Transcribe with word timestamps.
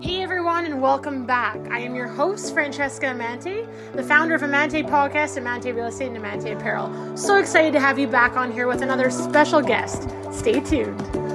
Hey 0.00 0.22
everyone, 0.22 0.64
and 0.64 0.80
welcome 0.80 1.26
back. 1.26 1.56
I 1.72 1.80
am 1.80 1.96
your 1.96 2.06
host, 2.06 2.54
Francesca 2.54 3.08
Amante, 3.10 3.66
the 3.94 4.02
founder 4.04 4.36
of 4.36 4.44
Amante 4.44 4.84
Podcast, 4.84 5.36
Amante 5.36 5.72
Real 5.72 5.86
Estate, 5.86 6.06
and 6.06 6.16
Amante 6.18 6.52
Apparel. 6.52 7.16
So 7.16 7.34
excited 7.34 7.72
to 7.72 7.80
have 7.80 7.98
you 7.98 8.06
back 8.06 8.36
on 8.36 8.52
here 8.52 8.68
with 8.68 8.80
another 8.80 9.10
special 9.10 9.60
guest. 9.60 10.08
Stay 10.30 10.60
tuned. 10.60 11.27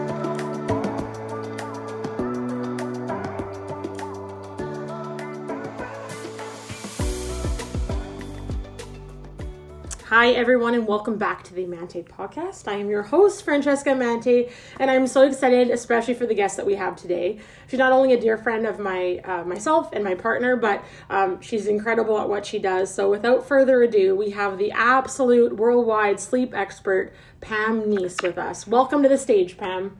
Hi, 10.23 10.31
everyone, 10.31 10.73
and 10.73 10.87
welcome 10.87 11.17
back 11.17 11.43
to 11.43 11.53
the 11.53 11.65
Amante 11.65 12.01
podcast. 12.01 12.69
I 12.69 12.75
am 12.75 12.89
your 12.89 13.03
host, 13.03 13.43
Francesca 13.43 13.89
Amante, 13.91 14.49
and 14.79 14.89
I'm 14.89 15.05
so 15.05 15.23
excited, 15.23 15.69
especially 15.69 16.13
for 16.13 16.25
the 16.25 16.33
guest 16.33 16.55
that 16.55 16.65
we 16.65 16.75
have 16.75 16.95
today. 16.95 17.39
She's 17.67 17.77
not 17.77 17.91
only 17.91 18.13
a 18.13 18.17
dear 18.17 18.37
friend 18.37 18.65
of 18.65 18.79
my 18.79 19.19
uh, 19.25 19.43
myself 19.43 19.89
and 19.91 20.01
my 20.01 20.15
partner, 20.15 20.55
but 20.55 20.81
um, 21.09 21.41
she's 21.41 21.67
incredible 21.67 22.17
at 22.19 22.29
what 22.29 22.45
she 22.45 22.57
does. 22.57 22.93
So, 22.95 23.09
without 23.09 23.45
further 23.45 23.83
ado, 23.83 24.15
we 24.15 24.29
have 24.29 24.57
the 24.57 24.71
absolute 24.71 25.57
worldwide 25.57 26.21
sleep 26.21 26.53
expert, 26.55 27.11
Pam 27.41 27.81
Nease, 27.89 28.23
with 28.23 28.37
us. 28.37 28.65
Welcome 28.65 29.03
to 29.03 29.09
the 29.09 29.17
stage, 29.17 29.57
Pam. 29.57 29.99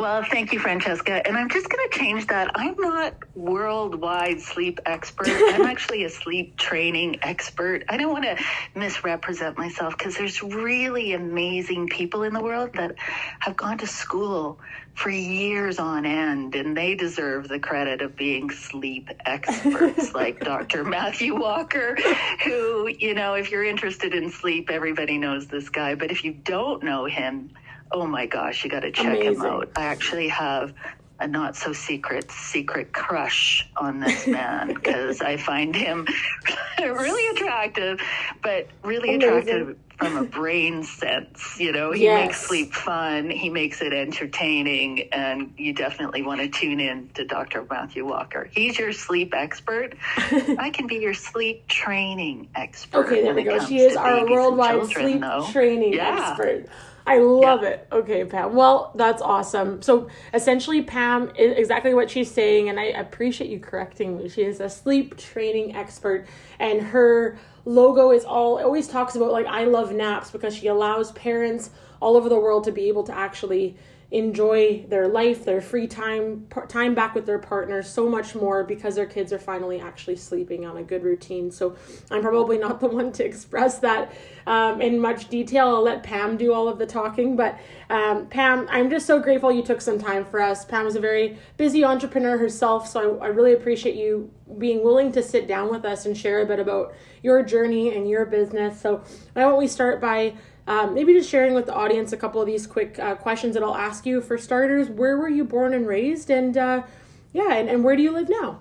Well, 0.00 0.22
thank 0.22 0.54
you, 0.54 0.58
Francesca. 0.58 1.20
And 1.28 1.36
I'm 1.36 1.50
just 1.50 1.68
going 1.68 1.90
to 1.90 1.98
change 1.98 2.26
that. 2.28 2.50
I'm 2.54 2.74
not 2.78 3.16
worldwide 3.34 4.40
sleep 4.40 4.80
expert. 4.86 5.28
I'm 5.28 5.66
actually 5.66 6.04
a 6.04 6.08
sleep 6.08 6.56
training 6.56 7.18
expert. 7.20 7.84
I 7.86 7.98
don't 7.98 8.10
want 8.10 8.24
to 8.24 8.42
misrepresent 8.74 9.58
myself 9.58 9.98
because 9.98 10.16
there's 10.16 10.42
really 10.42 11.12
amazing 11.12 11.88
people 11.88 12.22
in 12.22 12.32
the 12.32 12.40
world 12.40 12.70
that 12.76 12.94
have 13.40 13.58
gone 13.58 13.76
to 13.76 13.86
school 13.86 14.58
for 14.94 15.10
years 15.10 15.78
on 15.78 16.06
end 16.06 16.54
and 16.54 16.74
they 16.74 16.94
deserve 16.94 17.48
the 17.48 17.58
credit 17.58 18.00
of 18.00 18.16
being 18.16 18.50
sleep 18.50 19.10
experts 19.26 20.14
like 20.14 20.40
Dr. 20.40 20.82
Matthew 20.82 21.38
Walker 21.38 21.94
who, 22.42 22.88
you 22.88 23.12
know, 23.12 23.34
if 23.34 23.50
you're 23.50 23.64
interested 23.64 24.14
in 24.14 24.30
sleep, 24.30 24.70
everybody 24.70 25.18
knows 25.18 25.46
this 25.46 25.68
guy, 25.68 25.94
but 25.94 26.10
if 26.10 26.24
you 26.24 26.32
don't 26.32 26.82
know 26.82 27.04
him, 27.04 27.50
oh 27.92 28.06
my 28.06 28.26
gosh, 28.26 28.64
you 28.64 28.70
got 28.70 28.80
to 28.80 28.92
check 28.92 29.18
Amazing. 29.18 29.34
him 29.34 29.42
out. 29.42 29.70
I 29.76 29.84
actually 29.84 30.28
have 30.28 30.74
a 31.20 31.28
not 31.28 31.54
so 31.54 31.72
secret 31.72 32.30
secret 32.30 32.92
crush 32.92 33.68
on 33.76 34.00
this 34.00 34.26
man 34.26 34.68
because 34.74 35.20
I 35.20 35.36
find 35.36 35.76
him 35.76 36.06
really 36.78 37.26
attractive, 37.36 38.00
but 38.42 38.68
really 38.82 39.14
Amazing. 39.14 39.28
attractive 39.28 39.76
from 39.98 40.16
a 40.16 40.24
brain 40.24 40.82
sense. 40.82 41.60
You 41.60 41.72
know, 41.72 41.92
he 41.92 42.04
yes. 42.04 42.26
makes 42.26 42.40
sleep 42.40 42.72
fun, 42.72 43.28
he 43.28 43.50
makes 43.50 43.82
it 43.82 43.92
entertaining, 43.92 45.10
and 45.12 45.52
you 45.58 45.74
definitely 45.74 46.22
want 46.22 46.40
to 46.40 46.48
tune 46.48 46.80
in 46.80 47.10
to 47.14 47.26
Dr. 47.26 47.66
Matthew 47.68 48.06
Walker. 48.06 48.48
He's 48.50 48.78
your 48.78 48.92
sleep 48.92 49.34
expert. 49.34 49.94
I 50.16 50.70
can 50.72 50.86
be 50.86 50.96
your 50.96 51.12
sleep 51.12 51.68
training 51.68 52.48
expert. 52.54 53.04
Okay, 53.04 53.22
there 53.22 53.34
we 53.34 53.44
go. 53.44 53.62
She 53.66 53.78
is 53.78 53.94
our 53.94 54.28
worldwide 54.28 54.76
children, 54.88 55.10
sleep 55.10 55.20
though. 55.20 55.46
training 55.52 55.92
yeah. 55.92 56.30
expert. 56.30 56.66
I 57.06 57.18
love 57.18 57.62
yeah. 57.62 57.70
it. 57.70 57.88
Okay, 57.92 58.24
Pam. 58.24 58.54
Well, 58.54 58.92
that's 58.94 59.22
awesome. 59.22 59.82
So 59.82 60.08
essentially, 60.34 60.82
Pam 60.82 61.30
is 61.36 61.56
exactly 61.58 61.94
what 61.94 62.10
she's 62.10 62.30
saying, 62.30 62.68
and 62.68 62.78
I 62.78 62.84
appreciate 62.84 63.50
you 63.50 63.58
correcting 63.58 64.18
me. 64.18 64.28
She 64.28 64.42
is 64.42 64.60
a 64.60 64.68
sleep 64.68 65.16
training 65.16 65.74
expert, 65.74 66.26
and 66.58 66.80
her 66.80 67.38
logo 67.64 68.10
is 68.10 68.24
all 68.24 68.58
always 68.58 68.88
talks 68.88 69.16
about 69.16 69.32
like 69.32 69.46
I 69.46 69.64
love 69.64 69.92
naps 69.92 70.30
because 70.30 70.54
she 70.56 70.66
allows 70.66 71.12
parents 71.12 71.70
all 72.00 72.16
over 72.16 72.28
the 72.28 72.38
world 72.38 72.64
to 72.64 72.72
be 72.72 72.88
able 72.88 73.04
to 73.04 73.14
actually 73.14 73.76
enjoy 74.12 74.84
their 74.88 75.06
life, 75.06 75.44
their 75.44 75.60
free 75.60 75.86
time, 75.86 76.46
time 76.68 76.94
back 76.94 77.14
with 77.14 77.26
their 77.26 77.38
partner, 77.38 77.80
so 77.82 78.08
much 78.08 78.34
more 78.34 78.64
because 78.64 78.96
their 78.96 79.06
kids 79.06 79.32
are 79.32 79.38
finally 79.38 79.80
actually 79.80 80.16
sleeping 80.16 80.66
on 80.66 80.78
a 80.78 80.82
good 80.82 81.04
routine. 81.04 81.50
So 81.50 81.76
I'm 82.10 82.22
probably 82.22 82.58
not 82.58 82.80
the 82.80 82.88
one 82.88 83.12
to 83.12 83.24
express 83.24 83.78
that 83.78 84.12
um, 84.46 84.80
in 84.80 84.98
much 84.98 85.28
detail. 85.28 85.68
I'll 85.68 85.82
let 85.82 86.02
Pam 86.02 86.36
do 86.36 86.52
all 86.52 86.68
of 86.68 86.78
the 86.78 86.86
talking. 86.86 87.36
But 87.36 87.58
um, 87.88 88.26
Pam, 88.26 88.66
I'm 88.70 88.90
just 88.90 89.06
so 89.06 89.20
grateful 89.20 89.52
you 89.52 89.62
took 89.62 89.80
some 89.80 89.98
time 89.98 90.24
for 90.24 90.40
us. 90.40 90.64
Pam 90.64 90.86
is 90.86 90.96
a 90.96 91.00
very 91.00 91.38
busy 91.56 91.84
entrepreneur 91.84 92.36
herself, 92.36 92.88
so 92.88 93.18
I, 93.18 93.26
I 93.26 93.28
really 93.28 93.52
appreciate 93.52 93.94
you 93.94 94.30
being 94.58 94.82
willing 94.82 95.12
to 95.12 95.22
sit 95.22 95.46
down 95.46 95.70
with 95.70 95.84
us 95.84 96.06
and 96.06 96.16
share 96.16 96.40
a 96.40 96.46
bit 96.46 96.58
about 96.58 96.92
your 97.22 97.42
journey 97.44 97.94
and 97.94 98.08
your 98.08 98.26
business. 98.26 98.80
So 98.80 99.04
why 99.34 99.42
don't 99.42 99.58
we 99.58 99.68
start 99.68 100.00
by 100.00 100.34
um, 100.70 100.94
maybe 100.94 101.12
just 101.12 101.28
sharing 101.28 101.54
with 101.54 101.66
the 101.66 101.74
audience 101.74 102.12
a 102.12 102.16
couple 102.16 102.40
of 102.40 102.46
these 102.46 102.64
quick 102.64 102.96
uh, 103.00 103.16
questions 103.16 103.54
that 103.54 103.62
I'll 103.64 103.74
ask 103.74 104.06
you. 104.06 104.20
For 104.20 104.38
starters, 104.38 104.88
where 104.88 105.16
were 105.18 105.28
you 105.28 105.44
born 105.44 105.74
and 105.74 105.84
raised? 105.84 106.30
And 106.30 106.56
uh, 106.56 106.84
yeah, 107.32 107.54
and, 107.54 107.68
and 107.68 107.82
where 107.82 107.96
do 107.96 108.02
you 108.02 108.12
live 108.12 108.28
now? 108.28 108.60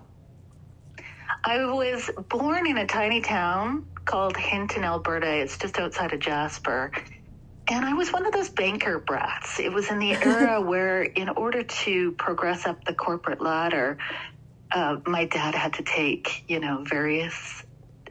I 1.46 1.64
was 1.66 2.10
born 2.28 2.66
in 2.66 2.80
a 2.80 2.88
tiny 2.88 3.22
town 3.22 3.86
called 4.06 4.36
Hinton, 4.36 4.84
Alberta. 4.84 5.32
It's 5.32 5.60
just 5.60 5.78
outside 5.78 6.12
of 6.12 6.20
Jasper. 6.20 6.92
And 7.70 7.86
I 7.86 7.94
was 7.94 8.12
one 8.12 8.26
of 8.26 8.34
those 8.34 8.50
banker 8.50 8.98
brats. 8.98 9.60
It 9.60 9.72
was 9.72 9.92
in 9.92 10.00
the 10.00 10.14
era 10.24 10.60
where, 10.60 11.04
in 11.04 11.30
order 11.30 11.62
to 11.62 12.12
progress 12.14 12.66
up 12.66 12.86
the 12.86 12.96
corporate 12.96 13.40
ladder, 13.40 14.00
uh, 14.72 14.98
my 15.06 15.26
dad 15.26 15.54
had 15.54 15.74
to 15.74 15.84
take, 15.84 16.44
you 16.48 16.60
know, 16.60 16.84
various 16.90 17.64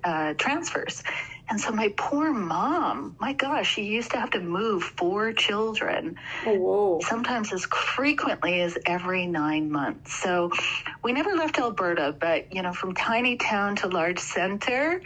uh, 0.04 0.34
transfers. 0.34 1.02
And 1.50 1.60
so 1.60 1.72
my 1.72 1.92
poor 1.96 2.32
mom, 2.32 3.16
my 3.18 3.32
gosh, 3.32 3.74
she 3.74 3.84
used 3.84 4.10
to 4.10 4.18
have 4.18 4.30
to 4.32 4.40
move 4.40 4.82
four 4.82 5.32
children. 5.32 6.16
Oh, 6.46 7.00
sometimes 7.00 7.52
as 7.52 7.64
frequently 7.64 8.60
as 8.60 8.76
every 8.84 9.26
nine 9.26 9.70
months. 9.70 10.14
So 10.14 10.52
we 11.02 11.12
never 11.12 11.34
left 11.34 11.58
Alberta, 11.58 12.14
but 12.18 12.52
you 12.52 12.62
know, 12.62 12.72
from 12.72 12.94
tiny 12.94 13.36
town 13.36 13.76
to 13.76 13.88
large 13.88 14.18
center, 14.18 15.00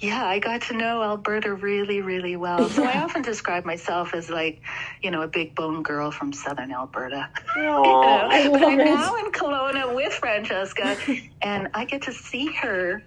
yeah, 0.00 0.26
I 0.26 0.38
got 0.38 0.62
to 0.62 0.74
know 0.74 1.02
Alberta 1.02 1.54
really, 1.54 2.00
really 2.00 2.36
well. 2.36 2.68
So 2.68 2.84
I 2.84 3.00
often 3.02 3.22
describe 3.22 3.64
myself 3.64 4.12
as 4.12 4.28
like, 4.28 4.60
you 5.02 5.10
know, 5.10 5.22
a 5.22 5.28
big 5.28 5.54
bone 5.54 5.82
girl 5.82 6.10
from 6.10 6.32
southern 6.32 6.72
Alberta. 6.72 7.30
Oh, 7.56 7.84
you 7.84 7.92
know? 7.92 8.28
I 8.28 8.48
but 8.48 8.62
I'm 8.64 8.80
it. 8.80 8.84
now 8.84 9.16
in 9.16 9.32
Kelowna 9.32 9.94
with 9.94 10.12
Francesca, 10.12 10.96
and 11.42 11.68
I 11.74 11.84
get 11.84 12.02
to 12.02 12.12
see 12.12 12.52
her 12.54 13.02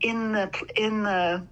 in 0.00 0.32
the 0.32 0.50
in 0.76 1.02
the 1.02 1.46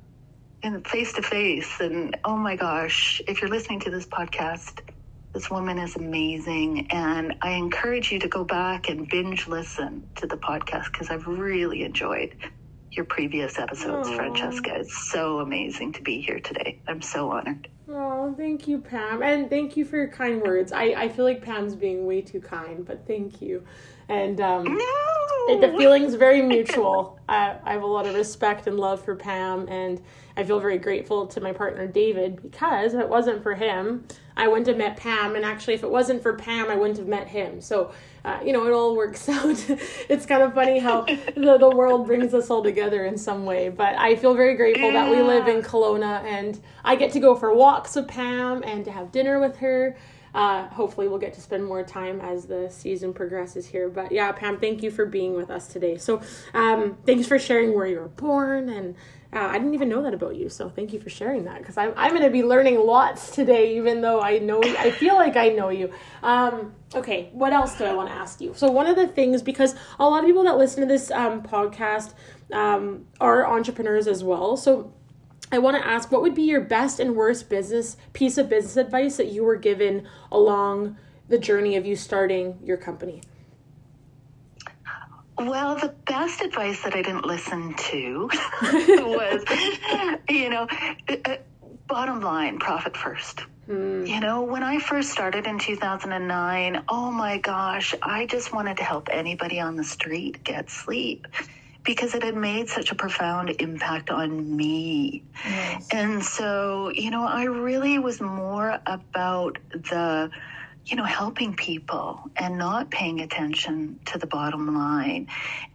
and 0.66 0.86
face 0.86 1.12
to 1.14 1.22
face. 1.22 1.80
And 1.80 2.16
oh 2.24 2.36
my 2.36 2.56
gosh, 2.56 3.22
if 3.28 3.40
you're 3.40 3.50
listening 3.50 3.80
to 3.80 3.90
this 3.90 4.06
podcast, 4.06 4.80
this 5.32 5.50
woman 5.50 5.78
is 5.78 5.96
amazing. 5.96 6.88
And 6.90 7.34
I 7.40 7.52
encourage 7.52 8.10
you 8.10 8.18
to 8.20 8.28
go 8.28 8.44
back 8.44 8.88
and 8.88 9.08
binge 9.08 9.46
listen 9.46 10.08
to 10.16 10.26
the 10.26 10.36
podcast 10.36 10.92
because 10.92 11.08
I've 11.10 11.26
really 11.26 11.82
enjoyed 11.84 12.34
your 12.90 13.04
previous 13.04 13.58
episodes, 13.58 14.08
Aww. 14.08 14.16
Francesca. 14.16 14.74
It's 14.74 15.10
so 15.10 15.40
amazing 15.40 15.92
to 15.94 16.02
be 16.02 16.20
here 16.20 16.40
today. 16.40 16.80
I'm 16.88 17.02
so 17.02 17.30
honored. 17.30 17.68
Oh, 17.88 18.34
thank 18.36 18.66
you, 18.66 18.78
Pam. 18.78 19.22
And 19.22 19.48
thank 19.48 19.76
you 19.76 19.84
for 19.84 19.96
your 19.96 20.08
kind 20.08 20.42
words. 20.42 20.72
I, 20.72 20.94
I 20.96 21.08
feel 21.08 21.24
like 21.24 21.42
Pam's 21.42 21.76
being 21.76 22.06
way 22.06 22.22
too 22.22 22.40
kind, 22.40 22.84
but 22.84 23.06
thank 23.06 23.40
you. 23.40 23.64
And 24.08 24.40
um, 24.40 24.64
no! 24.64 25.60
the 25.60 25.74
feeling's 25.76 26.14
very 26.14 26.42
mutual. 26.42 27.18
I, 27.28 27.56
I 27.64 27.72
have 27.72 27.82
a 27.82 27.86
lot 27.86 28.06
of 28.06 28.14
respect 28.14 28.66
and 28.66 28.78
love 28.78 29.04
for 29.04 29.16
Pam, 29.16 29.68
and 29.68 30.00
I 30.36 30.44
feel 30.44 30.60
very 30.60 30.78
grateful 30.78 31.26
to 31.28 31.40
my 31.40 31.52
partner 31.52 31.86
David 31.86 32.42
because 32.42 32.94
if 32.94 33.00
it 33.00 33.08
wasn't 33.08 33.42
for 33.42 33.54
him, 33.54 34.06
I 34.36 34.48
wouldn't 34.48 34.66
have 34.66 34.76
met 34.76 34.96
Pam. 34.96 35.34
And 35.34 35.44
actually, 35.44 35.74
if 35.74 35.82
it 35.82 35.90
wasn't 35.90 36.22
for 36.22 36.34
Pam, 36.34 36.70
I 36.70 36.76
wouldn't 36.76 36.98
have 36.98 37.08
met 37.08 37.26
him. 37.26 37.60
So, 37.60 37.92
uh, 38.24 38.38
you 38.44 38.52
know, 38.52 38.66
it 38.66 38.72
all 38.72 38.94
works 38.94 39.28
out. 39.28 39.64
it's 40.08 40.26
kind 40.26 40.42
of 40.42 40.52
funny 40.54 40.78
how 40.78 41.02
the, 41.34 41.56
the 41.58 41.70
world 41.70 42.06
brings 42.06 42.34
us 42.34 42.50
all 42.50 42.62
together 42.62 43.06
in 43.06 43.16
some 43.16 43.44
way. 43.44 43.70
But 43.70 43.94
I 43.98 44.16
feel 44.16 44.34
very 44.34 44.54
grateful 44.56 44.92
yeah. 44.92 45.04
that 45.04 45.10
we 45.10 45.22
live 45.22 45.48
in 45.48 45.62
Kelowna 45.62 46.22
and 46.24 46.60
I 46.84 46.96
get 46.96 47.12
to 47.12 47.20
go 47.20 47.34
for 47.34 47.54
walks 47.54 47.96
with 47.96 48.08
Pam 48.08 48.62
and 48.64 48.84
to 48.84 48.90
have 48.90 49.10
dinner 49.10 49.40
with 49.40 49.56
her. 49.56 49.96
Uh, 50.36 50.68
hopefully, 50.68 51.08
we'll 51.08 51.18
get 51.18 51.32
to 51.34 51.40
spend 51.40 51.64
more 51.64 51.82
time 51.82 52.20
as 52.20 52.46
the 52.46 52.68
season 52.70 53.12
progresses 53.12 53.66
here. 53.66 53.88
But 53.88 54.12
yeah, 54.12 54.30
Pam, 54.32 54.60
thank 54.60 54.82
you 54.82 54.90
for 54.92 55.06
being 55.06 55.34
with 55.34 55.50
us 55.50 55.66
today. 55.66 55.96
So, 55.96 56.20
um, 56.54 56.98
thanks 57.06 57.26
for 57.26 57.38
sharing 57.38 57.74
where 57.74 57.86
you 57.86 57.98
were 57.98 58.08
born 58.08 58.68
and 58.68 58.94
uh, 59.32 59.48
I 59.50 59.58
didn't 59.58 59.74
even 59.74 59.88
know 59.88 60.02
that 60.02 60.14
about 60.14 60.36
you, 60.36 60.48
so 60.48 60.70
thank 60.70 60.92
you 60.92 61.00
for 61.00 61.10
sharing 61.10 61.44
that 61.44 61.58
because 61.58 61.76
I'm, 61.76 61.92
I'm 61.96 62.12
going 62.12 62.22
to 62.22 62.30
be 62.30 62.42
learning 62.42 62.78
lots 62.78 63.30
today, 63.30 63.76
even 63.76 64.00
though 64.00 64.20
I 64.20 64.38
know, 64.38 64.62
I 64.62 64.90
feel 64.90 65.14
like 65.14 65.36
I 65.36 65.48
know 65.48 65.68
you. 65.68 65.92
Um, 66.22 66.74
okay, 66.94 67.28
what 67.32 67.52
else 67.52 67.76
do 67.76 67.84
I 67.84 67.92
want 67.92 68.08
to 68.08 68.14
ask 68.14 68.40
you? 68.40 68.52
So, 68.54 68.70
one 68.70 68.86
of 68.86 68.96
the 68.96 69.08
things, 69.08 69.42
because 69.42 69.74
a 69.98 70.08
lot 70.08 70.20
of 70.20 70.26
people 70.26 70.44
that 70.44 70.56
listen 70.56 70.80
to 70.80 70.86
this 70.86 71.10
um, 71.10 71.42
podcast 71.42 72.14
um, 72.52 73.06
are 73.20 73.46
entrepreneurs 73.46 74.06
as 74.06 74.22
well. 74.22 74.56
So, 74.56 74.94
I 75.52 75.58
want 75.58 75.76
to 75.76 75.86
ask 75.86 76.10
what 76.10 76.22
would 76.22 76.34
be 76.34 76.42
your 76.42 76.60
best 76.60 76.98
and 76.98 77.14
worst 77.14 77.48
business 77.48 77.96
piece 78.12 78.36
of 78.38 78.48
business 78.48 78.76
advice 78.76 79.16
that 79.16 79.32
you 79.32 79.44
were 79.44 79.56
given 79.56 80.06
along 80.32 80.96
the 81.28 81.38
journey 81.38 81.76
of 81.76 81.86
you 81.86 81.96
starting 81.96 82.58
your 82.64 82.76
company? 82.76 83.22
Well, 85.38 85.76
the 85.76 85.94
best 86.06 86.40
advice 86.40 86.82
that 86.82 86.94
I 86.94 87.02
didn't 87.02 87.26
listen 87.26 87.74
to 87.74 88.30
was, 88.62 89.44
you 90.28 90.48
know, 90.48 90.66
uh, 91.08 91.36
bottom 91.86 92.20
line, 92.20 92.58
profit 92.58 92.96
first. 92.96 93.42
You 93.68 94.20
know, 94.20 94.42
when 94.42 94.62
I 94.62 94.78
first 94.78 95.10
started 95.10 95.46
in 95.46 95.58
2009, 95.58 96.84
oh 96.88 97.10
my 97.10 97.38
gosh, 97.38 97.96
I 98.00 98.26
just 98.26 98.52
wanted 98.52 98.76
to 98.76 98.84
help 98.84 99.08
anybody 99.10 99.58
on 99.58 99.74
the 99.74 99.82
street 99.82 100.44
get 100.44 100.70
sleep 100.70 101.26
because 101.86 102.14
it 102.14 102.22
had 102.22 102.36
made 102.36 102.68
such 102.68 102.90
a 102.90 102.94
profound 102.94 103.50
impact 103.60 104.10
on 104.10 104.54
me. 104.54 105.22
Yes. 105.44 105.88
And 105.92 106.22
so, 106.22 106.90
you 106.90 107.10
know, 107.10 107.24
I 107.24 107.44
really 107.44 107.98
was 107.98 108.20
more 108.20 108.78
about 108.86 109.56
the, 109.70 110.30
you 110.84 110.96
know, 110.96 111.04
helping 111.04 111.54
people 111.54 112.30
and 112.36 112.58
not 112.58 112.90
paying 112.90 113.20
attention 113.20 113.98
to 114.06 114.18
the 114.18 114.26
bottom 114.26 114.76
line. 114.76 115.28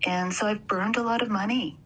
And 0.05 0.33
so 0.33 0.45
I've 0.45 0.67
burned 0.67 0.97
a 0.97 1.01
lot 1.01 1.21
of 1.21 1.29
money. 1.29 1.77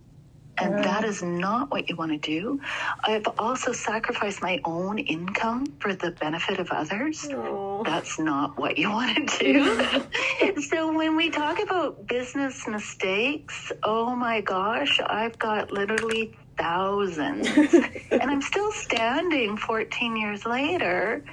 And 0.57 0.83
that 0.83 1.03
is 1.03 1.21
not 1.21 1.71
what 1.71 1.89
you 1.89 1.95
want 1.95 2.11
to 2.11 2.17
do. 2.17 2.61
I've 3.03 3.27
also 3.37 3.71
sacrificed 3.71 4.41
my 4.41 4.61
own 4.63 4.99
income 4.99 5.65
for 5.79 5.93
the 5.93 6.11
benefit 6.11 6.59
of 6.59 6.71
others. 6.71 7.27
Oh. 7.31 7.83
That's 7.83 8.17
not 8.19 8.57
what 8.57 8.77
you 8.77 8.89
want 8.89 9.29
to 9.29 10.05
do. 10.43 10.61
so 10.61 10.95
when 10.95 11.15
we 11.15 11.29
talk 11.29 11.61
about 11.61 12.07
business 12.07 12.67
mistakes, 12.67 13.71
oh 13.83 14.15
my 14.15 14.41
gosh, 14.41 14.99
I've 15.05 15.37
got 15.37 15.71
literally 15.71 16.33
thousands. 16.57 17.47
and 18.11 18.23
I'm 18.23 18.41
still 18.41 18.71
standing 18.71 19.57
14 19.57 20.15
years 20.15 20.45
later 20.45 21.23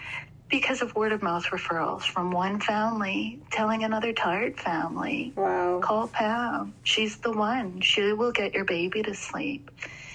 because 0.53 0.83
of 0.83 0.95
word 0.95 1.13
of 1.13 1.23
mouth 1.23 1.47
referrals 1.47 2.03
from 2.03 2.31
one 2.31 2.61
family 2.61 3.41
telling 3.51 3.83
another 3.83 4.13
tired 4.13 4.61
family. 4.61 5.33
Wow. 5.35 5.81
Call 5.83 6.07
Pam. 6.07 6.75
She's 6.85 7.17
the 7.17 7.33
one. 7.33 7.81
She 7.81 8.13
will 8.13 8.33
get 8.33 8.55
your 8.55 8.67
baby 8.67 9.03
to 9.03 9.15
sleep. 9.15 9.71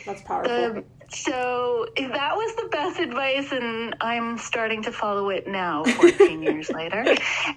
That's 0.06 0.22
powerful. 0.22 0.78
Um, 0.78 0.84
so 1.10 1.88
that 1.98 2.36
was 2.36 2.56
the 2.56 2.70
best 2.70 3.00
advice, 3.00 3.52
and 3.52 3.96
I'm 4.00 4.38
starting 4.38 4.84
to 4.84 4.92
follow 4.92 5.30
it 5.30 5.48
now, 5.48 5.84
14 5.86 6.44
years 6.44 6.70
later. 6.70 7.04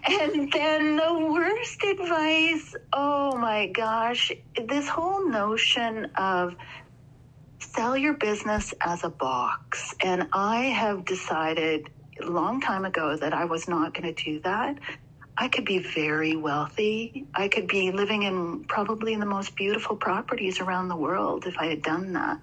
And 0.09 0.51
then 0.51 0.97
the 0.97 1.29
worst 1.33 1.83
advice 1.85 2.75
oh 2.93 3.37
my 3.37 3.67
gosh, 3.67 4.33
this 4.57 4.89
whole 4.89 5.29
notion 5.29 6.07
of 6.17 6.57
sell 7.59 7.97
your 7.97 8.15
business 8.15 8.73
as 8.81 9.05
a 9.05 9.11
box. 9.11 9.95
And 10.03 10.29
I 10.33 10.63
have 10.63 11.05
decided 11.05 11.91
a 12.25 12.31
long 12.31 12.61
time 12.61 12.85
ago 12.85 13.17
that 13.17 13.33
I 13.33 13.45
was 13.45 13.69
not 13.69 13.95
going 13.95 14.15
to 14.15 14.25
do 14.25 14.41
that. 14.41 14.79
I 15.37 15.49
could 15.49 15.65
be 15.65 15.79
very 15.79 16.37
wealthy. 16.37 17.27
I 17.35 17.49
could 17.49 17.67
be 17.67 17.93
living 17.93 18.25
in 18.25 18.65
probably 18.65 19.15
in 19.15 19.21
the 19.21 19.27
most 19.27 19.57
beautiful 19.57 19.97
properties 19.97 20.61
around 20.61 20.89
the 20.89 20.97
world 20.97 21.47
if 21.47 21.59
I 21.59 21.67
had 21.67 21.83
done 21.83 22.13
that. 22.13 22.41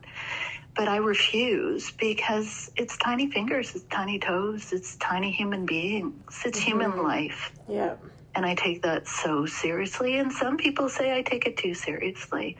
But 0.76 0.88
I 0.88 0.98
refuse 0.98 1.92
because 1.92 2.72
it's 2.76 2.98
tiny 2.98 3.30
fingers, 3.30 3.76
it's 3.76 3.86
tiny 3.86 4.20
toes, 4.20 4.74
it's 4.74 4.96
tiny 4.98 5.32
human 5.32 5.66
beings, 5.66 6.42
it's 6.46 6.60
mm-hmm. 6.60 6.68
human 6.68 7.04
life. 7.04 7.52
yeah. 7.68 7.96
And 8.36 8.46
I 8.46 8.54
take 8.54 8.84
that 8.84 9.08
so 9.08 9.48
seriously. 9.48 10.20
And 10.20 10.32
some 10.32 10.58
people 10.58 10.90
say 10.90 11.18
I 11.18 11.24
take 11.24 11.48
it 11.48 11.58
too 11.58 11.74
seriously. 11.74 12.56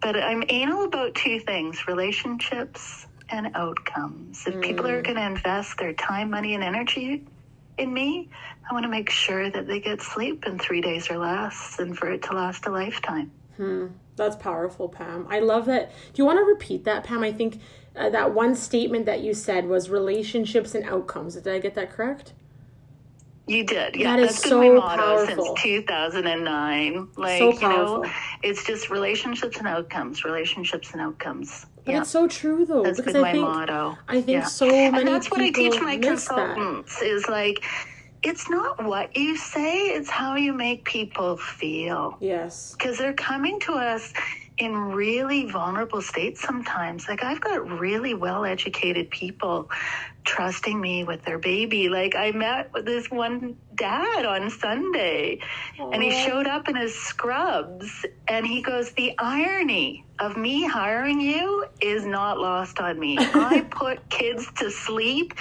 But 0.00 0.16
I'm 0.16 0.42
anal 0.48 0.84
about 0.84 1.14
two 1.14 1.38
things 1.38 1.86
relationships 1.86 3.06
and 3.30 3.50
outcomes. 3.54 4.46
If 4.46 4.60
people 4.60 4.86
are 4.86 5.02
going 5.02 5.16
to 5.16 5.24
invest 5.26 5.78
their 5.78 5.92
time, 5.92 6.30
money, 6.30 6.54
and 6.54 6.62
energy 6.62 7.24
in 7.78 7.92
me, 7.92 8.28
I 8.68 8.72
want 8.74 8.84
to 8.84 8.88
make 8.90 9.10
sure 9.10 9.50
that 9.50 9.66
they 9.66 9.80
get 9.80 10.00
sleep 10.00 10.46
in 10.46 10.58
three 10.58 10.80
days 10.80 11.10
or 11.10 11.18
less 11.18 11.76
and 11.78 11.96
for 11.96 12.10
it 12.10 12.22
to 12.24 12.34
last 12.34 12.66
a 12.66 12.70
lifetime. 12.70 13.30
Hmm. 13.56 13.86
That's 14.16 14.36
powerful, 14.36 14.88
Pam. 14.88 15.26
I 15.28 15.40
love 15.40 15.66
that. 15.66 15.90
Do 16.12 16.22
you 16.22 16.24
want 16.24 16.38
to 16.38 16.44
repeat 16.44 16.84
that, 16.84 17.04
Pam? 17.04 17.22
I 17.24 17.32
think 17.32 17.60
uh, 17.96 18.10
that 18.10 18.32
one 18.32 18.54
statement 18.54 19.06
that 19.06 19.20
you 19.20 19.34
said 19.34 19.66
was 19.66 19.90
relationships 19.90 20.74
and 20.74 20.84
outcomes. 20.84 21.34
Did 21.34 21.48
I 21.48 21.58
get 21.58 21.74
that 21.74 21.90
correct? 21.90 22.32
You 23.46 23.64
did, 23.64 23.96
yeah. 23.96 24.16
That 24.16 24.22
is 24.22 24.28
That's 24.30 24.48
so 24.48 24.60
been 24.60 24.76
my 24.76 24.96
motto 24.96 25.02
powerful. 25.26 25.44
since 25.56 25.62
2009. 25.62 27.08
Like, 27.16 27.38
So 27.38 27.52
you 27.52 27.60
know, 27.60 28.04
it's 28.42 28.64
just 28.64 28.88
relationships 28.88 29.58
and 29.58 29.68
outcomes, 29.68 30.24
relationships 30.24 30.92
and 30.92 31.00
outcomes. 31.00 31.66
But 31.84 31.92
yeah. 31.92 32.00
it's 32.00 32.10
so 32.10 32.26
true, 32.26 32.64
though. 32.64 32.82
That's 32.82 32.98
because 32.98 33.12
been 33.12 33.24
I 33.24 33.28
my 33.28 33.32
think 33.32 33.44
motto. 33.44 33.98
I 34.08 34.12
think 34.14 34.28
Yeah. 34.28 34.44
so 34.44 34.66
many 34.66 34.98
and 34.98 35.06
that's 35.08 35.30
what 35.30 35.40
I 35.40 35.50
teach 35.50 35.80
my 35.80 35.98
consultants 35.98 37.02
is 37.02 37.28
like 37.28 37.62
it's 38.22 38.48
not 38.48 38.82
what 38.82 39.14
you 39.14 39.36
say, 39.36 39.88
it's 39.88 40.08
how 40.08 40.34
you 40.36 40.54
make 40.54 40.86
people 40.86 41.36
feel. 41.36 42.16
Yes. 42.20 42.72
Because 42.72 42.96
they're 42.96 43.12
coming 43.12 43.60
to 43.60 43.72
us 43.74 44.14
in 44.56 44.74
really 44.74 45.50
vulnerable 45.50 46.00
states 46.00 46.40
sometimes. 46.40 47.06
Like 47.06 47.22
I've 47.22 47.40
got 47.40 47.68
really 47.78 48.14
well 48.14 48.44
educated 48.46 49.10
people 49.10 49.68
trusting 50.24 50.80
me 50.80 51.04
with 51.04 51.22
their 51.24 51.38
baby. 51.38 51.88
Like 51.88 52.14
I 52.16 52.32
met 52.32 52.70
this 52.84 53.10
one 53.10 53.56
dad 53.74 54.24
on 54.24 54.50
Sunday 54.50 55.38
and 55.78 56.02
he 56.02 56.10
showed 56.10 56.46
up 56.46 56.68
in 56.68 56.76
his 56.76 56.94
scrubs 56.94 58.04
and 58.26 58.46
he 58.46 58.62
goes, 58.62 58.92
The 58.92 59.14
irony 59.18 60.04
of 60.18 60.36
me 60.36 60.66
hiring 60.66 61.20
you 61.20 61.66
is 61.80 62.04
not 62.04 62.38
lost 62.38 62.80
on 62.80 62.98
me. 62.98 63.16
I 63.20 63.66
put 63.70 64.08
kids 64.08 64.50
to 64.56 64.70
sleep 64.70 65.34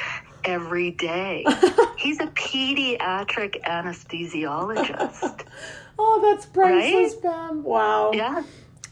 every 0.45 0.91
day. 0.91 1.45
He's 1.97 2.19
a 2.19 2.27
pediatric 2.27 3.61
anesthesiologist. 3.63 5.45
Oh, 5.99 6.19
that's 6.23 6.47
priceless, 6.47 7.13
Pam. 7.13 7.63
Wow. 7.63 8.11
Yeah. 8.15 8.41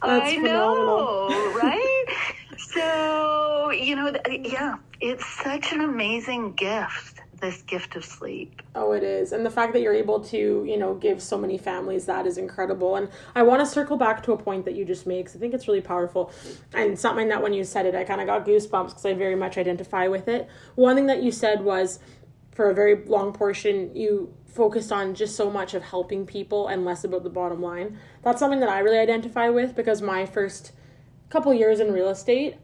That's 0.04 0.30
I 0.30 0.36
phenomenal. 0.36 1.30
know, 1.30 1.54
right? 1.56 2.06
so, 2.58 3.51
you 3.72 3.96
know, 3.96 4.08
uh, 4.08 4.30
yeah, 4.30 4.76
it's 5.00 5.26
such 5.26 5.72
an 5.72 5.82
amazing 5.82 6.54
gift, 6.54 7.22
this 7.42 7.62
gift 7.64 7.96
of 7.96 8.06
sleep. 8.06 8.62
Oh, 8.76 8.92
it 8.94 9.04
is. 9.04 9.32
And 9.32 9.46
the 9.46 9.50
fact 9.50 9.74
that 9.74 9.82
you're 9.82 9.94
able 9.94 10.20
to, 10.26 10.38
you 10.38 10.78
know, 10.78 10.94
give 10.94 11.22
so 11.22 11.38
many 11.38 11.58
families 11.58 12.06
that 12.06 12.26
is 12.26 12.38
incredible. 12.38 12.96
And 12.96 13.10
I 13.36 13.44
want 13.44 13.60
to 13.62 13.66
circle 13.66 13.98
back 13.98 14.24
to 14.24 14.34
a 14.34 14.38
point 14.38 14.66
that 14.66 14.76
you 14.76 14.86
just 14.86 15.08
made 15.08 15.24
because 15.24 15.36
I 15.36 15.40
think 15.40 15.54
it's 15.54 15.68
really 15.68 15.82
powerful. 15.82 16.32
And 16.74 16.98
something 16.98 17.30
that 17.30 17.42
when 17.42 17.54
you 17.54 17.64
said 17.64 17.86
it, 17.86 17.96
I 17.96 18.04
kind 18.04 18.22
of 18.22 18.28
got 18.28 18.46
goosebumps 18.46 18.90
because 18.90 19.06
I 19.06 19.14
very 19.14 19.36
much 19.36 19.58
identify 19.58 20.08
with 20.08 20.28
it. 20.28 20.48
One 20.76 20.96
thing 20.96 21.08
that 21.08 21.24
you 21.24 21.32
said 21.32 21.64
was 21.64 22.00
for 22.52 22.70
a 22.70 22.74
very 22.74 23.04
long 23.06 23.34
portion, 23.34 23.96
you 23.96 24.34
focused 24.46 24.92
on 24.92 25.16
just 25.16 25.36
so 25.36 25.50
much 25.50 25.74
of 25.74 25.82
helping 25.82 26.26
people 26.26 26.68
and 26.68 26.84
less 26.84 27.04
about 27.04 27.24
the 27.24 27.30
bottom 27.30 27.62
line. 27.62 27.98
That's 28.22 28.40
something 28.40 28.60
that 28.60 28.70
I 28.70 28.80
really 28.80 29.00
identify 29.00 29.50
with 29.50 29.76
because 29.76 30.02
my 30.02 30.26
first 30.26 30.74
couple 31.30 31.54
years 31.54 31.80
in 31.80 31.94
real 31.94 32.10
estate, 32.10 32.58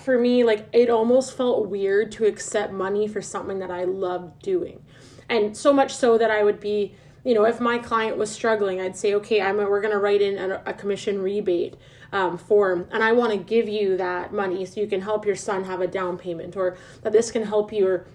for 0.00 0.18
me, 0.18 0.44
like 0.44 0.68
it 0.72 0.90
almost 0.90 1.36
felt 1.36 1.68
weird 1.68 2.12
to 2.12 2.26
accept 2.26 2.72
money 2.72 3.06
for 3.06 3.22
something 3.22 3.58
that 3.60 3.70
I 3.70 3.84
loved 3.84 4.42
doing. 4.42 4.82
And 5.28 5.56
so 5.56 5.72
much 5.72 5.94
so 5.94 6.18
that 6.18 6.30
I 6.30 6.42
would 6.42 6.60
be, 6.60 6.94
you 7.24 7.34
know, 7.34 7.44
if 7.44 7.60
my 7.60 7.78
client 7.78 8.18
was 8.18 8.30
struggling, 8.30 8.80
I'd 8.80 8.96
say, 8.96 9.14
okay, 9.14 9.40
I'm 9.40 9.56
we're 9.56 9.80
going 9.80 9.92
to 9.92 9.98
write 9.98 10.20
in 10.20 10.38
a, 10.38 10.62
a 10.66 10.74
commission 10.74 11.22
rebate 11.22 11.76
um, 12.12 12.36
form, 12.36 12.86
and 12.92 13.02
I 13.02 13.12
want 13.12 13.32
to 13.32 13.38
give 13.38 13.68
you 13.68 13.96
that 13.96 14.32
money 14.32 14.66
so 14.66 14.80
you 14.80 14.86
can 14.86 15.00
help 15.00 15.24
your 15.24 15.36
son 15.36 15.64
have 15.64 15.80
a 15.80 15.86
down 15.86 16.18
payment, 16.18 16.56
or 16.56 16.76
that 17.02 17.12
this 17.12 17.30
can 17.30 17.44
help 17.44 17.72
you, 17.72 17.88
or 17.88 18.06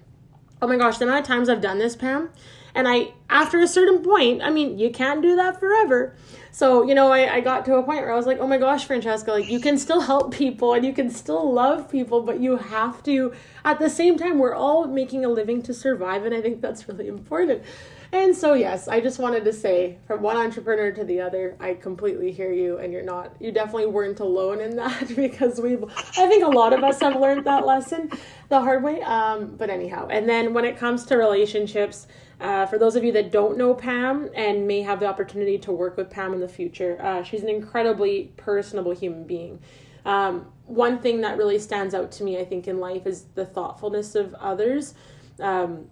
oh 0.62 0.68
my 0.68 0.78
gosh, 0.78 0.98
the 0.98 1.06
amount 1.06 1.22
of 1.22 1.26
times 1.26 1.50
I've 1.50 1.62
done 1.62 1.80
this, 1.80 1.96
Pam, 1.96 2.30
and 2.76 2.88
I, 2.88 3.14
after 3.30 3.60
a 3.60 3.68
certain 3.68 4.04
point, 4.04 4.42
I 4.42 4.52
mean, 4.52 4.78
you 4.78 4.92
can't 4.92 5.22
do 5.22 5.36
that 5.36 5.60
forever. 5.60 6.16
So, 6.52 6.84
you 6.84 6.96
know, 6.96 7.12
I, 7.12 7.36
I 7.36 7.40
got 7.42 7.66
to 7.66 7.76
a 7.76 7.84
point 7.84 8.02
where 8.02 8.12
I 8.12 8.16
was 8.16 8.26
like, 8.26 8.40
oh 8.40 8.48
my 8.48 8.58
gosh, 8.58 8.86
Francesca, 8.86 9.32
like 9.32 9.50
you 9.50 9.60
can 9.60 9.78
still 9.78 10.02
help 10.02 10.34
people 10.34 10.74
and 10.74 10.84
you 10.86 10.94
can 10.94 11.10
still 11.10 11.52
love 11.52 11.90
people, 11.90 12.22
but 12.22 12.40
you 12.40 12.58
have 12.58 13.04
to, 13.04 13.34
at 13.64 13.80
the 13.80 13.90
same 13.90 14.18
time, 14.18 14.40
we're 14.40 14.56
all 14.56 14.88
making 14.88 15.26
a 15.26 15.30
living 15.30 15.62
to 15.64 15.74
survive. 15.74 16.26
And 16.26 16.34
I 16.34 16.42
think 16.42 16.62
that's 16.62 16.88
really 16.88 17.08
important. 17.08 17.64
And 18.12 18.36
so, 18.36 18.56
yes, 18.56 18.88
I 18.88 19.02
just 19.02 19.20
wanted 19.20 19.46
to 19.46 19.54
say 19.54 20.00
from 20.08 20.24
one 20.24 20.36
entrepreneur 20.36 20.92
to 20.92 21.04
the 21.04 21.22
other, 21.22 21.56
I 21.60 21.76
completely 21.76 22.32
hear 22.32 22.52
you. 22.52 22.80
And 22.80 22.92
you're 22.92 23.04
not, 23.04 23.36
you 23.40 23.52
definitely 23.52 23.86
weren't 23.86 24.20
alone 24.20 24.62
in 24.62 24.76
that 24.78 25.08
because 25.16 25.62
we've, 25.62 25.84
I 25.84 26.28
think 26.28 26.44
a 26.44 26.50
lot 26.50 26.74
of 26.74 26.84
us 26.84 27.00
have 27.02 27.20
learned 27.20 27.46
that 27.46 27.68
lesson 27.68 28.10
the 28.50 28.60
hard 28.60 28.84
way. 28.84 29.04
Um, 29.04 29.56
but 29.56 29.70
anyhow, 29.70 30.08
and 30.10 30.28
then 30.28 30.56
when 30.56 30.66
it 30.66 30.78
comes 30.78 31.06
to 31.06 31.18
relationships, 31.18 32.08
uh, 32.40 32.66
for 32.66 32.78
those 32.78 32.96
of 32.96 33.04
you 33.04 33.12
that 33.12 33.32
don't 33.32 33.58
know 33.58 33.74
Pam 33.74 34.30
and 34.34 34.68
may 34.68 34.82
have 34.82 35.00
the 35.00 35.06
opportunity 35.06 35.58
to 35.60 35.72
work 35.72 35.98
with 35.98 36.10
Pam 36.10 36.34
in 36.34 36.40
the 36.40 36.48
future, 36.48 36.98
uh, 37.02 37.24
she's 37.24 37.44
an 37.44 37.50
incredibly 37.50 38.32
personable 38.38 38.92
human 38.92 39.26
being. 39.26 39.60
Um, 40.06 40.52
one 40.66 41.00
thing 41.00 41.22
that 41.22 41.38
really 41.38 41.60
stands 41.60 41.94
out 41.94 42.12
to 42.14 42.24
me, 42.24 42.40
I 42.40 42.46
think, 42.46 42.68
in 42.68 42.80
life 42.80 43.06
is 43.06 43.26
the 43.36 43.46
thoughtfulness 43.46 44.16
of 44.16 44.34
others. 44.36 44.94
Um, 45.40 45.90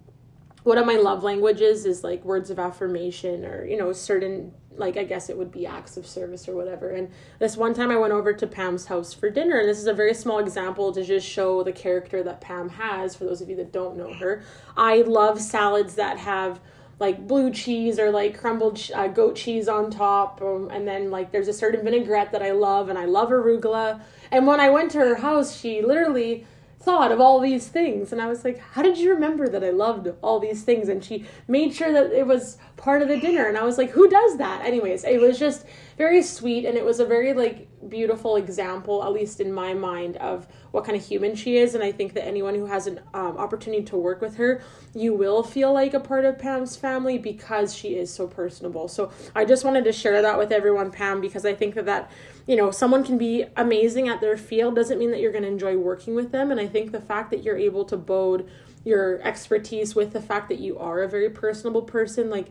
one 0.62 0.78
of 0.78 0.86
my 0.86 0.96
love 0.96 1.22
languages 1.22 1.84
is 1.84 2.02
like 2.02 2.24
words 2.24 2.50
of 2.50 2.58
affirmation 2.58 3.44
or, 3.44 3.64
you 3.64 3.76
know, 3.76 3.92
certain, 3.92 4.52
like, 4.78 4.96
I 4.96 5.04
guess 5.04 5.28
it 5.28 5.36
would 5.36 5.50
be 5.52 5.66
acts 5.66 5.96
of 5.96 6.06
service 6.06 6.48
or 6.48 6.54
whatever. 6.54 6.90
And 6.90 7.10
this 7.38 7.56
one 7.56 7.74
time 7.74 7.90
I 7.90 7.96
went 7.96 8.12
over 8.12 8.32
to 8.32 8.46
Pam's 8.46 8.86
house 8.86 9.12
for 9.12 9.30
dinner, 9.30 9.58
and 9.58 9.68
this 9.68 9.78
is 9.78 9.86
a 9.86 9.92
very 9.92 10.14
small 10.14 10.38
example 10.38 10.92
to 10.92 11.04
just 11.04 11.26
show 11.26 11.62
the 11.62 11.72
character 11.72 12.22
that 12.22 12.40
Pam 12.40 12.68
has 12.70 13.14
for 13.14 13.24
those 13.24 13.40
of 13.40 13.48
you 13.48 13.56
that 13.56 13.72
don't 13.72 13.96
know 13.96 14.12
her. 14.14 14.42
I 14.76 15.02
love 15.02 15.40
salads 15.40 15.94
that 15.96 16.18
have 16.18 16.60
like 17.00 17.26
blue 17.26 17.50
cheese 17.50 17.98
or 17.98 18.10
like 18.10 18.38
crumbled 18.38 18.80
uh, 18.94 19.08
goat 19.08 19.36
cheese 19.36 19.68
on 19.68 19.90
top 19.90 20.42
um, 20.42 20.68
and 20.72 20.86
then 20.86 21.10
like 21.10 21.30
there's 21.30 21.48
a 21.48 21.52
certain 21.52 21.84
vinaigrette 21.84 22.32
that 22.32 22.42
i 22.42 22.50
love 22.50 22.88
and 22.88 22.98
i 22.98 23.04
love 23.04 23.28
arugula 23.28 24.00
and 24.32 24.46
when 24.46 24.58
i 24.58 24.68
went 24.68 24.90
to 24.90 24.98
her 24.98 25.14
house 25.14 25.56
she 25.56 25.80
literally 25.80 26.44
thought 26.80 27.12
of 27.12 27.20
all 27.20 27.40
these 27.40 27.68
things. 27.68 28.12
And 28.12 28.20
i 28.20 28.26
was 28.26 28.44
like 28.44 28.58
how 28.58 28.82
did 28.82 28.98
you 28.98 29.12
remember 29.12 29.48
that 29.48 29.64
i 29.64 29.70
loved 29.70 30.08
all 30.22 30.40
these 30.40 30.62
things? 30.62 30.88
And 30.88 31.04
she 31.04 31.24
made 31.46 31.74
sure 31.74 31.92
that 31.92 32.12
it 32.12 32.26
was 32.26 32.58
part 32.76 33.02
of 33.02 33.08
the 33.08 33.18
dinner. 33.20 33.46
And 33.46 33.58
i 33.58 33.64
was 33.64 33.78
like 33.78 33.90
who 33.90 34.08
does 34.08 34.38
that? 34.38 34.64
Anyways 34.64 35.04
it 35.04 35.20
was 35.20 35.38
just 35.38 35.66
very 35.98 36.22
sweet 36.22 36.64
and 36.64 36.78
it 36.78 36.84
was 36.84 37.00
a 37.00 37.04
very 37.04 37.32
like 37.34 37.66
beautiful 37.88 38.36
example 38.36 39.02
at 39.02 39.12
least 39.12 39.40
in 39.40 39.52
my 39.52 39.74
mind 39.74 40.16
of 40.18 40.46
what 40.70 40.84
kind 40.84 40.96
of 40.96 41.04
human 41.04 41.34
she 41.34 41.56
is 41.56 41.74
and 41.74 41.82
i 41.82 41.90
think 41.90 42.14
that 42.14 42.24
anyone 42.24 42.54
who 42.54 42.66
has 42.66 42.86
an 42.86 43.00
um, 43.14 43.36
opportunity 43.36 43.82
to 43.82 43.96
work 43.96 44.20
with 44.20 44.36
her 44.36 44.62
you 44.94 45.12
will 45.12 45.42
feel 45.42 45.72
like 45.72 45.94
a 45.94 46.00
part 46.00 46.24
of 46.24 46.38
pam's 46.38 46.76
family 46.76 47.18
because 47.18 47.74
she 47.74 47.96
is 47.96 48.12
so 48.12 48.26
personable. 48.26 48.86
So 48.88 49.10
i 49.34 49.44
just 49.44 49.64
wanted 49.64 49.84
to 49.84 49.92
share 49.92 50.22
that 50.22 50.38
with 50.38 50.52
everyone 50.52 50.92
pam 50.92 51.20
because 51.20 51.44
i 51.44 51.52
think 51.52 51.74
that 51.74 51.86
that 51.86 52.10
you 52.46 52.54
know 52.54 52.70
someone 52.70 53.02
can 53.02 53.18
be 53.18 53.44
amazing 53.56 54.08
at 54.08 54.20
their 54.20 54.36
field 54.36 54.76
doesn't 54.76 54.98
mean 54.98 55.10
that 55.10 55.20
you're 55.20 55.32
going 55.32 55.42
to 55.42 55.48
enjoy 55.48 55.76
working 55.76 56.14
with 56.14 56.30
them 56.30 56.52
and 56.52 56.60
i 56.60 56.66
think 56.66 56.92
the 56.92 57.00
fact 57.00 57.30
that 57.30 57.42
you're 57.42 57.58
able 57.58 57.84
to 57.84 57.96
bode 57.96 58.48
your 58.84 59.20
expertise 59.22 59.96
with 59.96 60.12
the 60.12 60.20
fact 60.20 60.48
that 60.48 60.60
you 60.60 60.78
are 60.78 61.02
a 61.02 61.08
very 61.08 61.28
personable 61.28 61.82
person 61.82 62.30
like 62.30 62.46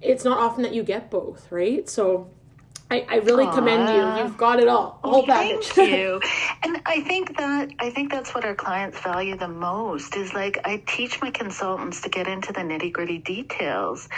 it's 0.00 0.24
not 0.24 0.38
often 0.38 0.62
that 0.62 0.74
you 0.74 0.84
get 0.84 1.10
both 1.10 1.50
right? 1.50 1.88
So 1.88 2.30
I, 2.90 3.06
I 3.08 3.16
really 3.16 3.46
Aww. 3.46 3.54
commend 3.54 3.88
you. 3.88 4.24
You've 4.24 4.36
got 4.36 4.60
it 4.60 4.68
all, 4.68 4.98
whole 5.02 5.26
package. 5.26 5.66
Thank 5.68 5.90
you. 5.90 6.20
and 6.62 6.80
I 6.86 7.00
think 7.00 7.36
that 7.38 7.70
I 7.78 7.90
think 7.90 8.10
that's 8.10 8.34
what 8.34 8.44
our 8.44 8.54
clients 8.54 9.00
value 9.00 9.36
the 9.36 9.48
most. 9.48 10.16
Is 10.16 10.34
like 10.34 10.58
I 10.64 10.82
teach 10.86 11.20
my 11.22 11.30
consultants 11.30 12.02
to 12.02 12.08
get 12.08 12.28
into 12.28 12.52
the 12.52 12.60
nitty 12.60 12.92
gritty 12.92 13.18
details 13.18 14.08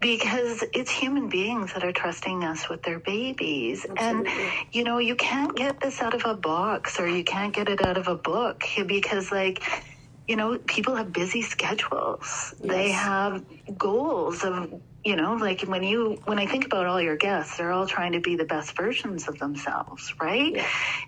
because 0.00 0.62
it's 0.72 0.90
human 0.90 1.28
beings 1.28 1.72
that 1.74 1.84
are 1.84 1.92
trusting 1.92 2.44
us 2.44 2.68
with 2.68 2.82
their 2.82 3.00
babies 3.00 3.84
Absolutely. 3.84 4.32
and 4.32 4.52
you 4.72 4.84
know 4.84 4.98
you 4.98 5.16
can't 5.16 5.56
get 5.56 5.80
this 5.80 6.00
out 6.00 6.14
of 6.14 6.24
a 6.24 6.34
box 6.34 7.00
or 7.00 7.08
you 7.08 7.24
can't 7.24 7.52
get 7.52 7.68
it 7.68 7.84
out 7.84 7.96
of 7.96 8.06
a 8.06 8.14
book 8.14 8.62
because 8.86 9.32
like 9.32 9.62
you 10.28 10.36
know 10.36 10.58
people 10.66 10.94
have 10.94 11.12
busy 11.12 11.42
schedules 11.42 12.54
yes. 12.60 12.68
they 12.68 12.90
have 12.90 13.44
goals 13.76 14.44
of 14.44 14.80
you 15.08 15.16
know 15.16 15.34
like 15.36 15.62
when 15.62 15.82
you 15.82 16.20
when 16.26 16.38
i 16.38 16.44
think 16.44 16.66
about 16.66 16.84
all 16.84 17.00
your 17.00 17.16
guests 17.16 17.56
they're 17.56 17.72
all 17.72 17.86
trying 17.86 18.12
to 18.12 18.20
be 18.20 18.36
the 18.36 18.44
best 18.44 18.76
versions 18.76 19.26
of 19.26 19.38
themselves 19.38 20.14
right 20.20 20.56
yeah. 20.56 20.66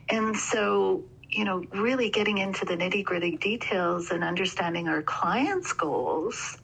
and 0.09 0.35
so 0.35 1.05
you 1.29 1.45
know 1.45 1.63
really 1.75 2.09
getting 2.09 2.39
into 2.39 2.65
the 2.65 2.75
nitty 2.75 3.05
gritty 3.05 3.37
details 3.37 4.11
and 4.11 4.25
understanding 4.25 4.89
our 4.89 5.03
clients 5.03 5.75
goals 5.75 6.57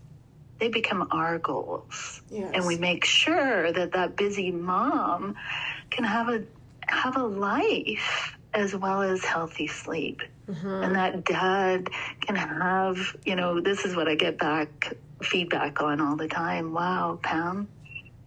they 0.59 0.69
become 0.69 1.07
our 1.11 1.39
goals 1.39 2.23
yes. 2.31 2.51
and 2.55 2.67
we 2.67 2.79
make 2.79 3.05
sure 3.05 3.71
that 3.71 3.93
that 3.93 4.17
busy 4.17 4.51
mom 4.51 5.37
can 5.91 6.05
have 6.05 6.31
a 6.31 6.43
have 6.87 7.17
a 7.17 7.23
life 7.23 8.35
as 8.55 8.75
well 8.75 9.03
as 9.03 9.23
healthy 9.23 9.67
sleep 9.67 10.23
mm-hmm. 10.49 10.83
and 10.85 10.95
that 10.95 11.23
dad 11.23 11.91
can 12.21 12.35
have 12.35 13.15
you 13.27 13.37
know 13.37 13.61
this 13.61 13.85
is 13.85 13.95
what 13.95 14.09
i 14.09 14.15
get 14.15 14.39
back 14.39 14.95
feedback 15.23 15.81
on 15.83 16.01
all 16.01 16.17
the 16.17 16.29
time. 16.29 16.73
Wow, 16.73 17.19
Pam, 17.23 17.69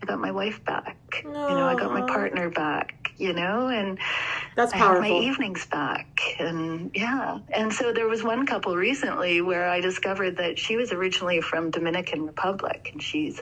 I 0.02 0.06
got 0.06 0.20
my 0.20 0.32
wife 0.32 0.64
back. 0.66 0.98
You 1.24 1.32
know, 1.32 1.66
I 1.66 1.76
got 1.76 1.92
my 1.92 2.02
partner 2.02 2.50
back. 2.50 2.96
You 3.18 3.34
know, 3.34 3.68
and 3.68 4.00
that's 4.56 4.72
powerful. 4.72 5.04
I 5.04 5.08
have 5.08 5.22
my 5.22 5.28
evenings 5.28 5.66
back, 5.66 6.22
and 6.40 6.90
yeah. 6.96 7.40
And 7.50 7.74
so 7.74 7.92
there 7.92 8.08
was 8.08 8.24
one 8.24 8.46
couple 8.46 8.78
recently 8.78 9.42
where 9.42 9.68
I 9.68 9.82
discovered 9.82 10.38
that 10.38 10.58
she 10.58 10.78
was 10.78 10.94
originally 10.94 11.42
from 11.42 11.70
Dominican 11.70 12.26
Republic, 12.26 12.90
and 12.94 13.04
she's 13.04 13.42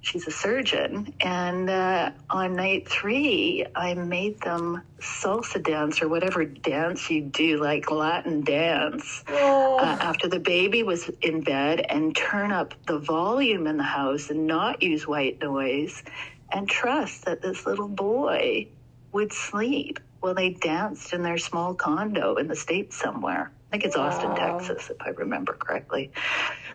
she's 0.00 0.26
a 0.26 0.30
surgeon. 0.30 1.12
And 1.20 1.68
uh, 1.68 2.10
on 2.30 2.56
night 2.56 2.88
three, 2.88 3.66
I 3.74 3.94
made 3.94 4.40
them 4.40 4.82
salsa 5.00 5.62
dance 5.62 6.02
or 6.02 6.08
whatever 6.08 6.44
dance 6.44 7.10
you 7.10 7.22
do, 7.22 7.58
like 7.58 7.90
Latin 7.90 8.42
dance, 8.42 9.24
oh. 9.28 9.78
uh, 9.78 9.98
after 10.00 10.28
the 10.28 10.40
baby 10.40 10.82
was 10.82 11.08
in 11.22 11.42
bed 11.42 11.80
and 11.88 12.16
turn 12.16 12.52
up 12.52 12.74
the 12.86 12.98
volume 12.98 13.66
in 13.66 13.76
the 13.76 13.82
house 13.82 14.30
and 14.30 14.46
not 14.46 14.82
use 14.82 15.06
white 15.06 15.40
noise 15.40 16.02
and 16.50 16.68
trust 16.68 17.24
that 17.26 17.42
this 17.42 17.66
little 17.66 17.88
boy 17.88 18.66
would 19.12 19.32
sleep 19.32 20.00
while 20.20 20.34
they 20.34 20.50
danced 20.50 21.12
in 21.12 21.22
their 21.22 21.38
small 21.38 21.74
condo 21.74 22.36
in 22.36 22.48
the 22.48 22.56
States 22.56 22.96
somewhere. 22.96 23.52
I 23.68 23.72
think 23.72 23.84
it's 23.84 23.96
wow. 23.96 24.04
Austin, 24.04 24.34
Texas, 24.34 24.90
if 24.90 24.96
I 25.00 25.10
remember 25.10 25.52
correctly. 25.52 26.10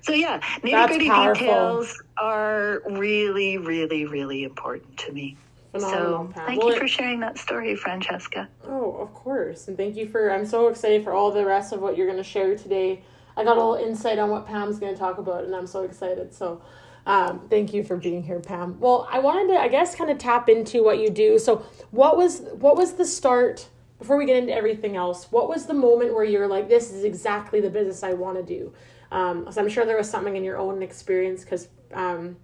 So 0.02 0.14
yeah, 0.14 0.40
nitty 0.62 0.88
gritty 0.88 1.10
details 1.40 2.02
are 2.18 2.84
really, 2.88 3.58
really, 3.58 4.06
really 4.06 4.44
important 4.44 4.96
to 4.98 5.12
me. 5.12 5.36
Phenomenal, 5.72 6.32
so 6.34 6.42
thank 6.46 6.62
well, 6.62 6.72
you 6.72 6.80
for 6.80 6.88
sharing 6.88 7.20
that 7.22 7.40
story, 7.40 7.76
Francesca. 7.76 8.48
Oh, 8.68 8.92
of 8.98 9.12
course, 9.12 9.68
and 9.68 9.76
thank 9.76 9.96
you 9.96 10.08
for. 10.08 10.32
I'm 10.32 10.46
so 10.46 10.68
excited 10.68 11.04
for 11.04 11.14
all 11.14 11.32
the 11.32 11.44
rest 11.44 11.74
of 11.74 11.82
what 11.82 11.98
you're 11.98 12.06
going 12.06 12.20
to 12.20 12.24
share 12.24 12.56
today. 12.56 13.02
I 13.36 13.44
got 13.44 13.58
a 13.58 13.60
little 13.60 13.84
insight 13.84 14.20
on 14.20 14.30
what 14.30 14.46
Pam's 14.46 14.78
going 14.78 14.94
to 14.94 15.00
talk 15.00 15.18
about, 15.18 15.46
and 15.46 15.56
I'm 15.56 15.68
so 15.68 15.84
excited. 15.84 16.34
So. 16.34 16.62
Um, 17.06 17.42
thank 17.50 17.74
you 17.74 17.84
for 17.84 17.98
being 17.98 18.24
here, 18.24 18.40
Pam. 18.40 18.80
Well, 18.80 19.10
I 19.12 19.20
wanted 19.20 19.52
to, 19.52 19.60
I 19.60 19.68
guess, 19.68 19.94
kind 19.94 20.10
of 20.10 20.18
tap 20.18 20.48
into 20.48 20.82
what 20.86 21.00
you 21.00 21.10
do. 21.10 21.38
So, 21.38 21.66
what 21.92 22.16
was 22.16 22.44
what 22.54 22.78
was 22.78 22.94
the 22.94 23.06
start 23.06 23.68
before 24.04 24.18
we 24.18 24.26
get 24.26 24.36
into 24.36 24.54
everything 24.54 24.98
else, 24.98 25.32
what 25.32 25.48
was 25.48 25.66
the 25.66 25.74
moment 25.74 26.14
where 26.14 26.26
you're 26.26 26.46
like, 26.46 26.68
this 26.68 26.92
is 26.92 27.06
exactly 27.06 27.62
the 27.62 27.70
business 27.70 28.04
I 28.04 28.12
want 28.12 28.36
to 28.38 28.44
do? 28.44 28.74
Um, 29.14 29.50
so 29.50 29.62
I'm 29.62 29.70
sure 29.70 29.86
there 29.86 29.96
was 29.96 30.10
something 30.10 30.36
in 30.36 30.44
your 30.44 30.58
own 30.58 30.84
experience 30.84 31.46
because, 31.46 31.70
um, 31.94 32.36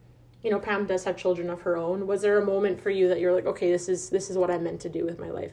you 0.42 0.52
know, 0.52 0.60
Pam 0.60 0.86
does 0.86 1.04
have 1.04 1.18
children 1.18 1.50
of 1.50 1.60
her 1.64 1.76
own. 1.76 2.08
Was 2.08 2.22
there 2.22 2.40
a 2.40 2.46
moment 2.46 2.80
for 2.80 2.90
you 2.90 3.10
that 3.10 3.20
you're 3.20 3.36
like, 3.36 3.46
okay, 3.46 3.70
this 3.74 3.90
is 3.90 4.10
this 4.10 4.30
is 4.30 4.38
what 4.38 4.50
I'm 4.50 4.64
meant 4.64 4.80
to 4.82 4.90
do 4.90 5.06
with 5.06 5.20
my 5.20 5.32
life? 5.32 5.52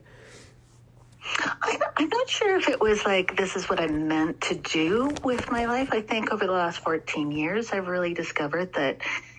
I'm 1.97 2.09
not 2.09 2.31
sure 2.31 2.57
if 2.57 2.69
it 2.69 2.81
was 2.81 3.05
like 3.05 3.37
this 3.37 3.57
is 3.57 3.69
what 3.69 3.81
I 3.81 3.89
meant 3.89 4.41
to 4.43 4.55
do 4.55 5.13
with 5.25 5.51
my 5.51 5.65
life. 5.65 5.89
I 5.91 6.03
think 6.03 6.31
over 6.31 6.47
the 6.47 6.53
last 6.53 6.79
14 6.85 7.33
years, 7.33 7.73
I've 7.73 7.89
really 7.89 8.15
discovered 8.15 8.75
that 8.75 8.99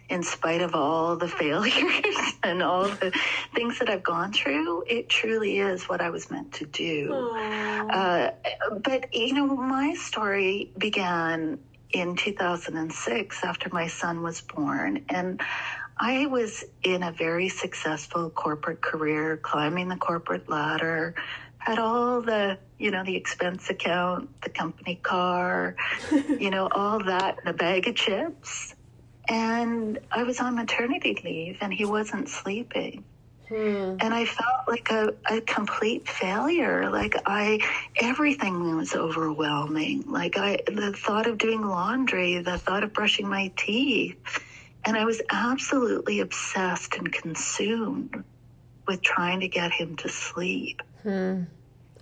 in 0.10 0.24
spite 0.24 0.62
of 0.62 0.74
all 0.76 1.16
the 1.16 1.28
failures 1.44 2.34
and 2.44 2.64
all 2.64 2.84
the 2.84 3.12
things 3.54 3.80
that 3.80 3.90
I've 3.90 4.04
gone 4.04 4.32
through, 4.34 4.84
it 4.88 5.10
truly 5.10 5.60
is 5.60 5.88
what 5.90 6.02
I 6.02 6.10
was 6.10 6.32
meant 6.32 6.54
to 6.54 6.66
do. 6.66 7.14
Uh, 7.90 8.32
but, 8.84 9.14
you 9.14 9.34
know, 9.34 9.48
my 9.48 9.94
story 9.96 10.72
began 10.78 11.60
in 11.92 12.16
2006 12.16 13.44
after 13.44 13.70
my 13.72 13.88
son 13.88 14.22
was 14.22 14.42
born. 14.42 15.06
And 15.10 15.42
I 15.98 16.28
was 16.28 16.64
in 16.84 17.04
a 17.04 17.12
very 17.12 17.50
successful 17.50 18.30
corporate 18.30 18.82
career, 18.82 19.38
climbing 19.38 19.88
the 19.88 19.96
corporate 19.96 20.50
ladder, 20.50 21.16
had 21.58 21.80
all 21.80 22.22
the, 22.22 22.58
you 22.78 22.92
know, 22.92 23.04
the 23.04 23.16
expense 23.16 23.70
account, 23.70 24.30
the 24.42 24.50
company 24.50 24.96
car, 24.96 25.76
you 26.12 26.50
know, 26.50 26.68
all 26.72 27.04
that 27.04 27.40
a 27.46 27.54
bag 27.54 27.88
of 27.88 27.96
chips 27.96 28.76
and 29.28 30.00
I 30.12 30.24
was 30.24 30.40
on 30.40 30.56
maternity 30.56 31.20
leave 31.24 31.58
and 31.62 31.74
he 31.74 31.86
wasn't 31.86 32.30
sleeping. 32.30 33.04
Hmm. 33.50 33.96
And 34.00 34.14
I 34.14 34.26
felt 34.26 34.68
like 34.68 34.92
a, 34.92 35.14
a 35.30 35.42
complete 35.42 36.08
failure. 36.08 36.90
Like 36.90 37.16
I, 37.26 37.60
everything 37.96 38.76
was 38.76 38.94
overwhelming. 38.94 40.12
Like 40.12 40.38
I, 40.38 40.60
the 40.68 40.94
thought 40.94 41.28
of 41.28 41.38
doing 41.38 41.66
laundry, 41.66 42.40
the 42.42 42.58
thought 42.58 42.84
of 42.84 42.94
brushing 42.94 43.28
my 43.28 43.52
teeth. 43.56 44.18
And 44.86 44.98
I 44.98 45.06
was 45.06 45.22
absolutely 45.30 46.20
obsessed 46.20 46.96
and 46.96 47.12
consumed 47.12 48.24
with 48.86 49.02
trying 49.02 49.42
to 49.42 49.48
get 49.48 49.72
him 49.72 49.96
to 49.98 50.10
sleep. 50.10 50.82
Hmm. 51.04 51.44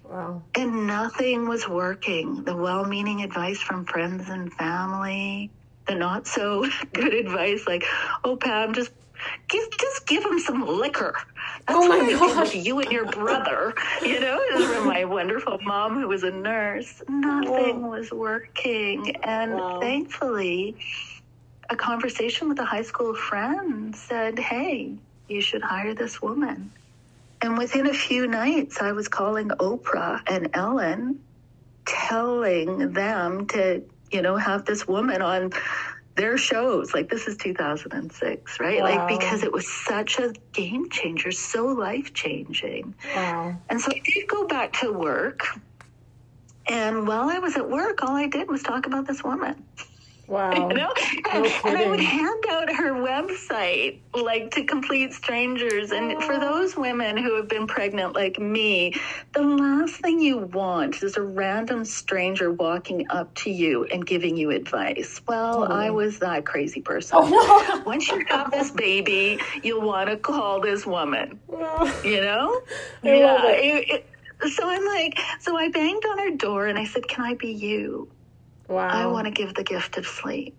Wow. 0.03 0.43
And 0.55 0.85
nothing 0.85 1.47
was 1.47 1.67
working. 1.67 2.43
The 2.43 2.55
well 2.55 2.85
meaning 2.85 3.23
advice 3.23 3.59
from 3.59 3.85
friends 3.85 4.29
and 4.29 4.53
family, 4.53 5.51
the 5.87 5.95
not 5.95 6.27
so 6.27 6.65
good 6.93 7.13
advice 7.13 7.65
like, 7.67 7.83
oh, 8.23 8.35
Pam, 8.35 8.73
just 8.73 8.91
give 9.47 9.63
just 9.79 10.05
give 10.07 10.23
him 10.23 10.39
some 10.39 10.65
liquor. 10.67 11.15
That's 11.67 11.79
oh 11.79 11.87
my 11.87 12.11
gosh. 12.11 12.55
You 12.55 12.79
and 12.79 12.91
your 12.91 13.05
brother. 13.05 13.73
You 14.05 14.19
know, 14.19 14.39
from 14.67 14.87
my 14.87 15.05
wonderful 15.05 15.57
mom 15.63 15.99
who 15.99 16.07
was 16.07 16.23
a 16.23 16.29
nurse. 16.29 17.01
Nothing 17.07 17.85
oh. 17.85 17.89
was 17.89 18.11
working, 18.11 19.15
and 19.23 19.55
wow. 19.55 19.79
thankfully, 19.79 20.75
a 21.69 21.75
conversation 21.75 22.49
with 22.49 22.59
a 22.59 22.65
high 22.65 22.83
school 22.83 23.15
friend 23.15 23.95
said, 23.95 24.37
"Hey, 24.37 24.93
you 25.27 25.41
should 25.41 25.63
hire 25.63 25.95
this 25.95 26.21
woman." 26.21 26.71
And 27.41 27.57
within 27.57 27.87
a 27.87 27.93
few 27.93 28.27
nights, 28.27 28.79
I 28.79 28.91
was 28.91 29.07
calling 29.07 29.49
Oprah 29.49 30.21
and 30.27 30.49
Ellen, 30.53 31.19
telling 31.85 32.93
them 32.93 33.47
to 33.47 33.83
you 34.15 34.21
know, 34.21 34.37
have 34.37 34.63
this 34.63 34.87
woman 34.87 35.21
on 35.21 35.51
their 36.15 36.37
shows. 36.37 36.93
Like 36.93 37.09
this 37.09 37.27
is 37.27 37.35
2006, 37.35 38.59
right? 38.59 38.81
Wow. 38.81 38.85
Like 38.85 39.19
because 39.19 39.43
it 39.43 39.51
was 39.51 39.67
such 39.67 40.17
a 40.19 40.33
game 40.53 40.89
changer, 40.89 41.31
so 41.31 41.65
life 41.65 42.13
changing. 42.13 42.95
Wow. 43.13 43.57
And 43.69 43.79
so 43.79 43.91
I 43.91 44.01
did 44.05 44.27
go 44.27 44.47
back 44.47 44.71
to 44.79 44.91
work. 44.91 45.45
And 46.67 47.05
while 47.05 47.29
I 47.29 47.37
was 47.39 47.57
at 47.57 47.69
work, 47.69 48.01
all 48.01 48.15
I 48.15 48.27
did 48.27 48.49
was 48.49 48.63
talk 48.63 48.87
about 48.87 49.05
this 49.05 49.23
woman. 49.23 49.63
Wow. 50.27 50.69
You 50.69 50.75
know? 50.75 50.93
No 51.33 51.43
and 51.65 51.77
I 51.77 51.87
would 51.87 51.99
hand 51.99 52.45
out 52.49 52.73
her 52.73 52.93
website, 52.93 53.99
like 54.13 54.51
to 54.51 54.63
complete 54.63 55.13
strangers. 55.13 55.91
And 55.91 56.23
for 56.23 56.33
oh. 56.33 56.39
those 56.39 56.75
women 56.75 57.17
who 57.17 57.35
have 57.35 57.47
been 57.47 57.67
pregnant 57.67 58.15
like 58.15 58.39
me, 58.39 58.93
the 59.33 59.41
last 59.41 59.95
thing 60.01 60.19
you 60.19 60.37
want 60.37 61.03
is 61.03 61.17
a 61.17 61.21
random 61.21 61.85
stranger 61.85 62.51
walking 62.51 63.05
up 63.09 63.33
to 63.35 63.51
you 63.51 63.85
and 63.85 64.05
giving 64.05 64.35
you 64.37 64.51
advice. 64.51 65.21
Well, 65.27 65.63
oh. 65.63 65.73
I 65.73 65.89
was 65.89 66.19
that 66.19 66.45
crazy 66.45 66.81
person. 66.81 67.17
Oh, 67.21 67.83
Once 67.85 68.07
you 68.09 68.25
have 68.29 68.51
this 68.51 68.71
baby, 68.71 69.39
you'll 69.63 69.85
want 69.85 70.09
to 70.09 70.17
call 70.17 70.59
this 70.59 70.85
woman, 70.85 71.39
no. 71.51 71.93
you 72.03 72.21
know? 72.21 72.61
I 73.03 73.21
love 73.21 73.45
it. 73.45 73.63
it- 73.63 73.89
it- 73.89 74.09
so 74.53 74.67
I'm 74.67 74.85
like, 74.85 75.17
so 75.39 75.57
I 75.57 75.69
banged 75.69 76.03
on 76.05 76.17
her 76.19 76.31
door 76.31 76.67
and 76.67 76.77
I 76.77 76.83
said, 76.83 77.07
Can 77.07 77.23
I 77.23 77.35
be 77.35 77.53
you? 77.53 78.09
Wow. 78.67 78.87
I 78.89 79.05
want 79.07 79.25
to 79.25 79.31
give 79.31 79.53
the 79.53 79.63
gift 79.63 79.97
of 79.97 80.05
sleep. 80.05 80.55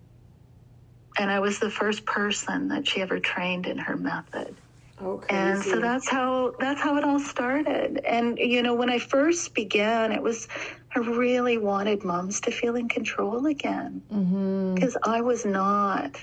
And 1.18 1.30
I 1.30 1.40
was 1.40 1.58
the 1.58 1.70
first 1.70 2.04
person 2.04 2.68
that 2.68 2.86
she 2.88 3.00
ever 3.00 3.18
trained 3.18 3.66
in 3.66 3.78
her 3.78 3.96
method. 3.96 4.54
Oh, 5.00 5.22
And 5.28 5.62
so 5.62 5.80
that's 5.80 6.08
how 6.08 6.54
that's 6.58 6.80
how 6.80 6.96
it 6.96 7.04
all 7.04 7.20
started. 7.20 7.98
And 8.06 8.38
you 8.38 8.62
know, 8.62 8.74
when 8.74 8.90
I 8.90 8.98
first 8.98 9.54
began, 9.54 10.12
it 10.12 10.22
was 10.22 10.48
I 10.94 11.00
really 11.00 11.58
wanted 11.58 12.04
moms 12.04 12.40
to 12.42 12.50
feel 12.50 12.76
in 12.76 12.88
control 12.88 13.46
again 13.46 14.02
Mm-hmm. 14.12 14.74
because 14.74 14.96
I 15.04 15.20
was 15.22 15.44
not. 15.44 16.22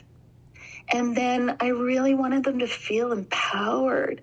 And 0.92 1.16
then 1.16 1.58
I 1.60 1.68
really 1.68 2.14
wanted 2.14 2.44
them 2.44 2.60
to 2.60 2.68
feel 2.68 3.12
empowered 3.12 4.22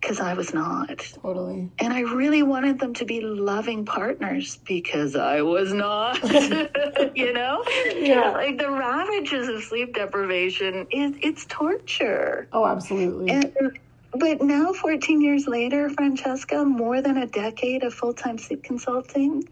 because 0.00 0.20
I 0.20 0.34
was 0.34 0.54
not. 0.54 0.98
Totally. 1.22 1.70
And 1.78 1.92
I 1.92 2.00
really 2.00 2.42
wanted 2.42 2.78
them 2.78 2.94
to 2.94 3.04
be 3.04 3.20
loving 3.20 3.84
partners 3.84 4.58
because 4.64 5.16
I 5.16 5.42
was 5.42 5.72
not. 5.72 6.22
you 7.16 7.32
know? 7.32 7.64
Yeah. 7.94 8.30
Like 8.30 8.58
the 8.58 8.70
ravages 8.70 9.48
of 9.48 9.62
sleep 9.62 9.94
deprivation, 9.94 10.86
is 10.90 11.14
it's 11.20 11.46
torture. 11.46 12.48
Oh, 12.52 12.66
absolutely. 12.66 13.30
And, 13.30 13.78
but 14.12 14.40
now, 14.40 14.72
14 14.72 15.20
years 15.20 15.46
later, 15.46 15.90
Francesca, 15.90 16.64
more 16.64 17.02
than 17.02 17.18
a 17.18 17.26
decade 17.26 17.82
of 17.82 17.92
full 17.92 18.14
time 18.14 18.38
sleep 18.38 18.62
consulting, 18.62 19.48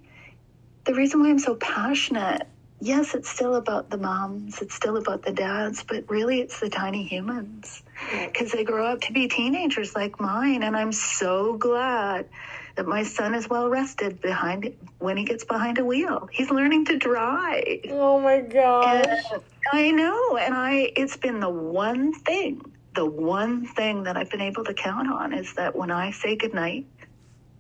the 0.84 0.94
reason 0.94 1.20
why 1.20 1.28
I'm 1.28 1.38
so 1.38 1.56
passionate, 1.56 2.46
yes, 2.80 3.14
it's 3.14 3.28
still 3.28 3.54
about 3.54 3.90
the 3.90 3.98
moms, 3.98 4.60
it's 4.60 4.74
still 4.74 4.96
about 4.96 5.22
the 5.22 5.32
dads, 5.32 5.82
but 5.82 6.08
really 6.08 6.40
it's 6.40 6.60
the 6.60 6.68
tiny 6.68 7.04
humans 7.04 7.82
because 8.10 8.52
they 8.52 8.64
grow 8.64 8.86
up 8.86 9.00
to 9.02 9.12
be 9.12 9.28
teenagers 9.28 9.94
like 9.94 10.20
mine. 10.20 10.62
And 10.62 10.76
I'm 10.76 10.92
so 10.92 11.54
glad 11.56 12.28
that 12.76 12.86
my 12.86 13.02
son 13.02 13.34
is 13.34 13.48
well 13.48 13.68
rested 13.68 14.20
behind 14.20 14.74
when 14.98 15.16
he 15.16 15.24
gets 15.24 15.44
behind 15.44 15.78
a 15.78 15.84
wheel. 15.84 16.28
He's 16.30 16.50
learning 16.50 16.86
to 16.86 16.98
drive. 16.98 17.80
oh 17.90 18.20
my 18.20 18.40
gosh. 18.40 19.06
And 19.32 19.42
I 19.72 19.90
know, 19.90 20.36
and 20.36 20.54
I 20.54 20.92
it's 20.96 21.16
been 21.16 21.40
the 21.40 21.50
one 21.50 22.12
thing, 22.12 22.60
the 22.94 23.06
one 23.06 23.66
thing 23.66 24.04
that 24.04 24.16
I've 24.16 24.30
been 24.30 24.42
able 24.42 24.64
to 24.64 24.74
count 24.74 25.10
on 25.10 25.32
is 25.32 25.54
that 25.54 25.74
when 25.74 25.90
I 25.90 26.10
say 26.10 26.36
goodnight 26.36 26.86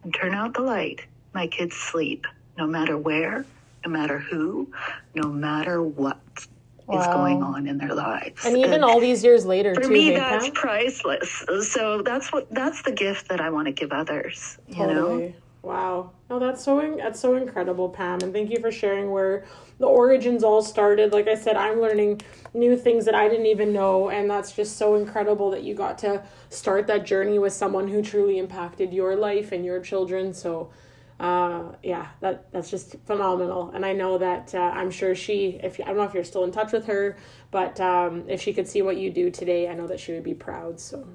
and 0.04 0.14
turn 0.14 0.34
out 0.34 0.54
the 0.54 0.62
light, 0.62 1.00
my 1.32 1.46
kids 1.46 1.74
sleep, 1.76 2.26
no 2.56 2.66
matter 2.66 2.96
where, 2.96 3.44
no 3.86 3.92
matter 3.92 4.18
who, 4.18 4.68
no 5.14 5.28
matter 5.30 5.82
what 5.82 6.20
is 6.92 7.06
Wow. 7.06 7.12
going 7.14 7.42
on 7.42 7.66
in 7.66 7.78
their 7.78 7.94
lives. 7.94 8.44
And 8.44 8.56
even 8.56 8.84
all 8.84 9.00
these 9.00 9.24
years 9.24 9.44
later, 9.44 9.74
for 9.74 9.82
too, 9.82 9.88
me, 9.88 10.10
that's 10.10 10.50
priceless. 10.54 11.44
So 11.72 12.02
that's 12.02 12.32
what 12.32 12.46
that's 12.52 12.82
the 12.82 12.92
gift 12.92 13.28
that 13.28 13.40
I 13.40 13.50
want 13.50 13.66
to 13.66 13.72
give 13.72 13.90
others. 13.92 14.58
You 14.68 14.86
know. 14.86 15.32
Wow. 15.62 16.12
No, 16.30 16.38
that's 16.38 16.62
so 16.62 16.96
that's 16.96 17.18
so 17.18 17.34
incredible, 17.34 17.88
Pam, 17.88 18.20
and 18.22 18.32
thank 18.32 18.50
you 18.50 18.60
for 18.60 18.70
sharing 18.70 19.10
where 19.10 19.44
the 19.80 19.86
origins 19.86 20.44
all 20.44 20.62
started. 20.62 21.12
Like 21.12 21.26
I 21.26 21.34
said, 21.34 21.56
I'm 21.56 21.80
learning 21.80 22.20
new 22.54 22.76
things 22.76 23.04
that 23.06 23.16
I 23.16 23.28
didn't 23.28 23.46
even 23.46 23.72
know, 23.72 24.08
and 24.10 24.30
that's 24.30 24.52
just 24.52 24.76
so 24.76 24.94
incredible 24.94 25.50
that 25.50 25.64
you 25.64 25.74
got 25.74 25.98
to 25.98 26.22
start 26.50 26.86
that 26.86 27.04
journey 27.04 27.40
with 27.40 27.52
someone 27.52 27.88
who 27.88 28.00
truly 28.00 28.38
impacted 28.38 28.92
your 28.92 29.16
life 29.16 29.50
and 29.50 29.64
your 29.64 29.80
children. 29.80 30.32
So, 30.32 30.70
uh, 31.18 31.72
yeah, 31.82 32.08
that 32.20 32.50
that's 32.52 32.70
just 32.70 32.96
phenomenal. 33.06 33.70
And 33.74 33.86
I 33.86 33.92
know 33.92 34.18
that 34.18 34.54
uh, 34.54 34.58
I'm 34.58 34.90
sure 34.90 35.14
she, 35.14 35.58
if 35.62 35.80
I 35.80 35.84
don't 35.84 35.96
know 35.96 36.02
if 36.02 36.14
you're 36.14 36.24
still 36.24 36.44
in 36.44 36.52
touch 36.52 36.72
with 36.72 36.86
her, 36.86 37.16
but 37.50 37.80
um, 37.80 38.24
if 38.28 38.42
she 38.42 38.52
could 38.52 38.68
see 38.68 38.82
what 38.82 38.96
you 38.98 39.10
do 39.10 39.30
today, 39.30 39.68
I 39.68 39.74
know 39.74 39.86
that 39.86 39.98
she 40.00 40.12
would 40.12 40.24
be 40.24 40.34
proud. 40.34 40.78
So, 40.78 41.08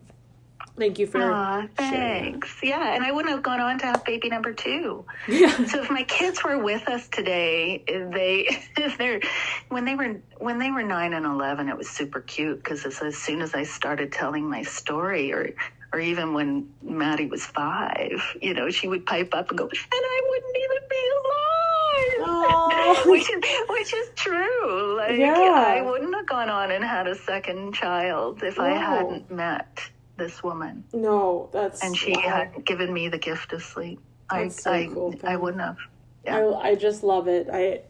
thank 0.76 0.98
you 0.98 1.06
for 1.06 1.22
Aw, 1.22 1.68
sharing. 1.78 2.32
thanks. 2.32 2.60
Yeah, 2.64 2.96
and 2.96 3.04
I 3.04 3.12
wouldn't 3.12 3.32
have 3.32 3.44
gone 3.44 3.60
on 3.60 3.78
to 3.80 3.86
have 3.86 4.04
baby 4.04 4.30
number 4.30 4.54
two. 4.54 5.06
Yeah. 5.28 5.66
So 5.66 5.84
if 5.84 5.92
my 5.92 6.04
kids 6.04 6.44
were 6.44 6.58
with 6.58 6.88
us 6.88 7.08
today, 7.08 7.84
they 7.86 8.48
if 8.78 8.98
they're 8.98 9.22
when 9.70 9.86
they 9.86 9.94
were 9.94 10.20
when 10.40 10.58
they 10.58 10.72
were 10.72 10.82
nine 10.84 11.14
and 11.14 11.28
eleven, 11.28 11.70
it 11.70 11.78
was 11.78 11.88
super 11.88 12.22
cute 12.22 12.58
because 12.64 12.86
as, 12.86 13.00
as 13.04 13.18
soon 13.18 13.42
as 13.42 13.54
I 13.54 13.64
started 13.64 14.12
telling 14.12 14.50
my 14.50 14.64
story, 14.64 15.32
or 15.32 15.54
or 15.94 16.00
even 16.00 16.34
when 16.34 16.70
Maddie 16.82 17.26
was 17.28 17.46
five, 17.46 18.22
you 18.42 18.54
know, 18.54 18.70
she 18.70 18.88
would 18.88 19.06
pipe 19.06 19.34
up 19.34 19.50
and 19.50 19.58
go, 19.58 19.66
and 19.66 19.72
I 19.92 20.22
wouldn't 20.30 20.58
even 20.58 20.78
be 20.90 21.12
alive. 21.18 23.06
Which 23.06 23.30
is 23.30 23.44
which 23.70 23.94
is 23.94 24.10
true. 24.16 24.98
Like 24.98 25.18
Yeah. 25.18 25.34
I 25.68 25.82
wouldn't 25.82 26.14
have 26.16 26.28
gone 26.28 26.50
on 26.50 26.72
and 26.72 26.84
had 26.84 27.08
a 27.08 27.16
second 27.16 27.74
child 27.74 28.44
if 28.44 28.60
I 28.60 28.70
hadn't 28.70 29.30
met 29.32 29.80
this 30.18 30.44
woman 30.44 30.84
No, 30.94 31.50
that's 31.52 31.84
and 31.84 31.96
she 31.98 32.14
wow. 32.14 32.22
had 32.22 32.66
given 32.66 32.94
me 32.94 33.08
the 33.08 33.18
gift 33.18 33.54
of 33.54 33.64
sleep. 33.64 34.00
I 34.30 34.48
so 34.50 34.72
I, 34.72 34.88
cool, 34.94 35.14
I 35.24 35.32
Pam. 35.32 35.42
wouldn't 35.42 35.62
have. 35.64 35.78
Yeah. 36.26 36.38
I, 36.38 36.70
I 36.70 36.76
just 36.76 37.04
love 37.04 37.28
it. 37.28 37.48
I 37.52 37.82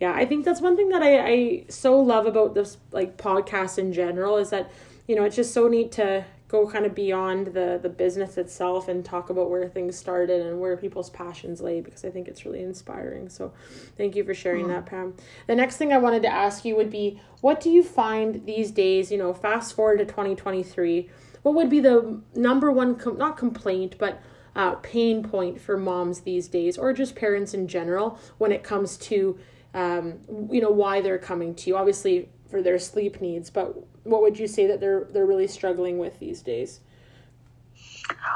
yeah, 0.00 0.12
I 0.12 0.24
think 0.26 0.44
that's 0.44 0.60
one 0.60 0.76
thing 0.76 0.88
that 0.90 1.02
I, 1.02 1.26
I 1.26 1.64
so 1.68 1.98
love 2.00 2.26
about 2.26 2.54
this 2.54 2.76
like 2.92 3.16
podcast 3.16 3.78
in 3.78 3.92
general 3.92 4.36
is 4.38 4.50
that, 4.50 4.70
you 5.06 5.14
know, 5.16 5.24
it's 5.24 5.36
just 5.36 5.52
so 5.54 5.68
neat 5.68 5.92
to 5.92 6.24
go 6.52 6.68
kind 6.68 6.84
of 6.84 6.94
beyond 6.94 7.48
the 7.48 7.80
the 7.82 7.88
business 7.88 8.36
itself 8.36 8.86
and 8.86 9.04
talk 9.04 9.30
about 9.30 9.48
where 9.48 9.66
things 9.66 9.96
started 9.96 10.46
and 10.46 10.60
where 10.60 10.76
people's 10.76 11.08
passions 11.08 11.62
lay 11.62 11.80
because 11.80 12.04
I 12.04 12.10
think 12.10 12.28
it's 12.28 12.44
really 12.44 12.62
inspiring. 12.62 13.30
So 13.30 13.54
thank 13.96 14.14
you 14.14 14.22
for 14.22 14.34
sharing 14.34 14.68
that, 14.68 14.84
Pam. 14.84 15.14
The 15.46 15.56
next 15.56 15.78
thing 15.78 15.92
I 15.92 15.98
wanted 15.98 16.22
to 16.22 16.28
ask 16.28 16.64
you 16.66 16.76
would 16.76 16.90
be 16.90 17.20
what 17.40 17.58
do 17.60 17.70
you 17.70 17.82
find 17.82 18.44
these 18.44 18.70
days, 18.70 19.10
you 19.10 19.16
know, 19.16 19.32
fast 19.32 19.74
forward 19.74 19.98
to 19.98 20.04
2023, 20.04 21.08
what 21.40 21.54
would 21.54 21.70
be 21.70 21.80
the 21.80 22.20
number 22.34 22.70
one 22.70 22.96
com- 22.96 23.16
not 23.16 23.38
complaint, 23.38 23.96
but 23.98 24.22
uh, 24.54 24.74
pain 24.76 25.22
point 25.22 25.58
for 25.58 25.78
moms 25.78 26.20
these 26.20 26.48
days, 26.48 26.76
or 26.76 26.92
just 26.92 27.16
parents 27.16 27.54
in 27.54 27.66
general, 27.66 28.18
when 28.36 28.52
it 28.52 28.62
comes 28.62 28.98
to, 28.98 29.38
um, 29.72 30.18
you 30.50 30.60
know, 30.60 30.70
why 30.70 31.00
they're 31.00 31.16
coming 31.16 31.54
to 31.54 31.70
you. 31.70 31.76
Obviously, 31.78 32.28
for 32.50 32.60
their 32.60 32.78
sleep 32.78 33.22
needs, 33.22 33.48
but 33.48 33.74
what 34.04 34.22
would 34.22 34.38
you 34.38 34.46
say 34.46 34.66
that 34.66 34.80
they're 34.80 35.04
they're 35.12 35.26
really 35.26 35.46
struggling 35.46 35.98
with 35.98 36.18
these 36.18 36.42
days? 36.42 36.80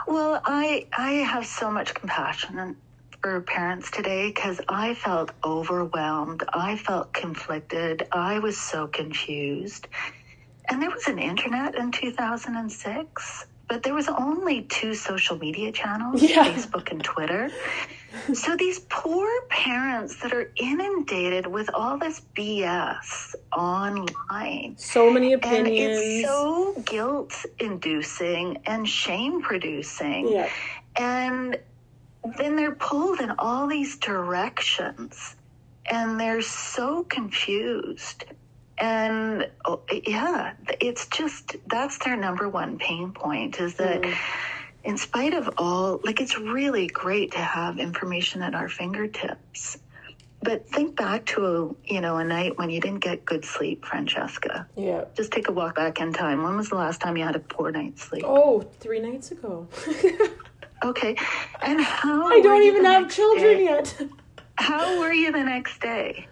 Well, 0.07 0.41
I 0.45 0.87
I 0.97 1.13
have 1.13 1.47
so 1.47 1.71
much 1.71 1.95
compassion 1.95 2.77
for 3.23 3.41
parents 3.41 3.91
today 3.91 4.29
because 4.29 4.61
I 4.69 4.95
felt 4.95 5.33
overwhelmed. 5.45 6.45
I 6.53 6.77
felt 6.77 7.13
conflicted. 7.13 8.07
I 8.13 8.39
was 8.39 8.57
so 8.57 8.87
confused. 8.87 9.89
And 10.69 10.83
there 10.83 10.91
was 10.91 11.07
an 11.07 11.19
internet 11.19 11.77
in 11.77 11.93
2006, 11.93 13.47
but 13.69 13.83
there 13.83 13.95
was 13.95 14.09
only 14.09 14.63
two 14.63 14.95
social 14.95 15.39
media 15.39 15.73
channels, 15.73 16.23
Yeah. 16.31 16.45
Facebook 16.45 16.91
and 16.91 17.03
Twitter. 17.03 17.51
So 18.35 18.57
these 18.57 18.81
poor 18.89 19.29
parents 19.51 20.17
that 20.23 20.33
are 20.33 20.51
inundated 20.57 21.47
with 21.47 21.69
all 21.75 21.99
this 21.99 22.23
BS 22.37 23.35
online. 23.57 24.75
So 24.79 25.11
many 25.11 25.33
And 25.35 25.45
opinions. 25.45 25.99
it's 26.01 26.27
so 26.29 26.75
guilt 26.85 27.35
inducing 27.59 28.59
and 28.67 28.89
shame 28.89 29.43
producing. 29.43 30.29
yeah, 30.29 30.49
And 30.97 31.59
then 32.39 32.57
they're 32.57 32.75
pulled 32.75 33.21
in 33.21 33.31
all 33.39 33.67
these 33.67 33.97
directions 33.99 35.37
and 35.91 36.19
they're 36.19 36.43
so 36.43 37.05
confused. 37.05 38.25
And 38.79 39.49
oh, 39.65 39.81
yeah, 40.07 40.53
it's 40.81 41.07
just 41.09 41.57
that's 41.69 41.99
their 41.99 42.17
number 42.17 42.49
one 42.49 42.79
pain 42.79 43.13
point 43.13 43.59
is 43.61 43.75
that 43.77 44.03
Mm. 44.03 44.15
In 44.87 44.97
spite 44.97 45.35
of 45.35 45.51
all, 45.59 46.01
like 46.05 46.21
it's 46.21 46.39
really 46.39 46.87
great 46.87 47.33
to 47.33 47.39
have 47.39 47.79
information 47.79 48.41
at 48.41 48.55
our 48.55 48.69
fingertips. 48.69 49.79
But 50.43 50.69
think 50.69 50.97
back 50.97 51.27
to 51.27 51.45
a 51.45 51.93
you 51.93 52.01
know 52.01 52.19
a 52.19 52.25
night 52.25 52.57
when 52.57 52.71
you 52.71 52.81
didn't 52.81 53.01
get 53.01 53.25
good 53.25 53.45
sleep, 53.45 53.85
Francesca. 53.85 54.67
yeah. 54.77 55.05
Just 55.15 55.33
take 55.33 55.49
a 55.49 55.53
walk 55.53 55.75
back 55.77 56.01
in 56.01 56.13
time. 56.13 56.43
When 56.45 56.57
was 56.57 56.69
the 56.69 56.77
last 56.77 57.01
time 57.01 57.17
you 57.17 57.25
had 57.25 57.35
a 57.37 57.41
poor 57.41 57.73
night's 57.73 58.03
sleep? 58.03 58.23
Oh, 58.25 58.61
three 58.81 59.01
nights 59.01 59.33
ago. 59.33 59.69
Okay. 60.85 61.17
And 61.63 61.81
how 61.81 62.27
I 62.27 62.41
don't 62.43 62.63
even 62.63 62.85
have 62.85 63.11
children 63.11 63.57
day? 63.57 63.65
yet. 63.65 63.99
How 64.57 65.01
were 65.01 65.13
you 65.13 65.33
the 65.33 65.43
next 65.43 65.81
day? 65.81 66.29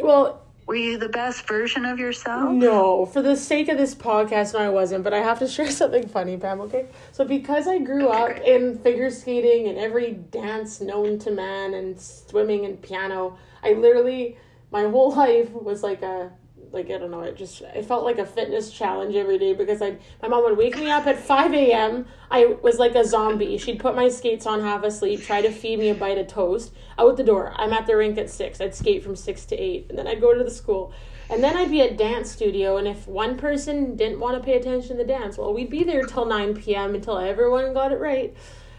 well, 0.00 0.43
Were 0.66 0.76
you 0.76 0.96
the 0.96 1.10
best 1.10 1.46
version 1.46 1.84
of 1.84 1.98
yourself? 1.98 2.50
No, 2.50 3.04
for 3.04 3.20
the 3.20 3.36
sake 3.36 3.68
of 3.68 3.76
this 3.76 3.94
podcast, 3.94 4.54
no, 4.54 4.60
I 4.60 4.70
wasn't. 4.70 5.04
But 5.04 5.12
I 5.12 5.18
have 5.18 5.38
to 5.40 5.48
share 5.56 5.70
something 5.70 6.08
funny, 6.08 6.36
Pam. 6.36 6.60
Okay, 6.62 6.86
so 7.12 7.24
because 7.24 7.68
I 7.68 7.78
grew 7.78 8.08
up 8.08 8.38
in 8.38 8.78
figure 8.78 9.10
skating 9.10 9.68
and 9.68 9.76
every 9.76 10.12
dance 10.12 10.80
known 10.80 11.18
to 11.20 11.30
man 11.30 11.74
and 11.74 12.00
swimming 12.00 12.64
and 12.64 12.80
piano, 12.80 13.36
I 13.62 13.74
literally 13.74 14.38
my 14.70 14.88
whole 14.88 15.14
life 15.16 15.50
was 15.50 15.82
like 15.82 16.02
a 16.02 16.32
like 16.74 16.90
I 16.90 16.98
don't 16.98 17.10
know, 17.10 17.22
it 17.22 17.36
just 17.36 17.62
it 17.62 17.86
felt 17.86 18.04
like 18.04 18.18
a 18.18 18.26
fitness 18.26 18.70
challenge 18.70 19.14
every 19.14 19.38
day 19.38 19.54
because 19.54 19.80
I 19.80 19.96
my 20.20 20.28
mom 20.28 20.44
would 20.44 20.58
wake 20.58 20.76
me 20.76 20.90
up 20.90 21.06
at 21.06 21.18
five 21.18 21.54
a.m. 21.54 22.06
I 22.30 22.56
was 22.62 22.78
like 22.78 22.94
a 22.94 23.04
zombie. 23.04 23.56
She'd 23.58 23.78
put 23.78 23.94
my 23.94 24.08
skates 24.08 24.46
on 24.46 24.60
half 24.60 24.82
asleep, 24.82 25.22
try 25.22 25.40
to 25.40 25.50
feed 25.50 25.78
me 25.78 25.90
a 25.90 25.94
bite 25.94 26.18
of 26.18 26.26
toast. 26.26 26.72
Out 26.98 27.16
the 27.16 27.24
door. 27.24 27.54
I'm 27.56 27.72
at 27.72 27.86
the 27.86 27.96
rink 27.96 28.18
at 28.18 28.28
six. 28.28 28.60
I'd 28.60 28.74
skate 28.74 29.02
from 29.02 29.16
six 29.16 29.44
to 29.46 29.56
eight, 29.56 29.86
and 29.88 29.98
then 29.98 30.06
I'd 30.06 30.20
go 30.20 30.36
to 30.36 30.44
the 30.44 30.50
school. 30.50 30.92
And 31.30 31.42
then 31.42 31.56
I'd 31.56 31.70
be 31.70 31.80
at 31.80 31.96
dance 31.96 32.30
studio, 32.30 32.76
and 32.76 32.86
if 32.86 33.08
one 33.08 33.38
person 33.38 33.96
didn't 33.96 34.20
want 34.20 34.36
to 34.36 34.44
pay 34.44 34.56
attention 34.56 34.98
to 34.98 35.02
the 35.02 35.08
dance, 35.08 35.38
well, 35.38 35.54
we'd 35.54 35.70
be 35.70 35.82
there 35.82 36.04
till 36.04 36.26
9 36.26 36.54
p.m. 36.54 36.94
until 36.94 37.18
everyone 37.18 37.72
got 37.72 37.92
it 37.92 37.98
right. 37.98 38.36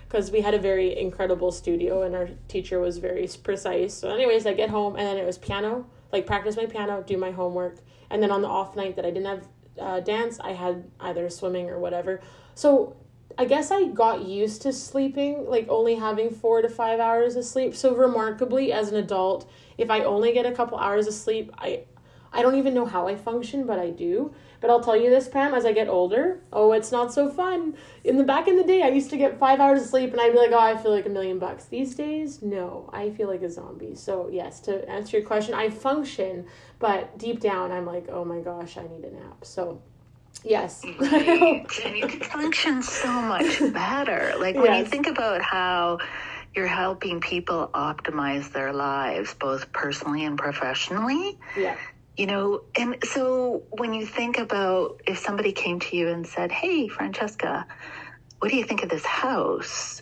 Because 0.07 0.29
we 0.29 0.41
had 0.41 0.53
a 0.53 0.59
very 0.59 0.97
incredible 0.97 1.51
studio, 1.51 2.03
and 2.03 2.15
our 2.15 2.29
teacher 2.47 2.79
was 2.79 2.99
very 2.99 3.27
precise. 3.41 3.95
So, 3.95 4.13
anyways, 4.13 4.45
I 4.45 4.53
get 4.53 4.69
home, 4.69 4.95
and 4.95 5.07
then 5.07 5.17
it 5.17 5.25
was 5.25 5.39
piano, 5.39 5.87
like 6.11 6.25
practice 6.25 6.55
my 6.55 6.65
piano, 6.65 7.03
do 7.05 7.17
my 7.17 7.31
homework. 7.31 7.77
And 8.09 8.21
then 8.21 8.31
on 8.31 8.41
the 8.41 8.47
off 8.47 8.75
night 8.75 8.95
that 8.95 9.05
I 9.05 9.11
didn't 9.11 9.25
have 9.25 9.47
uh, 9.79 9.99
dance, 9.99 10.39
I 10.39 10.53
had 10.53 10.89
either 10.99 11.29
swimming 11.29 11.69
or 11.69 11.79
whatever. 11.79 12.21
So, 12.53 12.95
I 13.37 13.45
guess 13.45 13.69
I 13.71 13.85
got 13.85 14.25
used 14.25 14.61
to 14.61 14.71
sleeping, 14.71 15.49
like 15.49 15.67
only 15.67 15.95
having 15.95 16.29
four 16.29 16.61
to 16.61 16.69
five 16.69 16.99
hours 16.99 17.35
of 17.35 17.43
sleep. 17.43 17.75
So, 17.75 17.95
remarkably, 17.95 18.71
as 18.71 18.89
an 18.89 18.95
adult, 18.95 19.49
if 19.77 19.89
I 19.89 20.01
only 20.01 20.31
get 20.31 20.45
a 20.45 20.51
couple 20.51 20.77
hours 20.77 21.07
of 21.07 21.13
sleep, 21.13 21.51
I 21.57 21.83
I 22.35 22.41
don't 22.41 22.55
even 22.55 22.73
know 22.73 22.85
how 22.85 23.07
I 23.07 23.15
function, 23.15 23.65
but 23.65 23.79
I 23.79 23.91
do. 23.91 24.33
But 24.59 24.69
I'll 24.69 24.81
tell 24.81 24.97
you 24.97 25.09
this, 25.09 25.29
Pam, 25.29 25.53
as 25.53 25.65
I 25.65 25.71
get 25.71 25.87
older, 25.87 26.41
oh, 26.51 26.73
it's 26.73 26.91
not 26.91 27.13
so 27.13 27.29
fun. 27.29 27.77
In 28.03 28.17
the 28.17 28.23
back 28.25 28.49
in 28.49 28.57
the 28.57 28.63
day, 28.63 28.81
I 28.81 28.89
used 28.89 29.09
to 29.11 29.17
get 29.17 29.39
five 29.39 29.61
hours 29.61 29.81
of 29.81 29.87
sleep 29.87 30.11
and 30.11 30.19
I'd 30.19 30.33
be 30.33 30.37
like, 30.37 30.51
oh, 30.51 30.59
I 30.59 30.75
feel 30.75 30.91
like 30.91 31.05
a 31.05 31.09
million 31.09 31.39
bucks. 31.39 31.65
These 31.65 31.95
days, 31.95 32.41
no, 32.41 32.89
I 32.91 33.11
feel 33.11 33.29
like 33.29 33.41
a 33.41 33.49
zombie. 33.49 33.95
So, 33.95 34.29
yes, 34.29 34.59
to 34.61 34.87
answer 34.89 35.17
your 35.17 35.25
question, 35.25 35.53
I 35.53 35.69
function, 35.69 36.45
but 36.79 37.17
deep 37.17 37.39
down, 37.39 37.71
I'm 37.71 37.85
like, 37.85 38.07
oh 38.09 38.25
my 38.25 38.39
gosh, 38.39 38.77
I 38.77 38.83
need 38.83 39.05
a 39.05 39.13
nap. 39.13 39.45
So, 39.45 39.81
yes. 40.43 40.83
Right. 40.99 41.65
and 41.85 41.95
you 41.95 42.07
can 42.07 42.19
function 42.19 42.83
so 42.83 43.07
much 43.07 43.59
better. 43.73 44.33
Like 44.37 44.55
when 44.55 44.65
yes. 44.65 44.79
you 44.79 44.85
think 44.85 45.07
about 45.07 45.41
how 45.41 45.99
you're 46.53 46.67
helping 46.67 47.21
people 47.21 47.69
optimize 47.73 48.51
their 48.51 48.73
lives, 48.73 49.33
both 49.33 49.71
personally 49.71 50.25
and 50.25 50.37
professionally. 50.37 51.37
Yeah 51.55 51.77
you 52.17 52.27
know, 52.27 52.61
and 52.77 52.97
so 53.03 53.63
when 53.71 53.93
you 53.93 54.05
think 54.05 54.37
about 54.37 55.01
if 55.05 55.17
somebody 55.17 55.51
came 55.51 55.79
to 55.81 55.97
you 55.97 56.07
and 56.09 56.25
said, 56.25 56.51
Hey, 56.51 56.87
Francesca, 56.87 57.65
what 58.39 58.51
do 58.51 58.57
you 58.57 58.63
think 58.63 58.83
of 58.83 58.89
this 58.89 59.05
house? 59.05 60.01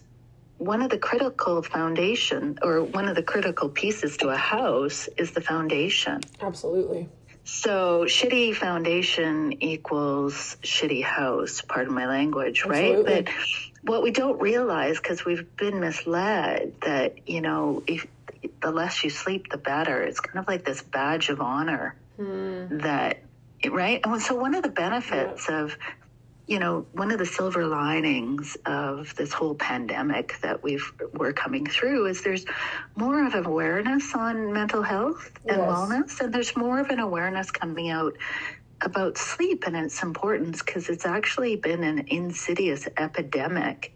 One 0.57 0.81
of 0.81 0.89
the 0.89 0.97
critical 0.97 1.61
foundation 1.63 2.59
or 2.61 2.83
one 2.83 3.07
of 3.07 3.15
the 3.15 3.23
critical 3.23 3.69
pieces 3.69 4.17
to 4.17 4.29
a 4.29 4.37
house 4.37 5.09
is 5.17 5.31
the 5.31 5.41
foundation. 5.41 6.21
Absolutely. 6.41 7.09
So 7.45 8.05
shitty 8.05 8.55
foundation 8.55 9.61
equals 9.61 10.55
shitty 10.61 11.03
house, 11.03 11.61
pardon 11.61 11.93
my 11.93 12.05
language, 12.05 12.63
Absolutely. 12.65 13.13
right? 13.13 13.25
But 13.25 13.33
what 13.83 14.03
we 14.03 14.11
don't 14.11 14.39
realize 14.39 14.97
because 14.97 15.25
we've 15.25 15.57
been 15.57 15.81
misled 15.81 16.73
that, 16.83 17.27
you 17.27 17.41
know, 17.41 17.83
if 17.85 18.07
the 18.61 18.71
less 18.71 19.03
you 19.03 19.09
sleep, 19.09 19.49
the 19.49 19.57
better. 19.57 20.01
It's 20.03 20.19
kind 20.19 20.39
of 20.39 20.47
like 20.47 20.63
this 20.63 20.81
badge 20.81 21.29
of 21.29 21.41
honor 21.41 21.95
mm. 22.19 22.81
that 22.81 23.23
right 23.69 24.01
and 24.03 24.21
so 24.21 24.35
one 24.35 24.55
of 24.55 24.63
the 24.63 24.69
benefits 24.69 25.47
yeah. 25.49 25.61
of 25.61 25.77
you 26.47 26.59
know 26.59 26.85
one 26.91 27.11
of 27.11 27.19
the 27.19 27.25
silver 27.25 27.65
linings 27.65 28.57
of 28.65 29.15
this 29.15 29.31
whole 29.31 29.55
pandemic 29.55 30.37
that 30.41 30.61
we've 30.61 30.91
we're 31.13 31.33
coming 31.33 31.65
through 31.65 32.05
is 32.05 32.21
there's 32.23 32.45
more 32.95 33.25
of 33.25 33.33
an 33.33 33.45
awareness 33.45 34.13
on 34.13 34.51
mental 34.51 34.81
health 34.81 35.31
and 35.47 35.57
yes. 35.57 35.69
wellness 35.69 36.19
and 36.19 36.33
there's 36.33 36.55
more 36.57 36.79
of 36.79 36.89
an 36.89 36.99
awareness 36.99 37.51
coming 37.51 37.89
out 37.89 38.15
about 38.81 39.17
sleep 39.17 39.63
and 39.65 39.77
its 39.77 40.03
importance 40.03 40.61
because 40.61 40.89
it's 40.89 41.05
actually 41.05 41.55
been 41.55 41.83
an 41.83 42.05
insidious 42.09 42.87
epidemic 42.97 43.93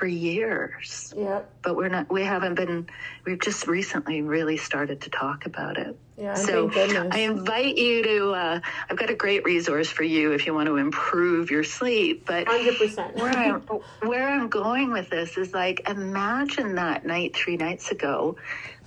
for 0.00 0.06
years. 0.06 1.12
Yeah. 1.14 1.42
But 1.62 1.76
we're 1.76 1.90
not 1.90 2.10
we 2.10 2.22
haven't 2.24 2.54
been 2.54 2.88
we've 3.26 3.38
just 3.38 3.66
recently 3.66 4.22
really 4.22 4.56
started 4.56 5.02
to 5.02 5.10
talk 5.10 5.44
about 5.44 5.76
it. 5.76 5.94
Yeah, 6.16 6.34
so 6.34 6.70
I 6.74 7.18
invite 7.20 7.76
you 7.76 8.02
to 8.02 8.30
uh, 8.30 8.60
I've 8.88 8.96
got 8.96 9.10
a 9.10 9.14
great 9.14 9.44
resource 9.44 9.90
for 9.90 10.02
you 10.02 10.32
if 10.32 10.46
you 10.46 10.54
want 10.54 10.68
to 10.68 10.76
improve 10.76 11.50
your 11.50 11.64
sleep. 11.64 12.24
But 12.24 12.46
100%. 12.46 13.14
where 13.16 13.30
I'm 13.30 13.60
where 14.08 14.26
I'm 14.26 14.48
going 14.48 14.90
with 14.90 15.10
this 15.10 15.36
is 15.36 15.52
like 15.52 15.86
imagine 15.88 16.76
that 16.76 17.04
night 17.04 17.36
3 17.36 17.58
nights 17.58 17.90
ago 17.90 18.36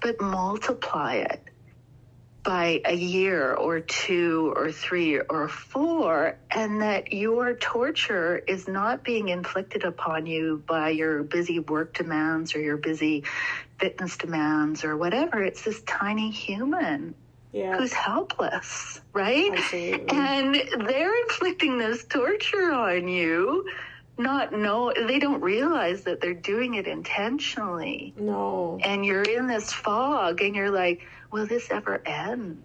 but 0.01 0.19
multiply 0.19 1.15
it 1.15 1.41
by 2.43 2.81
a 2.83 2.93
year 2.93 3.53
or 3.53 3.79
two 3.79 4.53
or 4.55 4.71
three 4.71 5.19
or 5.19 5.47
four, 5.47 6.37
and 6.51 6.81
that 6.81 7.13
your 7.13 7.53
torture 7.53 8.37
is 8.37 8.67
not 8.67 9.03
being 9.03 9.29
inflicted 9.29 9.83
upon 9.83 10.25
you 10.25 10.61
by 10.67 10.89
your 10.89 11.23
busy 11.23 11.59
work 11.59 11.93
demands 11.93 12.53
or 12.53 12.59
your 12.59 12.77
busy 12.77 13.23
fitness 13.79 14.17
demands 14.17 14.83
or 14.83 14.97
whatever. 14.97 15.41
It's 15.41 15.63
this 15.63 15.81
tiny 15.83 16.31
human. 16.31 17.15
Yeah. 17.53 17.77
Who's 17.77 17.93
helpless, 17.93 18.99
right? 19.13 19.51
Absolutely. 19.53 20.07
And 20.09 20.55
they're 20.87 21.21
inflicting 21.23 21.77
this 21.77 22.03
torture 22.03 22.71
on 22.71 23.07
you 23.07 23.65
not 24.17 24.53
know 24.53 24.93
they 25.07 25.19
don't 25.19 25.41
realize 25.41 26.03
that 26.03 26.21
they're 26.21 26.35
doing 26.35 26.75
it 26.75 26.87
intentionally 26.87 28.13
no 28.15 28.77
and 28.83 29.03
you're 29.03 29.23
in 29.23 29.47
this 29.47 29.73
fog 29.73 30.41
and 30.41 30.55
you're 30.55 30.69
like 30.69 31.01
will 31.33 31.47
this 31.47 31.69
ever 31.71 32.01
end? 32.05 32.61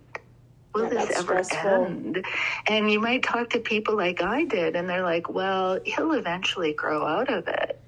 Will 0.74 0.92
yeah, 0.92 1.06
this 1.06 1.18
ever 1.18 1.42
stressful. 1.42 1.86
end? 1.86 2.24
And 2.68 2.92
you 2.92 3.00
might 3.00 3.24
talk 3.24 3.50
to 3.50 3.58
people 3.58 3.96
like 3.96 4.22
I 4.22 4.44
did, 4.44 4.76
and 4.76 4.88
they're 4.88 5.02
like, 5.02 5.30
well, 5.30 5.80
he'll 5.84 6.12
eventually 6.12 6.74
grow 6.74 7.04
out 7.04 7.32
of 7.32 7.48
it. 7.48 7.80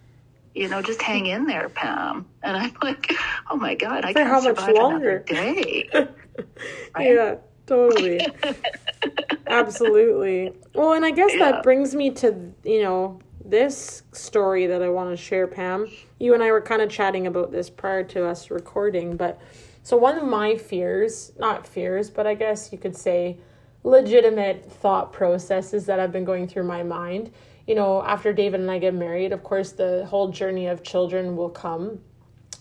You 0.54 0.68
know, 0.68 0.82
just 0.82 1.00
hang 1.00 1.26
in 1.26 1.46
there, 1.46 1.68
Pam. 1.68 2.26
And 2.42 2.56
I'm 2.56 2.74
like, 2.82 3.12
oh 3.50 3.56
my 3.56 3.74
God, 3.76 4.04
I 4.04 4.12
For 4.14 4.20
can't 4.20 4.42
survive 4.42 4.70
another 4.70 5.20
day. 5.20 5.88
right? 5.92 6.08
Yeah, 6.98 7.36
totally. 7.66 8.26
Absolutely. 9.46 10.52
Well, 10.74 10.94
and 10.94 11.04
I 11.04 11.10
guess 11.10 11.32
yeah. 11.34 11.52
that 11.52 11.62
brings 11.62 11.94
me 11.94 12.10
to, 12.12 12.52
you 12.64 12.82
know, 12.82 13.20
this 13.44 14.02
story 14.12 14.66
that 14.66 14.82
I 14.82 14.88
want 14.88 15.10
to 15.10 15.16
share, 15.16 15.46
Pam. 15.46 15.88
You 16.18 16.34
and 16.34 16.42
I 16.42 16.50
were 16.50 16.60
kind 16.60 16.82
of 16.82 16.88
chatting 16.90 17.26
about 17.26 17.52
this 17.52 17.68
prior 17.68 18.02
to 18.04 18.26
us 18.26 18.50
recording, 18.50 19.16
but 19.16 19.40
so, 19.82 19.96
one 19.96 20.18
of 20.18 20.24
my 20.24 20.56
fears, 20.56 21.32
not 21.38 21.66
fears, 21.66 22.10
but 22.10 22.26
I 22.26 22.34
guess 22.34 22.70
you 22.72 22.78
could 22.78 22.96
say 22.96 23.38
legitimate 23.82 24.70
thought 24.70 25.12
processes 25.12 25.86
that 25.86 25.98
have 25.98 26.12
been 26.12 26.24
going 26.24 26.46
through 26.46 26.64
my 26.64 26.82
mind. 26.82 27.32
You 27.66 27.74
know, 27.74 28.02
after 28.02 28.32
David 28.32 28.60
and 28.60 28.70
I 28.70 28.78
get 28.78 28.94
married, 28.94 29.32
of 29.32 29.42
course, 29.42 29.72
the 29.72 30.04
whole 30.06 30.28
journey 30.28 30.66
of 30.66 30.82
children 30.82 31.36
will 31.36 31.48
come. 31.48 32.00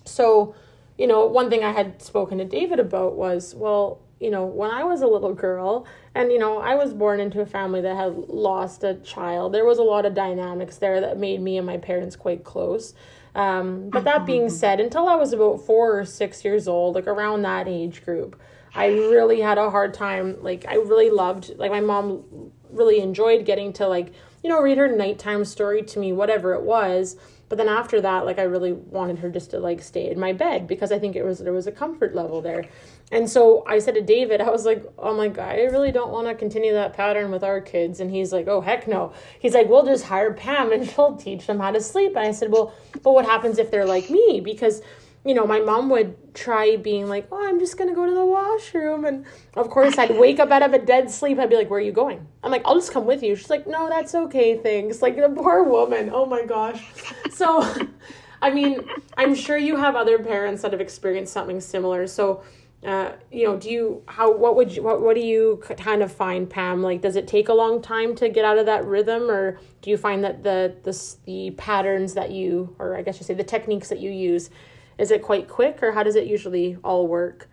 So, 0.06 0.56
you 0.98 1.08
know, 1.08 1.26
one 1.26 1.50
thing 1.50 1.64
I 1.64 1.72
had 1.72 2.02
spoken 2.02 2.38
to 2.38 2.46
David 2.46 2.80
about 2.80 3.16
was, 3.16 3.54
well, 3.54 4.02
you 4.20 4.30
know, 4.30 4.46
when 4.46 4.70
I 4.70 4.84
was 4.84 5.02
a 5.02 5.08
little 5.08 5.34
girl, 5.34 5.88
and 6.14 6.32
you 6.32 6.40
know, 6.40 6.60
I 6.60 6.76
was 6.76 6.94
born 6.94 7.20
into 7.20 7.42
a 7.42 7.46
family 7.46 7.82
that 7.82 7.96
had 7.96 8.16
lost 8.16 8.84
a 8.84 8.96
child, 8.96 9.54
there 9.54 9.66
was 9.66 9.78
a 9.78 9.84
lot 9.84 10.06
of 10.06 10.14
dynamics 10.14 10.78
there 10.78 11.02
that 11.02 11.18
made 11.18 11.42
me 11.42 11.58
and 11.58 11.66
my 11.66 11.78
parents 11.78 12.16
quite 12.16 12.44
close. 12.44 12.94
Um, 13.36 13.90
but 13.90 14.04
that 14.04 14.26
being 14.26 14.50
said, 14.62 14.80
until 14.80 15.08
I 15.08 15.16
was 15.16 15.34
about 15.34 15.66
four 15.66 16.00
or 16.00 16.06
six 16.06 16.44
years 16.44 16.68
old, 16.68 16.96
like 16.96 17.08
around 17.08 17.42
that 17.44 17.68
age 17.68 18.04
group, 18.04 18.40
I 18.74 18.88
really 18.88 19.42
had 19.42 19.58
a 19.58 19.70
hard 19.70 19.94
time. 19.94 20.38
Like, 20.42 20.66
I 20.68 20.76
really 20.76 21.10
loved, 21.10 21.58
like, 21.58 21.72
my 21.72 21.82
mom 21.82 22.52
really 22.72 23.00
enjoyed 23.00 23.46
getting 23.46 23.74
to, 23.74 23.88
like, 23.88 24.14
you 24.44 24.50
know, 24.50 24.62
read 24.62 24.78
her 24.78 24.88
nighttime 24.88 25.44
story 25.46 25.84
to 25.84 26.00
me, 26.00 26.14
whatever 26.14 26.54
it 26.54 26.62
was. 26.62 27.18
But 27.50 27.58
then 27.58 27.68
after 27.68 28.00
that, 28.02 28.26
like, 28.26 28.38
I 28.38 28.44
really 28.44 28.74
wanted 28.74 29.20
her 29.20 29.30
just 29.30 29.52
to, 29.52 29.60
like, 29.60 29.82
stay 29.82 30.10
in 30.12 30.20
my 30.20 30.34
bed 30.34 30.68
because 30.68 30.92
I 30.92 31.00
think 31.00 31.16
it 31.16 31.24
was, 31.24 31.40
there 31.40 31.54
was 31.54 31.66
a 31.66 31.72
comfort 31.72 32.14
level 32.14 32.42
there. 32.42 32.66
And 33.12 33.30
so 33.30 33.64
I 33.66 33.80
said 33.80 33.96
to 33.96 34.02
David, 34.02 34.40
I 34.40 34.50
was 34.50 34.66
like, 34.66 34.84
oh 35.00 35.16
my 35.16 35.30
God, 35.30 35.56
I 35.56 35.64
really 35.64 35.92
don't 35.92 36.12
want 36.12 36.28
to 36.28 36.36
continue 36.36 36.74
that 36.74 36.94
pattern 36.94 37.32
with 37.32 37.44
our 37.44 37.60
kids. 37.60 38.00
And 38.00 38.12
he's 38.12 38.32
like, 38.32 38.48
oh, 38.48 38.62
heck 38.62 38.88
no. 38.88 39.14
He's 39.40 39.56
like, 39.56 39.68
we'll 39.68 39.86
just 39.86 40.06
hire 40.06 40.34
Pam 40.34 40.72
and 40.72 40.88
she'll 40.90 41.16
teach 41.16 41.48
them 41.48 41.60
how 41.60 41.72
to 41.72 41.82
sleep. 41.82 42.12
And 42.12 42.20
I 42.20 42.32
said, 42.32 42.52
well, 42.52 42.74
but 43.04 43.14
what 43.14 43.26
happens 43.26 43.58
if 43.58 43.72
they're 43.72 43.86
like 43.86 44.12
me? 44.12 44.42
Because, 44.42 44.84
you 45.26 45.34
know, 45.34 45.48
my 45.48 45.60
mom 45.60 45.90
would 45.90 46.36
try 46.36 46.78
being 46.78 47.10
like, 47.10 47.28
oh, 47.32 47.48
I'm 47.48 47.60
just 47.60 47.78
to 47.78 47.86
go 47.96 48.06
to 48.06 48.14
the 48.14 48.26
washroom. 48.26 49.06
And 49.06 49.26
of 49.56 49.72
course, 49.72 49.98
I'd 49.98 50.16
wake 50.16 50.40
up 50.40 50.52
out 50.52 50.62
of 50.62 50.74
a 50.74 50.80
dead 50.80 51.10
sleep. 51.10 51.40
I'd 51.40 51.50
be 51.50 51.56
like, 51.56 51.70
where 51.72 51.80
are 51.80 51.84
you 51.84 51.92
going? 51.92 52.28
I'm 52.44 52.52
like, 52.52 52.62
I'll 52.64 52.76
just 52.76 52.94
come 52.94 53.06
with 53.06 53.24
you. 53.24 53.36
She's 53.36 53.50
like, 53.50 53.66
no, 53.66 53.90
that's 53.90 54.14
okay. 54.14 54.56
Thanks. 54.56 55.02
Like, 55.02 55.16
the 55.16 55.30
poor 55.30 55.64
woman. 55.64 56.12
Oh 56.14 56.28
my 56.28 56.46
gosh. 56.46 56.86
So, 57.32 57.68
I 58.42 58.52
mean, 58.52 58.88
I'm 59.18 59.34
sure 59.34 59.58
you 59.58 59.78
have 59.78 59.96
other 59.96 60.20
parents 60.20 60.62
that 60.62 60.72
have 60.72 60.82
experienced 60.82 61.34
something 61.34 61.60
similar. 61.60 62.06
So, 62.08 62.44
uh, 62.86 63.12
you 63.30 63.46
know, 63.46 63.58
do 63.58 63.70
you 63.70 64.04
how 64.08 64.32
what 64.32 64.56
would 64.56 64.74
you 64.74 64.82
what 64.82 65.02
what 65.02 65.16
do 65.16 65.22
you 65.22 65.62
kind 65.78 66.02
of 66.02 66.12
find, 66.12 66.50
Pam? 66.50 66.82
Like, 66.82 67.02
does 67.02 67.18
it 67.18 67.28
take 67.28 67.50
a 67.50 67.54
long 67.54 67.82
time 67.82 68.16
to 68.16 68.30
get 68.30 68.46
out 68.46 68.58
of 68.58 68.66
that 68.68 68.86
rhythm, 68.86 69.30
or 69.30 69.60
do 69.82 69.90
you 69.90 69.98
find 69.98 70.24
that 70.24 70.44
the 70.44 70.76
the 70.84 71.16
the 71.26 71.52
patterns 71.52 72.14
that 72.14 72.32
you, 72.32 72.74
or 72.80 72.96
I 72.96 73.02
guess 73.02 73.20
you 73.20 73.26
say 73.26 73.34
the 73.34 73.44
techniques 73.44 73.90
that 73.90 74.00
you 74.00 74.12
use, 74.12 74.50
is 74.98 75.12
it 75.12 75.22
quite 75.22 75.50
quick, 75.50 75.84
or 75.84 75.92
how 75.92 76.04
does 76.04 76.16
it 76.16 76.28
usually 76.28 76.78
all 76.84 77.08
work? 77.08 77.50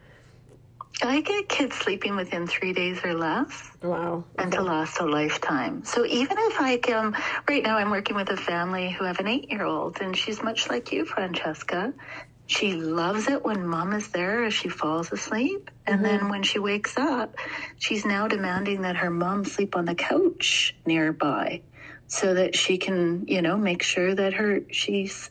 I 1.02 1.20
get 1.20 1.48
kids 1.48 1.76
sleeping 1.76 2.16
within 2.16 2.46
three 2.46 2.72
days 2.72 3.00
or 3.04 3.12
less. 3.12 3.70
Wow. 3.82 4.24
And 4.38 4.50
to 4.52 4.62
last 4.62 4.98
a 4.98 5.04
lifetime. 5.04 5.84
So 5.84 6.06
even 6.06 6.36
if 6.38 6.60
I 6.60 6.76
um, 6.94 7.14
right 7.48 7.62
now 7.62 7.76
I'm 7.76 7.90
working 7.90 8.16
with 8.16 8.30
a 8.30 8.36
family 8.36 8.90
who 8.90 9.04
have 9.04 9.18
an 9.18 9.26
eight 9.26 9.50
year 9.50 9.64
old 9.64 10.00
and 10.00 10.16
she's 10.16 10.42
much 10.42 10.70
like 10.70 10.92
you, 10.92 11.04
Francesca. 11.04 11.92
She 12.46 12.74
loves 12.74 13.28
it 13.28 13.44
when 13.44 13.66
mom 13.66 13.92
is 13.92 14.08
there 14.08 14.44
as 14.44 14.54
she 14.54 14.68
falls 14.68 15.10
asleep. 15.10 15.70
And 15.86 15.96
mm-hmm. 15.96 16.04
then 16.04 16.28
when 16.28 16.42
she 16.42 16.58
wakes 16.58 16.96
up, 16.96 17.36
she's 17.78 18.04
now 18.04 18.28
demanding 18.28 18.82
that 18.82 18.96
her 18.96 19.10
mom 19.10 19.44
sleep 19.44 19.76
on 19.76 19.84
the 19.84 19.94
couch 19.94 20.76
nearby 20.86 21.62
so 22.06 22.34
that 22.34 22.54
she 22.54 22.78
can, 22.78 23.26
you 23.26 23.42
know, 23.42 23.56
make 23.56 23.82
sure 23.82 24.14
that 24.14 24.34
her 24.34 24.62
she's 24.70 25.28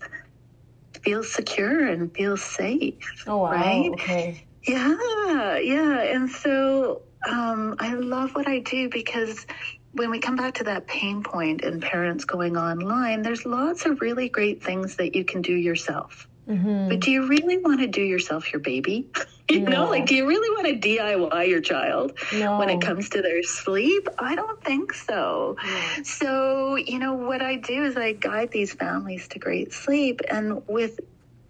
feels 1.01 1.31
secure 1.31 1.87
and 1.87 2.13
feels 2.13 2.43
safe. 2.43 3.23
Oh 3.27 3.37
wow. 3.37 3.51
Right? 3.51 3.91
Okay. 3.93 4.45
Yeah, 4.63 5.57
yeah. 5.57 6.01
And 6.01 6.29
so 6.29 7.03
um, 7.29 7.75
I 7.79 7.93
love 7.93 8.35
what 8.35 8.47
I 8.47 8.59
do 8.59 8.89
because 8.89 9.45
when 9.93 10.09
we 10.09 10.19
come 10.19 10.35
back 10.35 10.55
to 10.55 10.65
that 10.65 10.87
pain 10.87 11.23
point 11.23 11.63
and 11.63 11.81
parents 11.81 12.25
going 12.25 12.57
online, 12.57 13.21
there's 13.21 13.45
lots 13.45 13.85
of 13.85 14.01
really 14.01 14.27
great 14.27 14.63
things 14.63 14.97
that 14.97 15.15
you 15.15 15.23
can 15.23 15.41
do 15.41 15.53
yourself. 15.53 16.27
Mm-hmm. 16.49 16.89
But 16.89 16.99
do 16.99 17.11
you 17.11 17.27
really 17.27 17.57
want 17.57 17.79
to 17.79 17.87
do 17.87 18.01
yourself 18.01 18.53
your 18.53 18.59
baby? 18.59 19.09
you 19.49 19.61
no. 19.61 19.71
know, 19.71 19.89
like, 19.89 20.05
do 20.05 20.15
you 20.15 20.27
really 20.27 20.49
want 20.49 20.81
to 20.81 20.87
DIY 20.87 21.47
your 21.47 21.61
child 21.61 22.13
no. 22.33 22.59
when 22.59 22.69
it 22.69 22.81
comes 22.81 23.09
to 23.09 23.21
their 23.21 23.41
sleep? 23.43 24.07
I 24.19 24.35
don't 24.35 24.61
think 24.63 24.93
so. 24.93 25.57
No. 25.63 26.03
So, 26.03 26.75
you 26.75 26.99
know, 26.99 27.13
what 27.13 27.41
I 27.41 27.55
do 27.55 27.83
is 27.83 27.97
I 27.97 28.13
guide 28.13 28.51
these 28.51 28.73
families 28.73 29.27
to 29.29 29.39
great 29.39 29.73
sleep. 29.73 30.21
And 30.29 30.67
with 30.67 30.99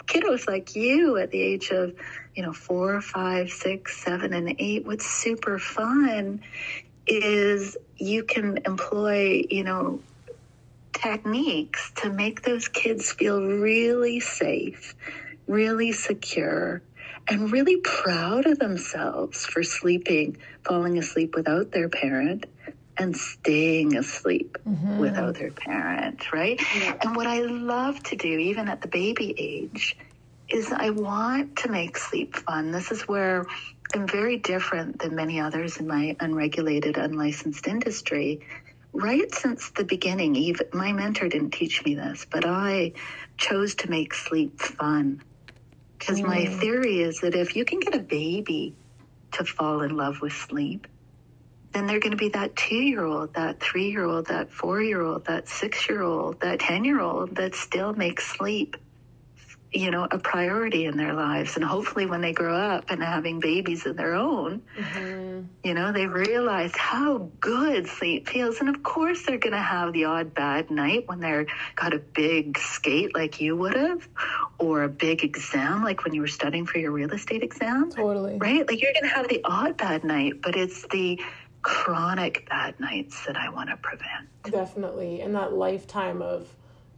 kiddos 0.06 0.48
like 0.48 0.76
you 0.76 1.18
at 1.18 1.32
the 1.32 1.42
age 1.42 1.72
of, 1.72 1.94
you 2.36 2.44
know, 2.44 2.54
four, 2.54 3.02
five, 3.02 3.50
six, 3.50 3.98
seven, 3.98 4.34
and 4.34 4.56
eight, 4.60 4.86
what's 4.86 5.06
super 5.06 5.60
fun 5.60 6.42
is 7.08 7.78
you 7.98 8.24
can 8.24 8.60
employ, 8.66 9.44
you 9.50 9.64
know, 9.64 10.00
techniques 10.96 11.92
to 11.98 12.10
make 12.10 12.42
those 12.42 12.68
kids 12.68 13.12
feel 13.12 13.42
really 13.42 14.20
safe, 14.20 14.96
really 15.48 15.92
secure, 15.92 16.82
and 17.28 17.52
really 17.52 17.78
proud 17.78 18.46
of 18.46 18.60
themselves 18.60 19.46
for 19.46 19.64
sleeping, 19.64 20.38
falling 20.64 20.98
asleep 20.98 21.36
without 21.36 21.72
their 21.72 21.90
parent 21.90 22.46
and 22.98 23.16
staying 23.16 23.96
asleep 23.98 24.58
mm-hmm. 24.68 24.98
without 25.00 25.36
their 25.36 25.52
parent, 25.52 26.32
right? 26.32 26.60
Yeah. 26.76 26.98
And 27.02 27.16
what 27.16 27.28
I 27.28 27.42
love 27.42 28.02
to 28.04 28.16
do, 28.16 28.28
even 28.28 28.70
at 28.70 28.82
the 28.82 28.88
baby 28.88 29.36
age, 29.38 29.98
is 30.48 30.72
I 30.72 30.92
want 30.92 31.58
to 31.58 31.70
make 31.70 31.98
sleep 31.98 32.36
fun. 32.36 32.72
This 32.72 32.92
is 32.92 33.02
where 33.08 33.46
I'm 33.94 34.08
very 34.08 34.38
different 34.38 35.00
than 35.00 35.16
many 35.16 35.40
others 35.40 35.78
in 35.78 35.88
my 35.88 36.16
unregulated, 36.20 36.98
unlicensed 36.98 37.68
industry. 37.68 38.42
Right 38.98 39.34
since 39.36 39.72
the 39.72 39.84
beginning, 39.84 40.38
even 40.38 40.68
my 40.72 40.94
mentor 40.94 41.28
didn't 41.28 41.52
teach 41.52 41.84
me 41.84 41.96
this, 41.96 42.26
but 42.32 42.46
I 42.46 42.94
chose 43.38 43.76
to 43.76 43.90
make 43.90 44.14
sleep 44.14 44.60
fun. 44.62 45.22
Because 46.00 46.22
mm. 46.22 46.28
my 46.28 46.46
theory 46.46 47.02
is 47.02 47.20
that 47.20 47.36
if 47.36 47.58
you 47.58 47.66
can 47.66 47.82
get 47.82 47.94
a 47.94 48.00
baby 48.00 48.74
to 49.34 49.44
fall 49.44 49.82
in 49.82 49.98
love 49.98 50.22
with 50.22 50.32
sleep, 50.32 50.88
then 51.74 51.88
they're 51.88 52.00
going 52.00 52.12
to 52.12 52.18
be 52.18 52.30
that 52.30 52.56
two 52.56 52.76
year 52.76 53.04
old, 53.04 53.34
that 53.34 53.60
three 53.60 53.92
year 53.92 54.06
old, 54.06 54.28
that 54.28 54.50
four 54.50 54.82
year 54.82 55.02
old, 55.02 55.26
that 55.26 55.50
six 55.50 55.90
year 55.90 56.02
old, 56.02 56.40
that 56.40 56.62
10 56.62 56.86
year 56.86 57.02
old 57.02 57.36
that 57.36 57.54
still 57.54 57.92
makes 57.94 58.26
sleep 58.26 58.78
you 59.72 59.92
know, 59.92 60.08
a 60.10 60.18
priority 60.18 60.86
in 60.86 60.96
their 60.96 61.14
lives. 61.14 61.56
And 61.56 61.66
hopefully, 61.66 62.06
when 62.06 62.22
they 62.22 62.32
grow 62.32 62.56
up 62.56 62.86
and 62.90 63.04
having 63.04 63.40
babies 63.40 63.86
of 63.86 63.98
their 63.98 64.16
own, 64.16 64.62
mm-hmm. 64.78 65.42
you 65.64 65.74
know, 65.74 65.92
they 65.92 66.08
realize 66.08 66.72
how 66.76 67.30
good 67.40 67.88
sleep 67.88 68.30
feels. 68.30 68.60
And 68.60 68.70
of 68.70 68.84
course, 68.84 69.26
they're 69.26 69.38
going 69.38 69.54
to 69.54 69.60
have 69.60 69.92
the 69.92 70.06
odd 70.06 70.34
bad 70.34 70.72
night 70.72 71.08
when 71.08 71.20
they're 71.20 71.48
got 71.76 71.94
a 71.94 72.00
big 72.00 72.58
skate 72.58 73.14
like 73.14 73.42
you 73.42 73.56
would 73.58 73.76
have, 73.76 74.08
or 74.60 74.84
a 74.84 74.90
big 74.90 75.24
exam 75.24 75.84
like 75.84 76.06
when 76.06 76.14
you 76.14 76.22
were 76.22 76.28
studying 76.28 76.66
for 76.66 76.78
your 76.78 76.92
real 76.92 77.12
estate 77.12 77.44
exam. 77.44 77.92
Totally. 77.92 78.38
Right? 78.38 78.68
Like 78.68 78.82
you're 78.82 78.94
going 78.94 79.10
to 79.10 79.16
have 79.16 79.28
the 79.28 79.42
odd 79.44 79.78
bad 79.78 80.04
night, 80.04 80.42
but 80.42 80.56
it's 80.56 80.86
the 80.88 81.22
chronic 81.62 82.48
bad 82.48 82.80
nights 82.80 83.26
that 83.26 83.36
I 83.36 83.50
want 83.50 83.70
to 83.72 83.78
prevent. 83.78 84.30
Definitely. 84.44 85.22
And 85.22 85.36
that 85.36 85.54
lifetime 85.54 86.22
of 86.22 86.48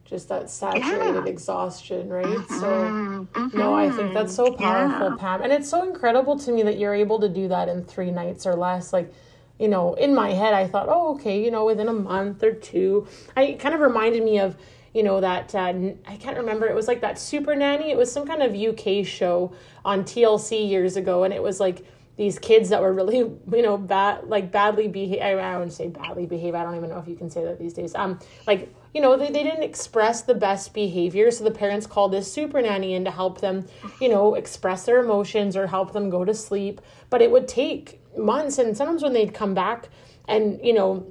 just 0.08 0.28
that 0.30 0.48
saturated 0.48 1.14
yeah. 1.14 1.24
exhaustion, 1.26 2.08
right? 2.08 2.24
Mm-hmm. 2.24 2.60
So, 2.60 2.66
mm-hmm. 2.66 3.58
no, 3.58 3.74
I 3.74 3.90
think 3.90 4.14
that's 4.14 4.34
so 4.34 4.52
powerful, 4.52 5.10
yeah. 5.10 5.16
Pam. 5.18 5.42
And 5.42 5.52
it's 5.52 5.68
so 5.68 5.82
incredible 5.82 6.38
to 6.38 6.52
me 6.52 6.62
that 6.62 6.78
you're 6.78 6.94
able 6.94 7.20
to 7.20 7.28
do 7.28 7.48
that 7.48 7.68
in 7.68 7.84
three 7.84 8.10
nights 8.10 8.46
or 8.46 8.54
less. 8.54 8.92
Like, 8.92 9.12
you 9.58 9.68
know, 9.68 9.94
in 9.94 10.14
my 10.14 10.30
head, 10.30 10.54
I 10.54 10.66
thought, 10.66 10.86
oh, 10.88 11.14
okay, 11.16 11.42
you 11.44 11.50
know, 11.50 11.66
within 11.66 11.88
a 11.88 11.92
month 11.92 12.42
or 12.42 12.52
two. 12.52 13.06
I 13.36 13.56
kind 13.58 13.74
of 13.74 13.80
reminded 13.80 14.22
me 14.22 14.38
of, 14.38 14.56
you 14.94 15.02
know, 15.02 15.20
that 15.20 15.54
uh, 15.54 15.74
I 16.06 16.16
can't 16.16 16.38
remember. 16.38 16.66
It 16.66 16.74
was 16.74 16.88
like 16.88 17.02
that 17.02 17.18
Super 17.18 17.54
Nanny. 17.54 17.90
It 17.90 17.96
was 17.96 18.10
some 18.10 18.26
kind 18.26 18.42
of 18.42 18.54
UK 18.54 19.04
show 19.04 19.52
on 19.84 20.04
TLC 20.04 20.68
years 20.68 20.96
ago, 20.96 21.24
and 21.24 21.34
it 21.34 21.42
was 21.42 21.60
like 21.60 21.84
these 22.16 22.38
kids 22.38 22.70
that 22.70 22.80
were 22.80 22.94
really, 22.94 23.18
you 23.52 23.62
know, 23.62 23.76
bad, 23.76 24.24
like 24.24 24.50
badly 24.50 24.88
behave. 24.88 25.20
I, 25.20 25.32
I 25.32 25.58
wouldn't 25.58 25.74
say 25.74 25.88
badly 25.88 26.24
behave. 26.24 26.54
I 26.54 26.62
don't 26.62 26.76
even 26.76 26.88
know 26.88 26.98
if 26.98 27.08
you 27.08 27.16
can 27.16 27.28
say 27.28 27.44
that 27.44 27.58
these 27.58 27.74
days. 27.74 27.94
Um, 27.94 28.18
like 28.46 28.72
you 28.94 29.00
know, 29.00 29.16
they, 29.16 29.30
they 29.30 29.42
didn't 29.42 29.62
express 29.62 30.22
the 30.22 30.34
best 30.34 30.74
behavior. 30.74 31.30
So 31.30 31.44
the 31.44 31.50
parents 31.50 31.86
called 31.86 32.12
this 32.12 32.32
super 32.32 32.60
nanny 32.62 32.94
in 32.94 33.04
to 33.04 33.10
help 33.10 33.40
them, 33.40 33.66
you 34.00 34.08
know, 34.08 34.34
express 34.34 34.84
their 34.84 35.02
emotions 35.02 35.56
or 35.56 35.66
help 35.66 35.92
them 35.92 36.10
go 36.10 36.24
to 36.24 36.34
sleep. 36.34 36.80
But 37.10 37.22
it 37.22 37.30
would 37.30 37.48
take 37.48 38.00
months. 38.16 38.58
And 38.58 38.76
sometimes 38.76 39.02
when 39.02 39.12
they'd 39.12 39.34
come 39.34 39.54
back 39.54 39.88
and, 40.26 40.60
you 40.62 40.72
know, 40.72 41.06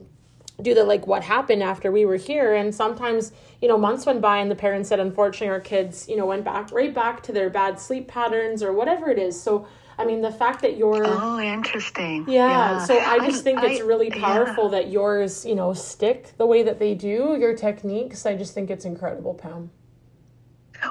do 0.61 0.73
the 0.73 0.83
like 0.83 1.05
what 1.05 1.23
happened 1.23 1.61
after 1.61 1.91
we 1.91 2.05
were 2.05 2.15
here 2.15 2.55
and 2.55 2.73
sometimes 2.73 3.31
you 3.61 3.67
know 3.67 3.77
months 3.77 4.05
went 4.05 4.19
by 4.19 4.37
and 4.37 4.49
the 4.49 4.55
parents 4.55 4.89
said 4.89 4.99
unfortunately 4.99 5.49
our 5.49 5.59
kids 5.59 6.07
you 6.09 6.17
know 6.17 6.25
went 6.25 6.43
back 6.43 6.71
right 6.71 6.95
back 6.95 7.21
to 7.21 7.31
their 7.31 7.49
bad 7.49 7.79
sleep 7.79 8.07
patterns 8.07 8.63
or 8.63 8.73
whatever 8.73 9.09
it 9.09 9.19
is 9.19 9.39
so 9.39 9.67
I 9.99 10.05
mean, 10.05 10.21
the 10.21 10.31
fact 10.31 10.61
that 10.61 10.77
you're 10.77 11.05
oh, 11.05 11.39
interesting. 11.39 12.25
Yeah, 12.27 12.47
yeah. 12.47 12.85
so 12.85 12.99
I 12.99 13.19
just 13.19 13.39
I, 13.39 13.43
think 13.43 13.63
it's 13.63 13.81
really 13.81 14.11
powerful 14.11 14.65
yeah. 14.65 14.81
that 14.81 14.89
yours, 14.89 15.45
you 15.45 15.55
know, 15.55 15.73
stick 15.73 16.33
the 16.37 16.45
way 16.45 16.61
that 16.63 16.77
they 16.77 16.93
do. 16.93 17.35
Your 17.39 17.55
techniques, 17.55 18.25
I 18.25 18.35
just 18.35 18.53
think 18.53 18.69
it's 18.69 18.85
incredible, 18.85 19.33
Pam. 19.33 19.71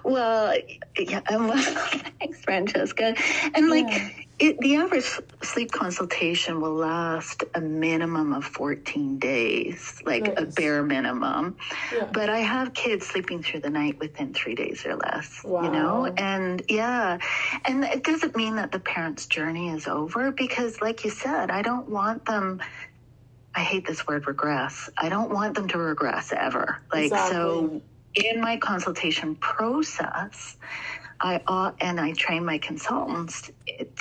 Well, 0.02 0.56
yeah, 0.98 1.20
well, 1.30 1.56
thanks, 2.18 2.40
Francesca. 2.42 3.14
And 3.54 3.68
like, 3.70 3.86
yeah. 3.88 4.10
It, 4.38 4.58
the 4.58 4.76
average 4.76 5.10
sleep 5.42 5.72
consultation 5.72 6.60
will 6.60 6.74
last 6.74 7.44
a 7.54 7.60
minimum 7.60 8.34
of 8.34 8.44
14 8.44 9.18
days, 9.18 10.02
like 10.04 10.24
nice. 10.24 10.34
a 10.36 10.44
bare 10.44 10.82
minimum. 10.82 11.56
Yeah. 11.90 12.10
But 12.12 12.28
I 12.28 12.40
have 12.40 12.74
kids 12.74 13.06
sleeping 13.06 13.42
through 13.42 13.60
the 13.60 13.70
night 13.70 13.98
within 13.98 14.34
three 14.34 14.54
days 14.54 14.84
or 14.84 14.96
less, 14.96 15.42
wow. 15.42 15.62
you 15.62 15.70
know? 15.70 16.04
And 16.04 16.62
yeah, 16.68 17.16
and 17.64 17.84
it 17.84 18.04
doesn't 18.04 18.36
mean 18.36 18.56
that 18.56 18.72
the 18.72 18.78
parent's 18.80 19.24
journey 19.24 19.70
is 19.70 19.86
over 19.86 20.30
because, 20.30 20.82
like 20.82 21.04
you 21.04 21.10
said, 21.10 21.50
I 21.50 21.62
don't 21.62 21.88
want 21.88 22.26
them. 22.26 22.60
I 23.54 23.60
hate 23.60 23.86
this 23.86 24.06
word 24.06 24.26
regress. 24.26 24.90
I 24.98 25.08
don't 25.08 25.30
want 25.30 25.54
them 25.54 25.66
to 25.68 25.78
regress 25.78 26.30
ever. 26.36 26.82
Like, 26.92 27.04
exactly. 27.04 27.32
so 27.34 27.82
in 28.16 28.40
my 28.40 28.56
consultation 28.56 29.34
process, 29.36 30.56
I 31.20 31.40
uh, 31.46 31.72
and 31.80 32.00
I 32.00 32.12
train 32.12 32.44
my 32.44 32.58
consultants 32.58 33.50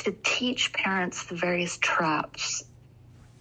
to 0.04 0.15
teach 0.23 0.73
parents 0.73 1.25
the 1.25 1.36
various 1.36 1.78
traps 1.78 2.65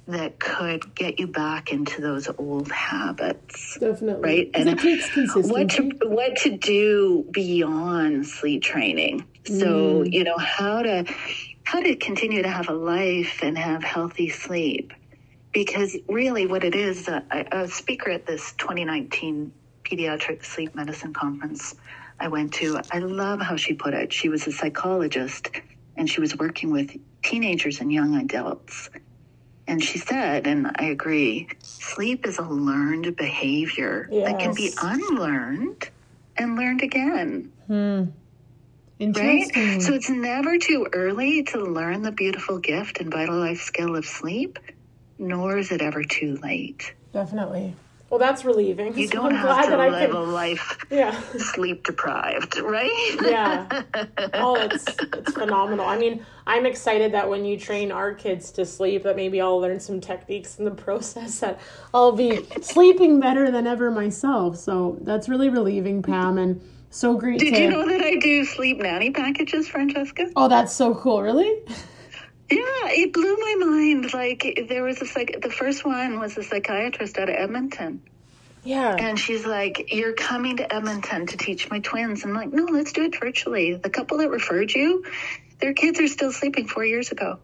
that 0.07 0.39
could 0.39 0.95
get 0.95 1.19
you 1.19 1.27
back 1.27 1.73
into 1.73 2.01
those 2.01 2.29
old 2.39 2.71
habits. 2.71 3.79
Definitely, 3.81 4.23
right? 4.23 4.51
And 4.55 4.69
it 4.69 4.79
takes 4.79 5.13
consistency. 5.13 5.51
What 5.51 5.71
to 5.71 6.09
what 6.09 6.37
to 6.39 6.57
do 6.57 7.27
beyond 7.31 8.27
sleep 8.27 8.63
training? 8.63 9.27
So 9.45 10.03
mm. 10.03 10.13
you 10.13 10.25
know 10.25 10.39
how 10.39 10.83
to 10.83 11.05
how 11.65 11.81
to 11.81 11.97
continue 11.97 12.43
to 12.43 12.51
have 12.51 12.69
a 12.69 12.75
life 12.75 13.41
and 13.43 13.57
have 13.57 13.83
healthy 13.83 14.29
sleep. 14.29 14.93
Because 15.53 15.97
really, 16.09 16.47
what 16.47 16.65
it 16.65 16.75
is, 16.75 17.09
uh, 17.09 17.21
a 17.31 17.69
speaker 17.69 18.11
at 18.11 18.27
this 18.27 18.53
2019 18.59 19.53
pediatric 19.85 20.45
sleep 20.45 20.75
medicine 20.75 21.13
conference 21.13 21.77
I 22.19 22.29
went 22.29 22.55
to, 22.55 22.81
I 22.91 22.99
love 22.99 23.41
how 23.41 23.57
she 23.57 23.75
put 23.75 23.95
it. 23.95 24.13
She 24.13 24.29
was 24.29 24.47
a 24.47 24.53
psychologist 24.53 25.51
and 25.97 26.09
she 26.09 26.21
was 26.21 26.37
working 26.37 26.71
with 26.71 26.97
teenagers 27.23 27.81
and 27.81 27.93
young 27.93 28.17
adults. 28.17 28.91
And 29.67 29.83
she 29.83 29.99
said, 29.99 30.47
and 30.47 30.71
I 30.77 30.87
agree, 30.87 31.49
sleep 31.63 32.27
is 32.27 32.39
a 32.39 32.43
learned 32.43 33.17
behavior 33.17 34.09
yes. 34.11 34.31
that 34.31 34.41
can 34.41 34.55
be 34.55 34.73
unlearned 34.83 35.89
and 36.37 36.57
learned 36.57 36.83
again. 36.83 37.53
Hmm. 37.67 38.05
Right? 39.01 39.51
So 39.81 39.95
it's 39.95 40.09
never 40.09 40.59
too 40.59 40.87
early 40.93 41.43
to 41.45 41.59
learn 41.59 42.03
the 42.03 42.13
beautiful 42.13 42.59
gift 42.59 43.01
and 43.01 43.11
vital 43.11 43.37
life 43.37 43.61
skill 43.61 43.97
of 43.97 44.05
sleep, 44.05 44.59
nor 45.19 45.59
is 45.59 45.73
it 45.73 45.83
ever 45.83 46.05
too 46.05 46.39
late. 46.43 46.95
Definitely. 47.13 47.75
Well, 48.15 48.21
that's 48.21 48.45
relieving. 48.45 48.97
You 48.97 49.09
So 49.09 49.15
don't 49.15 49.33
I'm 49.33 49.45
have 49.45 49.65
to 49.65 49.71
that 49.71 49.81
I 49.81 49.89
live 49.89 50.11
can- 50.11 50.17
a 50.17 50.23
life 50.23 50.79
Yeah. 50.89 51.21
sleep 51.37 51.85
deprived, 51.85 52.61
right? 52.61 53.17
yeah. 53.23 53.83
Oh, 54.35 54.55
it's 54.55 54.85
it's 55.19 55.33
phenomenal. 55.33 55.85
I 55.85 55.99
mean, 55.99 56.25
I'm 56.47 56.65
excited 56.65 57.11
that 57.13 57.29
when 57.29 57.45
you 57.45 57.59
train 57.59 57.91
our 57.91 58.15
kids 58.15 58.53
to 58.53 58.65
sleep, 58.65 59.03
that 59.03 59.17
maybe 59.17 59.41
I'll 59.41 59.59
learn 59.61 59.81
some 59.81 60.01
techniques 60.01 60.61
in 60.61 60.65
the 60.65 60.71
process 60.87 61.41
that 61.41 61.59
I'll 61.93 62.13
be 62.13 62.47
sleeping 62.63 63.19
better 63.19 63.51
than 63.51 63.67
ever 63.67 63.91
myself. 63.91 64.59
So 64.59 64.97
that's 65.01 65.29
really 65.29 65.49
relieving, 65.49 66.01
Pam, 66.01 66.39
and 66.39 66.61
so 66.91 67.15
great 67.17 67.41
Did 67.41 67.55
to. 67.57 67.63
you 67.63 67.69
know 67.71 67.85
that 67.89 68.01
I 68.01 68.15
do 68.15 68.45
sleep 68.45 68.79
nanny 68.79 69.11
packages, 69.11 69.67
Francesca? 69.67 70.31
oh, 70.37 70.47
that's 70.47 70.73
so 70.73 70.95
cool! 70.95 71.21
Really? 71.21 71.51
Yeah, 72.51 72.89
it 72.91 73.13
blew 73.13 73.37
my 73.37 73.55
mind. 73.59 74.13
Like 74.13 74.67
there 74.69 74.83
was 74.83 75.01
a 75.01 75.07
psych. 75.07 75.41
The 75.43 75.51
first 75.51 75.85
one 75.85 76.19
was 76.19 76.37
a 76.37 76.43
psychiatrist 76.43 77.19
out 77.19 77.29
of 77.31 77.35
Edmonton, 77.37 78.03
Yeah. 78.63 78.95
and 78.99 79.19
she's 79.19 79.47
like, 79.47 79.93
"You're 79.93 80.13
coming 80.13 80.59
to 80.59 80.75
Edmonton 80.75 81.27
to 81.27 81.37
teach 81.39 81.71
my 81.71 81.81
twins." 81.81 82.25
I'm 82.25 82.35
like, 82.35 82.53
"No, 82.53 82.65
let's 82.65 82.93
do 82.93 83.05
it 83.05 83.19
virtually." 83.19 83.75
The 83.75 83.91
couple 83.91 84.19
that 84.19 84.29
referred 84.31 84.73
you, 84.73 85.05
their 85.61 85.73
kids 85.73 86.01
are 86.01 86.09
still 86.09 86.33
sleeping 86.33 86.67
four 86.67 86.85
years 86.85 87.13
ago. 87.13 87.39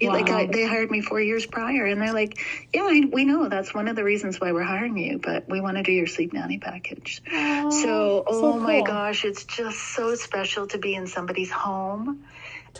Yeah, 0.00 0.10
Like 0.10 0.28
I, 0.28 0.44
they 0.46 0.66
hired 0.66 0.90
me 0.90 1.00
four 1.00 1.20
years 1.20 1.46
prior, 1.46 1.84
and 1.86 2.00
they're 2.00 2.12
like, 2.12 2.38
"Yeah, 2.72 2.82
I, 2.82 3.08
we 3.10 3.24
know 3.24 3.48
that's 3.48 3.74
one 3.74 3.88
of 3.88 3.96
the 3.96 4.04
reasons 4.04 4.40
why 4.40 4.52
we're 4.52 4.62
hiring 4.62 4.96
you, 4.96 5.18
but 5.18 5.48
we 5.48 5.60
want 5.60 5.76
to 5.76 5.82
do 5.82 5.92
your 5.92 6.06
sleep 6.06 6.32
nanny 6.32 6.58
package." 6.58 7.22
So, 7.30 8.24
oh 8.26 8.40
so 8.40 8.58
my 8.58 8.82
gosh, 8.82 9.24
it's 9.24 9.44
just 9.44 9.78
so 9.78 10.14
special 10.14 10.66
to 10.68 10.78
be 10.78 10.94
in 10.94 11.06
somebody's 11.06 11.50
home 11.50 12.24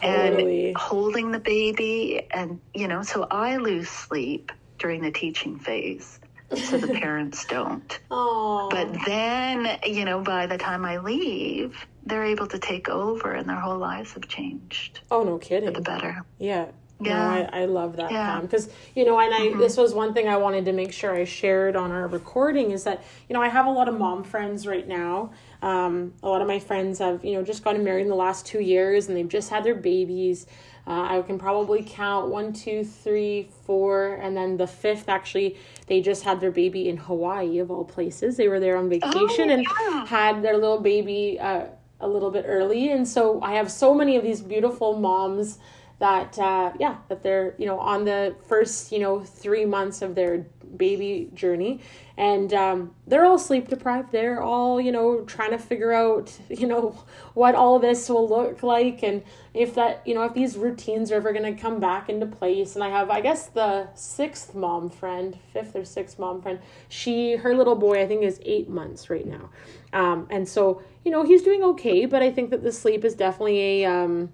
Totally. 0.00 0.68
and 0.68 0.76
holding 0.76 1.32
the 1.32 1.38
baby. 1.38 2.26
And, 2.30 2.60
you 2.74 2.88
know, 2.88 3.02
so 3.02 3.26
I 3.30 3.56
lose 3.56 3.88
sleep 3.88 4.52
during 4.78 5.02
the 5.02 5.10
teaching 5.10 5.58
phase, 5.58 6.20
so 6.54 6.78
the 6.78 6.94
parents 7.00 7.44
don't. 7.46 7.98
Oh. 8.10 8.68
But 8.70 8.96
then, 9.06 9.78
you 9.84 10.04
know, 10.04 10.20
by 10.20 10.46
the 10.46 10.58
time 10.58 10.84
I 10.84 10.98
leave, 10.98 11.86
they're 12.04 12.24
able 12.24 12.46
to 12.48 12.58
take 12.58 12.88
over 12.88 13.32
and 13.32 13.48
their 13.48 13.60
whole 13.60 13.78
lives 13.78 14.12
have 14.12 14.28
changed 14.28 15.00
oh, 15.10 15.24
no 15.24 15.38
kidding. 15.38 15.72
the 15.72 15.80
better. 15.80 16.24
Yeah. 16.38 16.66
Yeah. 17.00 17.14
No, 17.14 17.48
I, 17.52 17.62
I 17.62 17.64
love 17.66 17.96
that, 17.96 18.10
Yeah. 18.10 18.40
Because, 18.40 18.70
you 18.94 19.04
know, 19.04 19.18
and 19.18 19.34
I, 19.34 19.58
this 19.58 19.76
was 19.76 19.92
one 19.92 20.14
thing 20.14 20.28
I 20.28 20.36
wanted 20.36 20.64
to 20.64 20.72
make 20.72 20.92
sure 20.92 21.14
I 21.14 21.24
shared 21.24 21.76
on 21.76 21.90
our 21.90 22.06
recording 22.06 22.70
is 22.70 22.84
that, 22.84 23.04
you 23.28 23.34
know, 23.34 23.42
I 23.42 23.48
have 23.48 23.66
a 23.66 23.70
lot 23.70 23.88
of 23.88 23.98
mom 23.98 24.24
friends 24.24 24.66
right 24.66 24.86
now. 24.86 25.32
Um, 25.60 26.14
a 26.22 26.28
lot 26.28 26.40
of 26.40 26.48
my 26.48 26.58
friends 26.58 26.98
have, 27.00 27.24
you 27.24 27.34
know, 27.34 27.42
just 27.42 27.62
gotten 27.64 27.84
married 27.84 28.02
in 28.02 28.08
the 28.08 28.14
last 28.14 28.46
two 28.46 28.60
years 28.60 29.08
and 29.08 29.16
they've 29.16 29.28
just 29.28 29.50
had 29.50 29.62
their 29.62 29.74
babies. 29.74 30.46
Uh, 30.86 31.18
I 31.18 31.22
can 31.22 31.38
probably 31.38 31.84
count 31.86 32.28
one, 32.28 32.52
two, 32.52 32.84
three, 32.84 33.50
four, 33.64 34.14
and 34.22 34.36
then 34.36 34.56
the 34.56 34.68
fifth 34.68 35.08
actually, 35.08 35.58
they 35.88 36.00
just 36.00 36.22
had 36.22 36.40
their 36.40 36.52
baby 36.52 36.88
in 36.88 36.96
Hawaii, 36.96 37.58
of 37.58 37.70
all 37.70 37.84
places. 37.84 38.36
They 38.36 38.48
were 38.48 38.60
there 38.60 38.76
on 38.76 38.88
vacation 38.88 39.50
and 39.50 39.66
yeah. 39.80 40.06
had 40.06 40.42
their 40.42 40.54
little 40.54 40.80
baby 40.80 41.38
uh, 41.40 41.66
a 42.00 42.08
little 42.08 42.30
bit 42.30 42.44
early. 42.46 42.92
And 42.92 43.06
so 43.06 43.42
I 43.42 43.54
have 43.54 43.70
so 43.70 43.94
many 43.94 44.16
of 44.16 44.22
these 44.22 44.40
beautiful 44.40 44.96
moms 44.96 45.58
that 45.98 46.38
uh, 46.38 46.72
yeah 46.78 46.96
that 47.08 47.22
they're 47.22 47.54
you 47.58 47.66
know 47.66 47.78
on 47.78 48.04
the 48.04 48.34
first 48.48 48.92
you 48.92 48.98
know 48.98 49.20
three 49.20 49.64
months 49.64 50.02
of 50.02 50.14
their 50.14 50.46
baby 50.76 51.30
journey. 51.34 51.80
And 52.18 52.52
um, 52.54 52.94
they're 53.06 53.24
all 53.24 53.38
sleep 53.38 53.68
deprived. 53.68 54.10
They're 54.10 54.40
all 54.40 54.80
you 54.80 54.90
know 54.90 55.20
trying 55.22 55.50
to 55.50 55.58
figure 55.58 55.92
out 55.92 56.36
you 56.48 56.66
know 56.66 57.04
what 57.34 57.54
all 57.54 57.78
this 57.78 58.08
will 58.08 58.28
look 58.28 58.62
like. 58.62 59.02
And 59.02 59.22
if 59.54 59.74
that 59.74 60.02
you 60.06 60.14
know 60.14 60.24
if 60.24 60.34
these 60.34 60.56
routines 60.56 61.12
are 61.12 61.16
ever 61.16 61.32
going 61.32 61.54
to 61.54 61.60
come 61.60 61.78
back 61.78 62.08
into 62.08 62.26
place. 62.26 62.74
And 62.74 62.84
i 62.84 62.88
have 62.88 63.10
i 63.10 63.20
guess 63.20 63.46
the 63.46 63.88
sixth 63.94 64.54
mom 64.54 64.88
friend 64.88 65.38
fifth 65.52 65.76
or 65.76 65.84
sixth 65.84 66.18
mom 66.18 66.40
friend. 66.40 66.58
She 66.88 67.36
her 67.36 67.54
little 67.54 67.76
boy 67.76 68.02
i 68.02 68.06
think 68.06 68.22
is 68.22 68.40
eight 68.44 68.68
months 68.68 69.10
right 69.10 69.26
now. 69.26 69.50
Um, 69.92 70.26
and 70.30 70.48
so 70.48 70.82
you 71.04 71.10
know 71.10 71.22
he's 71.22 71.42
doing 71.42 71.62
okay. 71.62 72.06
But 72.06 72.22
i 72.22 72.30
think 72.30 72.50
that 72.50 72.62
the 72.62 72.72
sleep 72.72 73.04
is 73.04 73.14
definitely 73.14 73.82
a 73.82 73.84
um, 73.84 74.32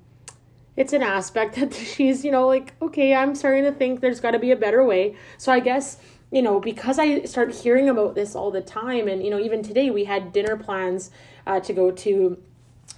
it's 0.76 0.92
an 0.92 1.02
aspect 1.02 1.54
that 1.60 1.74
she's, 1.74 2.24
you 2.24 2.30
know, 2.30 2.46
like, 2.46 2.74
okay, 2.80 3.14
I'm 3.14 3.34
starting 3.34 3.64
to 3.64 3.72
think 3.72 4.00
there's 4.00 4.20
got 4.20 4.32
to 4.32 4.38
be 4.38 4.50
a 4.50 4.56
better 4.56 4.84
way. 4.84 5.16
So 5.38 5.52
I 5.52 5.60
guess, 5.60 5.98
you 6.30 6.42
know, 6.42 6.60
because 6.60 6.98
I 6.98 7.24
start 7.24 7.54
hearing 7.54 7.88
about 7.88 8.14
this 8.14 8.34
all 8.34 8.50
the 8.50 8.62
time, 8.62 9.08
and, 9.08 9.22
you 9.22 9.30
know, 9.30 9.38
even 9.38 9.62
today 9.62 9.90
we 9.90 10.04
had 10.04 10.32
dinner 10.32 10.56
plans 10.56 11.10
uh, 11.46 11.60
to 11.60 11.72
go 11.72 11.90
to 11.90 12.42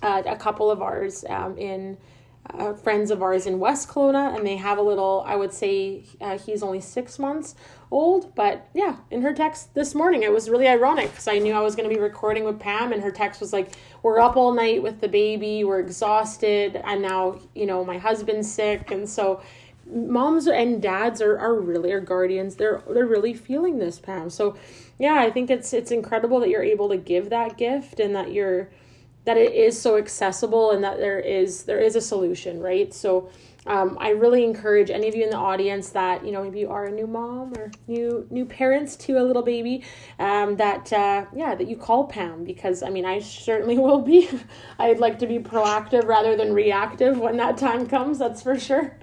uh, 0.03 0.23
a 0.27 0.37
couple 0.37 0.71
of 0.71 0.83
ours 0.83 1.25
um, 1.29 1.57
in. 1.59 1.99
Uh, 2.53 2.75
friends 2.75 3.11
of 3.11 3.23
ours 3.23 3.47
in 3.47 3.59
West 3.59 3.89
Kelowna, 3.89 4.37
and 4.37 4.47
they 4.47 4.57
have 4.57 4.77
a 4.77 4.83
little. 4.83 5.25
I 5.27 5.35
would 5.35 5.53
say 5.53 6.05
uh, 6.21 6.37
he's 6.37 6.63
only 6.63 6.81
six 6.81 7.19
months 7.19 7.55
old, 7.91 8.35
but 8.35 8.69
yeah. 8.75 8.97
In 9.11 9.23
her 9.23 9.33
text 9.33 9.75
this 9.75 9.95
morning, 9.95 10.23
it 10.23 10.31
was 10.31 10.51
really 10.51 10.69
ironic 10.69 11.11
because 11.11 11.27
I 11.27 11.39
knew 11.39 11.55
I 11.55 11.61
was 11.61 11.75
going 11.75 11.89
to 11.89 11.95
be 11.95 12.01
recording 12.01 12.45
with 12.45 12.61
Pam, 12.61 12.93
and 12.93 13.03
her 13.03 13.11
text 13.11 13.41
was 13.41 13.55
like, 13.55 13.71
"We're 14.03 14.21
up 14.21 14.37
all 14.37 14.53
night 14.53 14.83
with 14.83 15.01
the 15.01 15.09
baby, 15.09 15.65
we're 15.65 15.81
exhausted, 15.81 16.81
and 16.85 17.01
now 17.01 17.41
you 17.55 17.65
know 17.65 17.83
my 17.83 17.97
husband's 17.99 18.53
sick, 18.53 18.91
and 18.91 19.09
so." 19.09 19.41
moms 19.87 20.47
and 20.47 20.81
dads 20.81 21.21
are, 21.21 21.39
are 21.39 21.55
really 21.55 21.93
our 21.93 22.01
guardians 22.01 22.57
they're 22.57 22.83
they're 22.91 23.07
really 23.07 23.35
feeling 23.35 23.79
this 23.79 23.99
pam 23.99 24.31
so 24.31 24.57
yeah 24.99 25.17
i 25.17 25.31
think 25.31 25.51
it's 25.51 25.75
it's 25.75 25.91
incredible 25.91 26.41
that 26.41 26.49
you're 26.49 26.63
able 26.63 26.89
to 26.89 26.97
give 26.97 27.29
that 27.29 27.59
gift 27.59 28.01
and 28.01 28.15
that 28.17 28.33
you're 28.33 28.71
that 29.25 29.37
it 29.37 29.55
is 29.55 29.81
so 29.81 29.97
accessible 29.97 30.73
and 30.73 30.85
that 30.85 30.99
there 30.99 31.19
is 31.19 31.65
there 31.65 31.81
is 31.81 31.97
a 31.97 32.01
solution 32.01 32.61
right? 32.61 32.93
So 32.93 33.31
um, 33.67 33.97
i 34.01 34.11
really 34.11 34.45
encourage 34.45 34.91
any 34.91 35.09
of 35.09 35.15
you 35.15 35.25
in 35.25 35.31
the 35.31 35.37
audience 35.37 35.89
that 35.91 36.25
you 36.25 36.33
know 36.33 36.43
maybe 36.43 36.61
you 36.61 36.71
are 36.71 36.87
a 36.87 36.91
new 36.91 37.07
mom 37.07 37.53
or 37.55 37.71
new 37.87 38.27
new 38.31 38.45
parents 38.45 38.97
to 38.97 39.19
a 39.19 39.23
little 39.23 39.43
baby 39.43 39.83
um, 40.19 40.57
that 40.57 40.93
uh, 40.93 41.25
yeah 41.35 41.55
that 41.55 41.69
you 41.69 41.77
call 41.77 42.05
pam 42.05 42.45
because 42.45 42.83
i 42.83 42.91
mean 42.91 43.05
i 43.05 43.19
certainly 43.19 43.79
will 43.85 44.01
be. 44.01 44.29
I'd 44.79 44.99
like 44.99 45.19
to 45.21 45.27
be 45.27 45.39
proactive 45.39 46.05
rather 46.05 46.37
than 46.37 46.53
reactive 46.53 47.19
when 47.19 47.37
that 47.39 47.57
time 47.57 47.87
comes 47.87 48.19
that's 48.19 48.43
for 48.43 48.59
sure 48.59 48.97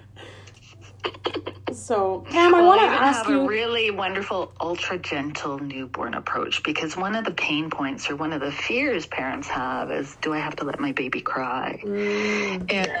so 1.82 2.24
pam 2.30 2.54
i 2.54 2.58
Well, 2.60 2.68
want 2.68 2.80
to 2.80 2.86
ask 2.86 3.24
have 3.24 3.30
you 3.32 3.40
a 3.42 3.46
really 3.46 3.90
wonderful, 3.90 4.52
ultra 4.60 4.98
gentle 4.98 5.58
newborn 5.58 6.14
approach 6.14 6.62
because 6.62 6.96
one 6.96 7.14
of 7.14 7.24
the 7.24 7.32
pain 7.32 7.70
points 7.70 8.08
or 8.10 8.16
one 8.16 8.32
of 8.32 8.40
the 8.40 8.52
fears 8.52 9.06
parents 9.06 9.48
have 9.48 9.90
is, 9.90 10.16
do 10.22 10.32
I 10.32 10.38
have 10.38 10.56
to 10.56 10.64
let 10.64 10.78
my 10.80 10.92
baby 10.92 11.20
cry? 11.20 11.80
Mm, 11.84 12.72
And 12.72 12.92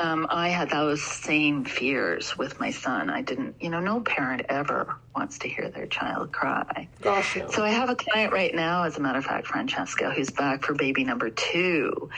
um, 0.00 0.26
I 0.30 0.48
had 0.48 0.70
those 0.70 1.02
same 1.02 1.64
fears 1.64 2.36
with 2.36 2.60
my 2.60 2.70
son. 2.70 3.08
I 3.10 3.22
didn't, 3.22 3.56
you 3.60 3.70
know, 3.70 3.80
no 3.80 4.00
parent 4.00 4.42
ever 4.48 4.96
wants 5.16 5.38
to 5.40 5.48
hear 5.48 5.68
their 5.68 5.86
child 5.86 6.32
cry. 6.32 6.88
gosh 7.00 7.36
no 7.36 7.48
So 7.50 7.64
I 7.64 7.70
have 7.70 7.90
a 7.90 7.96
client 7.96 8.32
right 8.32 8.54
now, 8.54 8.84
as 8.84 8.96
a 8.98 9.00
matter 9.00 9.18
of 9.18 9.24
fact, 9.24 9.46
Francesca, 9.46 10.10
who's 10.10 10.30
back 10.30 10.64
for 10.64 10.74
baby 10.74 11.04
number 11.04 11.30
two, 11.30 12.08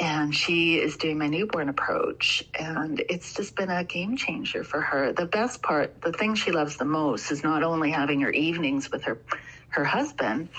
and 0.00 0.34
she 0.34 0.78
is 0.78 0.96
doing 0.96 1.18
my 1.18 1.28
newborn 1.28 1.68
approach, 1.68 2.42
and 2.58 3.02
it's 3.08 3.34
just 3.34 3.56
been 3.56 3.70
a 3.70 3.84
game 3.84 4.16
changer 4.16 4.64
for 4.64 4.80
her. 4.80 5.12
The 5.12 5.26
best 5.26 5.51
part, 5.56 6.00
the 6.00 6.12
thing 6.12 6.34
she 6.34 6.52
loves 6.52 6.76
the 6.76 6.84
most, 6.84 7.30
is 7.30 7.42
not 7.42 7.62
only 7.62 7.90
having 7.90 8.20
her 8.20 8.30
evenings 8.30 8.90
with 8.90 9.04
her 9.04 9.18
her 9.68 9.84
husband, 9.84 10.50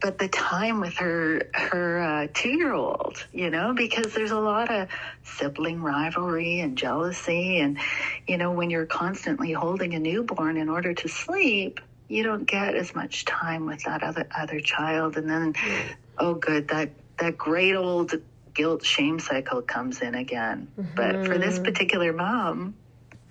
but 0.00 0.18
the 0.18 0.28
time 0.28 0.80
with 0.80 0.96
her 0.98 1.48
her 1.54 2.00
uh, 2.00 2.26
two 2.32 2.50
year 2.50 2.72
old. 2.72 3.26
You 3.32 3.50
know, 3.50 3.74
because 3.74 4.14
there's 4.14 4.30
a 4.30 4.40
lot 4.40 4.70
of 4.70 4.88
sibling 5.22 5.82
rivalry 5.82 6.60
and 6.60 6.76
jealousy, 6.76 7.58
and 7.58 7.78
you 8.26 8.38
know, 8.38 8.52
when 8.52 8.70
you're 8.70 8.86
constantly 8.86 9.52
holding 9.52 9.94
a 9.94 9.98
newborn 9.98 10.56
in 10.56 10.68
order 10.68 10.94
to 10.94 11.08
sleep 11.08 11.80
you 12.08 12.22
don't 12.22 12.44
get 12.44 12.74
as 12.74 12.94
much 12.94 13.24
time 13.24 13.66
with 13.66 13.82
that 13.84 14.02
other 14.02 14.26
other 14.36 14.60
child. 14.60 15.16
And 15.16 15.28
then 15.28 15.54
oh 16.18 16.34
good 16.34 16.68
that 16.68 16.90
that 17.18 17.38
great 17.38 17.74
old 17.74 18.14
guilt 18.52 18.84
shame 18.84 19.18
cycle 19.18 19.62
comes 19.62 20.00
in 20.00 20.14
again. 20.14 20.68
But 20.94 21.26
for 21.26 21.38
this 21.38 21.58
particular 21.58 22.12
mom 22.12 22.74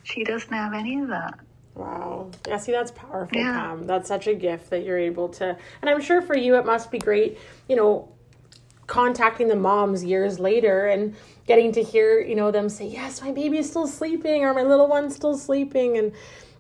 she 0.04 0.24
doesn't 0.24 0.54
have 0.54 0.74
any 0.74 1.00
of 1.02 1.08
that 1.10 1.40
Wow. 1.76 2.30
Yeah, 2.48 2.58
see, 2.58 2.72
that's 2.72 2.92
powerful, 2.92 3.36
Yeah. 3.38 3.54
Pam. 3.54 3.88
That's 3.88 4.08
such 4.08 4.28
a 4.28 4.36
gift 4.36 4.70
that 4.70 4.84
you're 4.84 5.00
able 5.00 5.30
to. 5.30 5.58
And 5.82 5.90
I'm 5.90 6.02
sure 6.02 6.22
for 6.22 6.38
you, 6.38 6.56
it 6.58 6.66
must 6.68 6.92
be 6.92 7.00
great, 7.00 7.40
you 7.68 7.76
know, 7.76 8.10
contacting 8.86 9.48
the 9.48 9.56
moms 9.56 10.04
years 10.04 10.40
later 10.40 10.86
and 10.88 11.16
getting 11.48 11.72
to 11.72 11.82
hear, 11.82 12.20
you 12.22 12.36
know, 12.36 12.52
them 12.52 12.70
say, 12.70 12.86
yes, 12.86 13.22
my 13.24 13.32
baby 13.32 13.58
is 13.58 13.68
still 13.70 13.88
sleeping 13.88 14.44
or 14.44 14.54
my 14.54 14.62
little 14.62 14.88
one's 14.88 15.16
still 15.16 15.36
sleeping. 15.36 15.98
And 15.98 16.12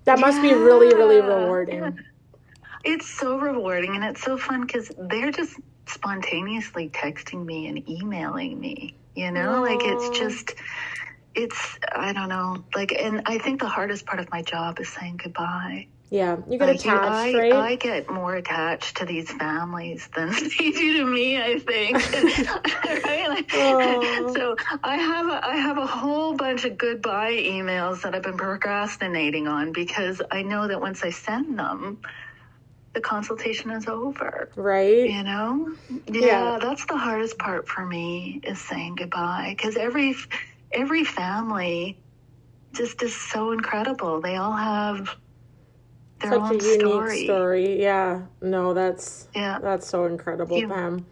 that 0.06 0.19
must 0.19 0.41
be 0.41 0.53
really, 0.56 0.93
really 0.95 1.17
Yeah. 1.17 1.27
rewarding. 1.27 1.99
it's 2.84 3.08
so 3.08 3.38
rewarding 3.38 3.95
and 3.95 4.03
it's 4.03 4.23
so 4.23 4.38
fun 4.38 4.62
because 4.62 4.91
they're 4.97 5.32
just 5.32 5.60
spontaneously 5.88 6.89
texting 6.89 7.45
me 7.45 7.67
and 7.67 7.88
emailing 7.89 8.60
me 8.60 8.95
you 9.15 9.32
know 9.32 9.62
like 9.62 9.86
it's 9.86 10.10
just 10.10 10.53
it's 11.36 11.78
i 11.96 12.13
don't 12.13 12.30
know 12.30 12.63
like 12.76 12.91
and 12.91 13.22
i 13.26 13.38
think 13.38 13.60
the 13.60 13.68
hardest 13.68 14.05
part 14.05 14.20
of 14.20 14.30
my 14.32 14.41
job 14.41 14.80
is 14.80 14.89
saying 14.89 15.18
goodbye 15.24 15.88
Yeah. 16.12 16.38
You 16.47 16.60
get 16.60 16.68
Like, 16.68 16.80
attached, 16.82 17.36
I, 17.36 17.39
right? 17.39 17.53
I 17.53 17.76
get 17.76 18.07
more 18.07 18.36
attached 18.36 18.97
to 18.97 19.05
these 19.05 19.32
families 19.32 20.07
than 20.16 20.30
they 20.60 20.70
do 20.70 20.97
to 20.99 21.05
me. 21.05 21.41
I 21.41 21.57
think. 21.57 21.97
right? 23.03 23.28
Like, 23.34 23.49
so 24.38 24.55
I 24.84 24.95
have 24.97 25.28
a, 25.36 25.38
I 25.53 25.55
have 25.57 25.80
a 25.80 25.88
whole 25.88 26.36
bunch 26.36 26.66
of 26.66 26.78
goodbye 26.78 27.34
emails 27.34 28.03
that 28.03 28.14
I've 28.14 28.22
been 28.22 28.38
procrastinating 28.38 29.47
on 29.47 29.72
because 29.72 30.22
I 30.30 30.43
know 30.43 30.68
that 30.68 30.80
once 30.80 31.03
I 31.03 31.10
send 31.10 31.57
them, 31.57 31.97
the 32.93 33.01
consultation 33.01 33.72
is 33.72 33.88
over. 33.88 34.49
Right. 34.55 35.10
You 35.10 35.24
know? 35.24 35.74
Yeah, 36.07 36.22
Yeah. 36.30 36.60
that's 36.62 36.86
the 36.86 36.97
hardest 36.97 37.39
part 37.39 37.68
for 37.68 37.84
me 37.84 38.39
is 38.43 38.60
saying 38.62 38.95
goodbye 39.01 39.55
because 39.57 39.78
every 39.78 40.14
every 40.74 41.03
family 41.03 41.97
just 42.74 43.01
is 43.03 43.15
so 43.15 43.51
incredible. 43.51 44.19
They 44.21 44.36
all 44.36 44.53
have 44.53 45.15
their 46.19 46.32
Such 46.32 46.41
own 46.41 46.49
a 46.51 46.63
unique 46.63 46.80
story. 46.82 47.24
story. 47.26 47.82
Yeah. 47.82 48.21
No, 48.41 48.74
that's 48.74 49.28
Yeah. 49.36 49.59
that's 49.59 49.88
so 49.88 50.05
incredible, 50.05 50.57
You- 50.57 50.67
Pam. 50.67 51.05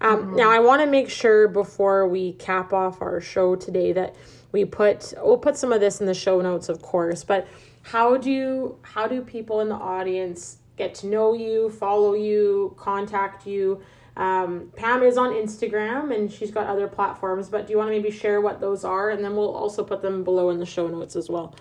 Um, 0.00 0.34
Now 0.34 0.50
I 0.50 0.58
want 0.58 0.82
to 0.82 0.86
make 0.86 1.08
sure 1.08 1.48
before 1.48 2.06
we 2.06 2.32
cap 2.34 2.72
off 2.74 3.00
our 3.00 3.20
show 3.20 3.56
today 3.56 3.92
that 3.92 4.14
we 4.52 4.64
put 4.64 5.14
we'll 5.22 5.38
put 5.38 5.56
some 5.56 5.72
of 5.72 5.80
this 5.80 6.00
in 6.00 6.06
the 6.06 6.14
show 6.14 6.40
notes, 6.40 6.68
of 6.68 6.82
course. 6.82 7.24
But 7.24 7.46
how 7.82 8.16
do 8.16 8.76
how 8.82 9.06
do 9.06 9.22
people 9.22 9.60
in 9.60 9.68
the 9.68 9.74
audience 9.76 10.58
get 10.76 10.94
to 10.96 11.06
know 11.06 11.32
you, 11.32 11.70
follow 11.70 12.12
you, 12.14 12.74
contact 12.76 13.46
you? 13.46 13.80
Um, 14.16 14.72
Pam 14.76 15.02
is 15.02 15.18
on 15.18 15.32
Instagram 15.32 16.14
and 16.14 16.32
she's 16.32 16.50
got 16.50 16.66
other 16.66 16.88
platforms, 16.88 17.48
but 17.48 17.66
do 17.66 17.72
you 17.72 17.78
want 17.78 17.88
to 17.88 17.92
maybe 17.92 18.10
share 18.10 18.40
what 18.40 18.60
those 18.60 18.84
are, 18.84 19.10
and 19.10 19.22
then 19.22 19.36
we'll 19.36 19.54
also 19.54 19.84
put 19.84 20.00
them 20.00 20.24
below 20.24 20.50
in 20.50 20.58
the 20.58 20.66
show 20.66 20.86
notes 20.88 21.16
as 21.16 21.28
well. 21.28 21.54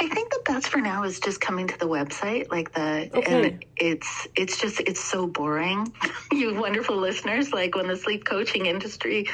I 0.00 0.08
think 0.08 0.30
the 0.30 0.40
best 0.46 0.68
for 0.68 0.78
now 0.78 1.04
is 1.04 1.20
just 1.20 1.40
coming 1.40 1.66
to 1.68 1.78
the 1.78 1.86
website, 1.86 2.50
like 2.50 2.72
the 2.72 3.10
Okay. 3.14 3.48
and 3.48 3.64
it's 3.76 4.26
it's 4.34 4.58
just 4.58 4.80
it's 4.80 5.02
so 5.02 5.26
boring. 5.26 5.92
you 6.32 6.54
wonderful 6.54 6.96
listeners, 6.96 7.52
like 7.52 7.76
when 7.76 7.86
the 7.86 7.96
sleep 7.96 8.24
coaching 8.24 8.66
industry 8.66 9.28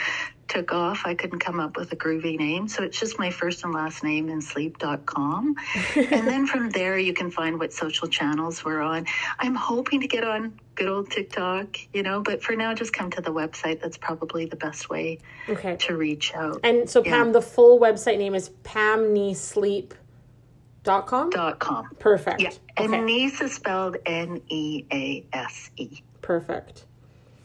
took 0.53 0.73
off, 0.73 1.03
I 1.07 1.15
couldn't 1.15 1.39
come 1.39 1.59
up 1.61 1.79
with 1.79 1.93
a 1.93 1.97
groovy 1.97 2.37
name, 2.39 2.69
so 2.69 2.83
it's 2.83 3.01
just 3.01 3.19
my 3.19 3.31
first 3.31 3.65
and 3.65 3.73
last 3.73 4.05
name 4.05 4.29
in 4.29 4.43
sleep.com. 4.43 5.57
and 5.97 6.29
then 6.29 6.47
from 6.47 6.69
there 6.71 6.99
you 6.99 7.15
can 7.15 7.31
find 7.31 7.59
what 7.59 7.73
social 7.73 8.07
channels 8.07 8.63
we're 8.63 8.83
on. 8.83 9.07
I'm 9.39 9.55
hoping 9.55 10.03
to 10.03 10.09
get 10.09 10.25
on 10.25 10.61
good 10.75 10.89
old 10.89 11.11
TikTok, 11.11 11.79
you 11.95 12.03
know, 12.03 12.21
but 12.21 12.43
for 12.43 12.55
now 12.55 12.75
just 12.75 12.93
come 12.93 13.11
to 13.13 13.23
the 13.23 13.33
website. 13.33 13.81
That's 13.81 13.97
probably 13.97 14.45
the 14.45 14.57
best 14.57 14.91
way 14.91 15.21
Okay. 15.49 15.77
to 15.77 15.97
reach 15.97 16.35
out. 16.35 16.61
And 16.63 16.89
so, 16.89 17.03
Pam, 17.03 17.33
the 17.33 17.41
full 17.43 17.81
website 17.81 18.19
name 18.19 18.35
is 18.35 18.51
pamneasesleep.com? 18.65 21.31
Dot 21.31 21.59
com. 21.61 21.89
Perfect. 21.99 22.43
Yeah. 22.43 22.51
And 22.77 22.93
Okay. 22.93 23.03
Nease 23.03 23.41
is 23.41 23.55
spelled 23.55 23.97
N 24.05 24.43
E 24.49 24.85
A 24.93 25.25
S 25.33 25.71
E. 25.77 26.03
Perfect. 26.21 26.85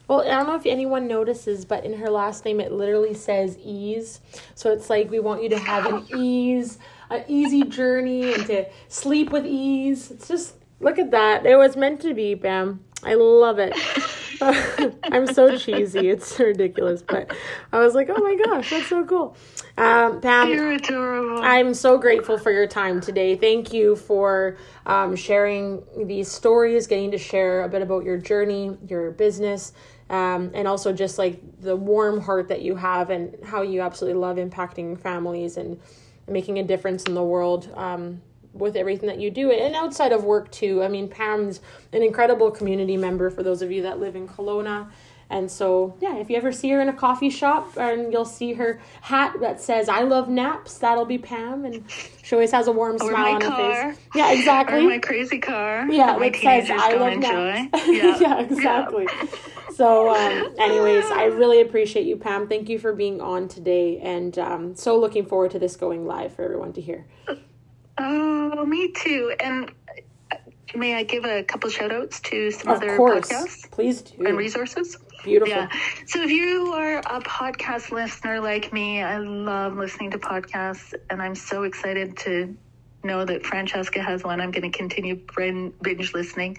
Well, 0.07 0.21
I 0.21 0.35
don't 0.35 0.47
know 0.47 0.55
if 0.55 0.65
anyone 0.65 1.07
notices, 1.07 1.65
but 1.65 1.83
in 1.83 1.93
her 1.93 2.09
last 2.09 2.45
name, 2.45 2.59
it 2.59 2.71
literally 2.71 3.13
says 3.13 3.57
ease. 3.57 4.21
So 4.55 4.71
it's 4.71 4.89
like 4.89 5.11
we 5.11 5.19
want 5.19 5.43
you 5.43 5.49
to 5.49 5.59
have 5.59 5.85
an 5.85 6.05
ease, 6.17 6.79
an 7.09 7.25
easy 7.27 7.63
journey, 7.63 8.33
and 8.33 8.45
to 8.47 8.65
sleep 8.87 9.31
with 9.31 9.45
ease. 9.45 10.11
It's 10.11 10.27
just, 10.27 10.55
look 10.79 10.97
at 10.97 11.11
that. 11.11 11.45
It 11.45 11.57
was 11.57 11.75
meant 11.75 12.01
to 12.01 12.13
be, 12.13 12.35
Pam. 12.35 12.85
I 13.03 13.13
love 13.13 13.59
it. 13.59 13.73
I'm 15.11 15.27
so 15.27 15.57
cheesy. 15.57 16.09
It's 16.09 16.39
ridiculous. 16.39 17.03
But 17.03 17.35
I 17.71 17.79
was 17.79 17.93
like, 17.93 18.09
oh 18.09 18.21
my 18.21 18.35
gosh, 18.45 18.69
that's 18.69 18.87
so 18.87 19.05
cool. 19.05 19.35
Um, 19.77 20.21
Pam, 20.21 20.49
You're 20.49 20.71
adorable. 20.73 21.41
I'm 21.43 21.73
so 21.73 21.97
grateful 21.97 22.37
for 22.37 22.51
your 22.51 22.65
time 22.65 23.01
today. 23.01 23.35
Thank 23.35 23.73
you 23.73 23.95
for 23.95 24.57
um, 24.85 25.15
sharing 25.15 25.83
these 26.05 26.27
stories, 26.31 26.87
getting 26.87 27.11
to 27.11 27.17
share 27.17 27.63
a 27.63 27.69
bit 27.69 27.81
about 27.81 28.03
your 28.03 28.17
journey, 28.17 28.77
your 28.87 29.11
business, 29.11 29.73
um, 30.09 30.51
and 30.53 30.67
also 30.67 30.93
just 30.93 31.17
like 31.17 31.41
the 31.61 31.75
warm 31.75 32.21
heart 32.21 32.47
that 32.47 32.61
you 32.61 32.75
have 32.75 33.09
and 33.09 33.35
how 33.43 33.61
you 33.61 33.81
absolutely 33.81 34.19
love 34.19 34.37
impacting 34.37 34.99
families 34.99 35.57
and 35.57 35.79
making 36.27 36.59
a 36.59 36.63
difference 36.63 37.03
in 37.03 37.13
the 37.13 37.23
world. 37.23 37.71
Um, 37.75 38.21
with 38.59 38.75
everything 38.75 39.07
that 39.07 39.19
you 39.19 39.29
do 39.29 39.51
and 39.51 39.75
outside 39.75 40.11
of 40.11 40.23
work 40.23 40.51
too. 40.51 40.83
I 40.83 40.87
mean, 40.87 41.07
Pam's 41.07 41.61
an 41.93 42.03
incredible 42.03 42.51
community 42.51 42.97
member 42.97 43.29
for 43.29 43.43
those 43.43 43.61
of 43.61 43.71
you 43.71 43.83
that 43.83 43.99
live 43.99 44.15
in 44.15 44.27
Kelowna. 44.27 44.89
And 45.29 45.51
so, 45.51 45.93
yeah, 45.99 46.15
if 46.17 46.29
you 46.29 46.37
ever 46.37 46.53
see 46.53 46.69
her 46.69 46.79
in 46.81 46.87
a 46.87 46.93
coffee 46.93 47.29
shop 47.29 47.75
and 47.77 48.13
you'll 48.13 48.23
see 48.23 48.53
her 48.53 48.79
hat 49.01 49.35
that 49.41 49.59
says 49.59 49.89
"I 49.89 50.03
love 50.03 50.29
naps," 50.29 50.77
that'll 50.77 51.03
be 51.05 51.17
Pam, 51.17 51.65
and 51.65 51.83
she 52.23 52.33
always 52.33 52.51
has 52.51 52.67
a 52.67 52.71
warm 52.71 52.95
Or 52.95 52.99
smile 53.09 53.35
on 53.35 53.41
car. 53.41 53.51
her 53.83 53.93
face. 53.93 54.01
Yeah, 54.15 54.31
exactly. 54.31 54.85
Or 54.85 54.89
my 54.89 54.99
crazy 54.99 55.39
car. 55.39 55.85
yeah, 55.91 56.07
that 56.07 56.19
my 56.21 56.27
it 56.27 56.35
says 56.37 56.69
"I 56.71 56.93
love 56.95 57.17
naps." 57.19 57.87
Yeah. 57.89 58.17
yeah, 58.21 58.39
exactly. 58.39 59.05
So, 59.75 60.09
um, 60.15 60.55
anyways, 60.59 61.05
I 61.11 61.25
really 61.25 61.59
appreciate 61.61 62.05
you, 62.05 62.15
Pam. 62.15 62.47
Thank 62.47 62.69
you 62.69 62.79
for 62.79 62.93
being 62.93 63.19
on 63.19 63.49
today, 63.49 63.99
and 63.99 64.39
um, 64.39 64.75
so 64.77 64.97
looking 64.97 65.25
forward 65.25 65.51
to 65.51 65.59
this 65.59 65.75
going 65.75 66.05
live 66.07 66.33
for 66.33 66.43
everyone 66.43 66.71
to 66.73 66.81
hear. 66.81 67.05
Oh, 67.97 68.65
me 68.65 68.91
too. 68.93 69.33
And 69.39 69.71
uh, 70.31 70.35
may 70.75 70.95
I 70.95 71.03
give 71.03 71.25
a 71.25 71.43
couple 71.43 71.69
shout 71.69 71.91
outs 71.91 72.19
to 72.21 72.51
some 72.51 72.69
Of 72.71 72.77
other 72.77 72.95
course, 72.95 73.27
podcasts 73.29 73.69
please 73.71 74.01
do. 74.03 74.25
and 74.25 74.37
resources? 74.37 74.97
Beautiful. 75.23 75.49
Yeah. 75.49 75.69
So 76.05 76.23
if 76.23 76.31
you 76.31 76.73
are 76.73 76.99
a 76.99 77.21
podcast 77.21 77.91
listener 77.91 78.39
like 78.39 78.71
me, 78.71 79.01
I 79.01 79.17
love 79.17 79.75
listening 79.75 80.11
to 80.11 80.19
podcasts, 80.19 80.93
and 81.09 81.21
I'm 81.21 81.35
so 81.35 81.63
excited 81.63 82.17
to 82.19 82.55
know 83.03 83.25
that 83.25 83.45
Francesca 83.45 84.01
has 84.01 84.23
one. 84.23 84.41
I'm 84.41 84.51
going 84.51 84.69
to 84.69 84.77
continue 84.77 85.19
binge 85.35 86.13
listening. 86.13 86.57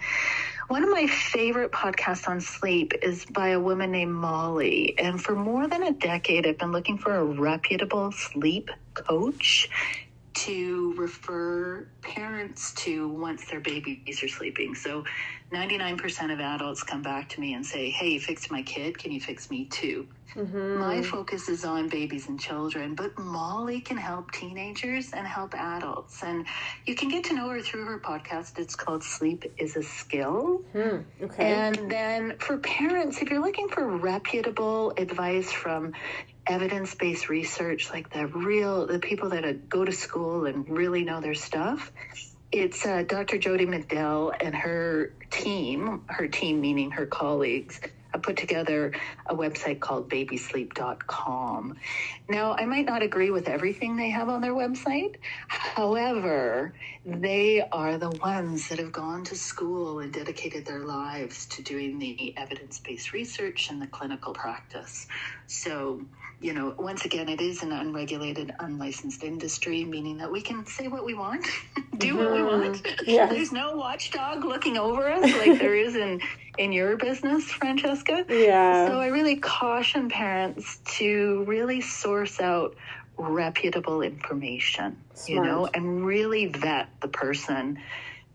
One 0.68 0.84
of 0.84 0.90
my 0.90 1.06
favorite 1.06 1.72
podcasts 1.72 2.28
on 2.28 2.40
sleep 2.40 2.92
is 3.02 3.24
by 3.24 3.48
a 3.48 3.60
woman 3.60 3.90
named 3.90 4.12
Molly. 4.12 4.98
And 4.98 5.22
for 5.22 5.34
more 5.34 5.66
than 5.66 5.82
a 5.82 5.92
decade, 5.92 6.46
I've 6.46 6.58
been 6.58 6.72
looking 6.72 6.98
for 6.98 7.14
a 7.14 7.24
reputable 7.24 8.12
sleep 8.12 8.70
coach 8.94 9.68
to 10.46 10.94
refer 10.96 11.88
parents 12.02 12.72
to 12.74 13.08
once 13.08 13.46
their 13.50 13.60
babies 13.60 14.22
are 14.22 14.28
sleeping. 14.28 14.74
So 14.74 15.04
99% 15.52 16.32
of 16.32 16.40
adults 16.40 16.82
come 16.82 17.02
back 17.02 17.28
to 17.30 17.40
me 17.40 17.54
and 17.54 17.64
say, 17.64 17.90
Hey, 17.90 18.10
you 18.10 18.20
fixed 18.20 18.50
my 18.50 18.62
kid. 18.62 18.98
Can 18.98 19.10
you 19.12 19.20
fix 19.20 19.50
me 19.50 19.66
too? 19.66 20.06
My 20.78 21.02
focus 21.02 21.48
is 21.48 21.64
on 21.64 21.88
babies 21.88 22.28
and 22.28 22.38
children, 22.38 22.94
but 22.94 23.18
Molly 23.18 23.80
can 23.80 23.96
help 23.96 24.30
teenagers 24.30 25.12
and 25.12 25.26
help 25.26 25.54
adults. 25.54 26.22
And 26.22 26.46
you 26.86 26.94
can 26.94 27.08
get 27.08 27.24
to 27.24 27.34
know 27.34 27.48
her 27.48 27.62
through 27.62 27.86
her 27.86 27.98
podcast. 27.98 28.58
It's 28.58 28.74
called 28.74 29.02
Sleep 29.02 29.44
is 29.58 29.76
a 29.76 29.82
Skill. 29.82 30.60
Hmm, 30.72 30.98
okay. 31.22 31.52
And 31.52 31.90
then 31.90 32.36
for 32.38 32.58
parents, 32.58 33.22
if 33.22 33.30
you're 33.30 33.42
looking 33.42 33.68
for 33.68 33.86
reputable 33.88 34.92
advice 34.98 35.50
from 35.50 35.94
evidence 36.48 36.94
based 36.94 37.28
research, 37.28 37.90
like 37.90 38.12
the 38.12 38.26
real, 38.26 38.86
the 38.86 38.98
people 38.98 39.30
that 39.30 39.44
uh, 39.44 39.52
go 39.68 39.84
to 39.84 39.92
school 39.92 40.46
and 40.46 40.68
really 40.68 41.04
know 41.04 41.20
their 41.20 41.34
stuff, 41.34 41.92
it's 42.50 42.86
uh, 42.86 43.04
Dr. 43.06 43.38
Jodi 43.38 43.66
Mindell 43.66 44.34
and 44.40 44.54
her 44.54 45.12
team, 45.30 46.02
her 46.06 46.28
team 46.28 46.60
meaning 46.60 46.90
her 46.92 47.06
colleagues, 47.06 47.80
have 48.12 48.22
put 48.22 48.36
together 48.38 48.92
a 49.26 49.34
website 49.34 49.80
called 49.80 50.08
babysleep.com. 50.08 51.76
Now, 52.28 52.54
I 52.54 52.64
might 52.64 52.86
not 52.86 53.02
agree 53.02 53.30
with 53.30 53.48
everything 53.48 53.96
they 53.96 54.10
have 54.10 54.30
on 54.30 54.40
their 54.40 54.54
website. 54.54 55.16
However, 55.48 56.72
they 57.04 57.60
are 57.60 57.98
the 57.98 58.10
ones 58.10 58.68
that 58.70 58.78
have 58.78 58.92
gone 58.92 59.24
to 59.24 59.36
school 59.36 60.00
and 60.00 60.12
dedicated 60.12 60.64
their 60.64 60.80
lives 60.80 61.46
to 61.46 61.62
doing 61.62 61.98
the 61.98 62.34
evidence 62.36 62.78
based 62.78 63.12
research 63.12 63.70
and 63.70 63.80
the 63.80 63.86
clinical 63.86 64.32
practice. 64.32 65.06
So, 65.48 66.02
you 66.42 66.52
know, 66.52 66.74
once 66.78 67.06
again, 67.06 67.28
it 67.28 67.40
is 67.40 67.62
an 67.62 67.72
unregulated, 67.72 68.54
unlicensed 68.60 69.24
industry, 69.24 69.82
meaning 69.82 70.18
that 70.18 70.30
we 70.30 70.42
can 70.42 70.66
say 70.66 70.88
what 70.88 71.06
we 71.06 71.14
want, 71.14 71.46
do 71.96 72.16
what 72.16 72.30
we 72.30 72.38
mm-hmm. 72.38 72.62
want. 72.66 72.86
Yeah. 73.06 73.26
There's 73.26 73.50
no 73.50 73.74
watchdog 73.74 74.44
looking 74.44 74.76
over 74.76 75.10
us 75.10 75.22
like 75.22 75.58
there 75.58 75.74
is 75.74 75.96
in, 75.96 76.20
in 76.58 76.72
your 76.72 76.98
business, 76.98 77.44
Francesca. 77.44 78.26
Yeah. 78.28 78.88
So 78.88 79.00
I 79.00 79.06
really 79.06 79.36
caution 79.36 80.10
parents 80.10 80.80
to 80.98 81.44
really 81.44 81.80
source 81.80 82.40
out 82.40 82.76
reputable 83.16 84.02
information, 84.02 84.98
you 85.26 85.42
know, 85.42 85.66
and 85.72 86.04
really 86.04 86.46
vet 86.46 86.88
the 87.00 87.08
person 87.08 87.78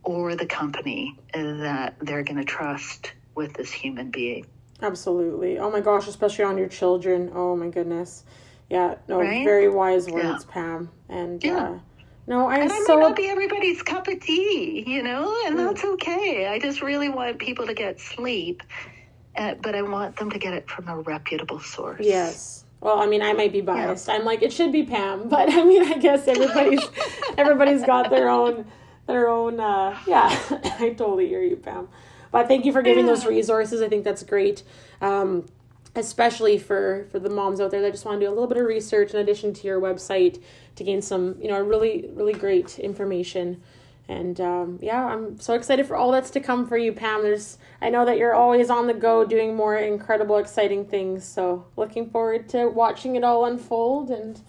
or 0.01 0.35
the 0.35 0.47
company 0.47 1.17
that 1.33 1.95
they're 2.01 2.23
going 2.23 2.37
to 2.37 2.43
trust 2.43 3.13
with 3.35 3.53
this 3.53 3.71
human 3.71 4.09
being. 4.09 4.45
Absolutely. 4.81 5.59
Oh 5.59 5.69
my 5.71 5.79
gosh, 5.79 6.07
especially 6.07 6.45
on 6.45 6.57
your 6.57 6.67
children. 6.67 7.31
Oh 7.33 7.55
my 7.55 7.67
goodness. 7.69 8.23
Yeah, 8.69 8.95
no, 9.07 9.19
Right? 9.21 9.43
very 9.43 9.69
wise 9.69 10.09
words, 10.09 10.45
Yeah. 10.45 10.51
Pam. 10.51 10.89
And 11.09 11.43
Yeah. 11.43 11.57
uh, 11.57 11.79
no, 12.27 12.47
I'm 12.49 12.61
And 12.63 12.71
I 12.71 12.79
so 12.85 12.95
may 12.95 13.01
not 13.01 13.15
be 13.15 13.27
everybody's 13.29 13.81
cup 13.81 14.07
of 14.07 14.19
tea, 14.21 14.83
you 14.87 15.03
know, 15.03 15.27
Mm. 15.27 15.47
and 15.47 15.59
that's 15.59 15.83
okay. 15.83 16.47
I 16.47 16.59
just 16.59 16.81
really 16.81 17.09
want 17.09 17.39
people 17.39 17.67
to 17.67 17.73
get 17.73 17.99
sleep, 17.99 18.63
uh, 19.37 19.55
but 19.61 19.75
I 19.75 19.81
want 19.83 20.15
them 20.17 20.31
to 20.31 20.39
get 20.39 20.53
it 20.53 20.69
from 20.69 20.87
a 20.87 20.97
reputable 20.97 21.59
source. 21.59 22.01
yes. 22.05 22.59
Well, 22.81 22.99
I 22.99 23.05
mean, 23.05 23.21
I 23.21 23.31
might 23.31 23.53
be 23.53 23.61
biased. 23.61 24.09
I'm 24.09 24.25
like, 24.25 24.41
it 24.41 24.51
should 24.51 24.73
be 24.73 24.83
Pam, 24.83 25.29
but 25.29 25.49
I 25.49 25.63
mean, 25.63 25.83
I 25.85 25.97
guess 25.97 26.27
everybody's 26.27 26.81
everybody's 27.37 27.83
got 27.83 28.09
their 28.09 28.27
own 28.29 28.65
their 29.07 29.29
own. 29.29 29.59
Uh, 29.59 29.97
yeah, 30.07 30.27
I 30.79 30.89
totally 30.97 31.27
hear 31.29 31.41
you, 31.41 31.55
Pam. 31.57 31.87
But 32.33 32.49
thank 32.49 32.65
you 32.65 32.73
for 32.73 32.83
giving 32.83 33.07
those 33.07 33.25
resources. 33.27 33.81
I 33.83 33.89
think 33.89 34.05
that's 34.05 34.23
great. 34.23 34.63
Um, 35.01 35.47
especially 35.95 36.59
for 36.59 37.07
for 37.11 37.19
the 37.19 37.31
moms 37.31 37.61
out 37.61 37.71
there 37.71 37.81
that 37.83 37.93
just 37.93 38.05
want 38.05 38.19
to 38.21 38.27
do 38.27 38.29
a 38.29 38.35
little 38.35 38.47
bit 38.47 38.57
of 38.57 38.67
research 38.67 39.13
in 39.13 39.21
addition 39.21 39.53
to 39.53 39.67
your 39.67 39.81
website 39.81 40.43
to 40.77 40.85
gain 40.85 41.01
some 41.03 41.37
you 41.41 41.49
know 41.49 41.59
really 41.61 42.09
really 42.15 42.33
great 42.33 42.79
information 42.79 43.61
And 44.09 44.41
um, 44.41 44.79
yeah, 44.83 45.05
I'm 45.05 45.39
so 45.39 45.55
excited 45.55 45.87
for 45.87 45.97
all 45.97 46.11
that's 46.11 46.31
to 46.31 46.41
come 46.41 46.67
for 46.67 46.77
you, 46.77 46.93
Pam. 46.93 47.23
There's, 47.23 47.57
I 47.81 47.89
know 47.89 48.05
that 48.05 48.17
you're 48.19 48.35
always 48.35 48.69
on 48.69 48.87
the 48.87 48.93
go 48.93 49.25
doing 49.25 49.55
more 49.55 49.77
incredible, 49.77 50.37
exciting 50.37 50.85
things. 50.85 51.25
So 51.25 51.67
looking 51.77 52.09
forward 52.11 52.49
to 52.49 52.67
watching 52.69 53.15
it 53.15 53.23
all 53.25 53.45
unfold. 53.45 54.11
And 54.11 54.41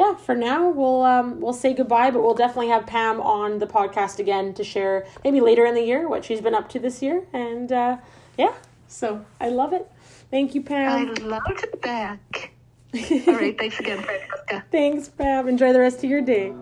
yeah, 0.00 0.14
for 0.14 0.34
now 0.34 0.70
we'll 0.70 1.02
um, 1.02 1.42
we'll 1.42 1.52
say 1.52 1.74
goodbye, 1.74 2.10
but 2.10 2.22
we'll 2.22 2.34
definitely 2.34 2.68
have 2.68 2.86
Pam 2.86 3.20
on 3.20 3.58
the 3.58 3.66
podcast 3.66 4.18
again 4.18 4.54
to 4.54 4.64
share 4.64 5.06
maybe 5.22 5.42
later 5.42 5.66
in 5.66 5.74
the 5.74 5.82
year 5.82 6.08
what 6.08 6.24
she's 6.24 6.40
been 6.40 6.54
up 6.54 6.70
to 6.70 6.78
this 6.78 7.02
year. 7.02 7.26
And 7.34 7.70
uh, 7.70 7.98
yeah, 8.38 8.54
so 8.88 9.22
I 9.40 9.50
love 9.50 9.74
it. 9.74 9.90
Thank 10.30 10.54
you, 10.54 10.62
Pam. 10.62 11.06
I 11.06 11.20
love 11.20 11.42
it 11.48 11.82
back. 11.82 12.52
all 12.94 13.34
right, 13.34 13.58
thanks 13.58 13.78
again, 13.78 14.02
Francesca. 14.02 14.64
Thanks, 14.72 15.08
Pam. 15.08 15.46
Enjoy 15.48 15.74
the 15.74 15.80
rest 15.80 15.98
of 15.98 16.08
your 16.08 16.22
day. 16.22 16.54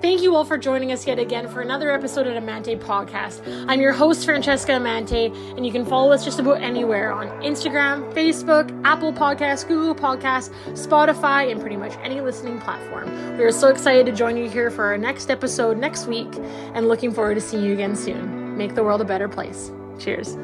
Thank 0.00 0.22
you 0.22 0.36
all 0.36 0.44
for 0.44 0.56
joining 0.56 0.92
us 0.92 1.08
yet 1.08 1.18
again 1.18 1.48
for 1.48 1.60
another 1.60 1.90
episode 1.90 2.28
of 2.28 2.36
Amante 2.36 2.76
Podcast. 2.76 3.42
I'm 3.68 3.80
your 3.80 3.92
host, 3.92 4.24
Francesca 4.24 4.74
Amante, 4.74 5.26
and 5.56 5.66
you 5.66 5.72
can 5.72 5.84
follow 5.84 6.12
us 6.12 6.24
just 6.24 6.38
about 6.38 6.62
anywhere 6.62 7.12
on 7.12 7.26
Instagram, 7.42 8.12
Facebook, 8.14 8.70
Apple 8.84 9.12
Podcasts, 9.12 9.66
Google 9.66 9.96
Podcasts, 9.96 10.50
Spotify, 10.74 11.50
and 11.50 11.60
pretty 11.60 11.76
much 11.76 11.94
any 12.04 12.20
listening 12.20 12.60
platform. 12.60 13.36
We 13.36 13.42
are 13.42 13.50
so 13.50 13.68
excited 13.68 14.06
to 14.06 14.12
join 14.12 14.36
you 14.36 14.48
here 14.48 14.70
for 14.70 14.84
our 14.84 14.98
next 14.98 15.30
episode 15.30 15.78
next 15.78 16.06
week 16.06 16.32
and 16.74 16.86
looking 16.86 17.12
forward 17.12 17.34
to 17.34 17.40
seeing 17.40 17.64
you 17.64 17.72
again 17.72 17.96
soon. 17.96 18.56
Make 18.56 18.76
the 18.76 18.84
world 18.84 19.00
a 19.00 19.04
better 19.04 19.28
place. 19.28 19.72
Cheers. 19.98 20.36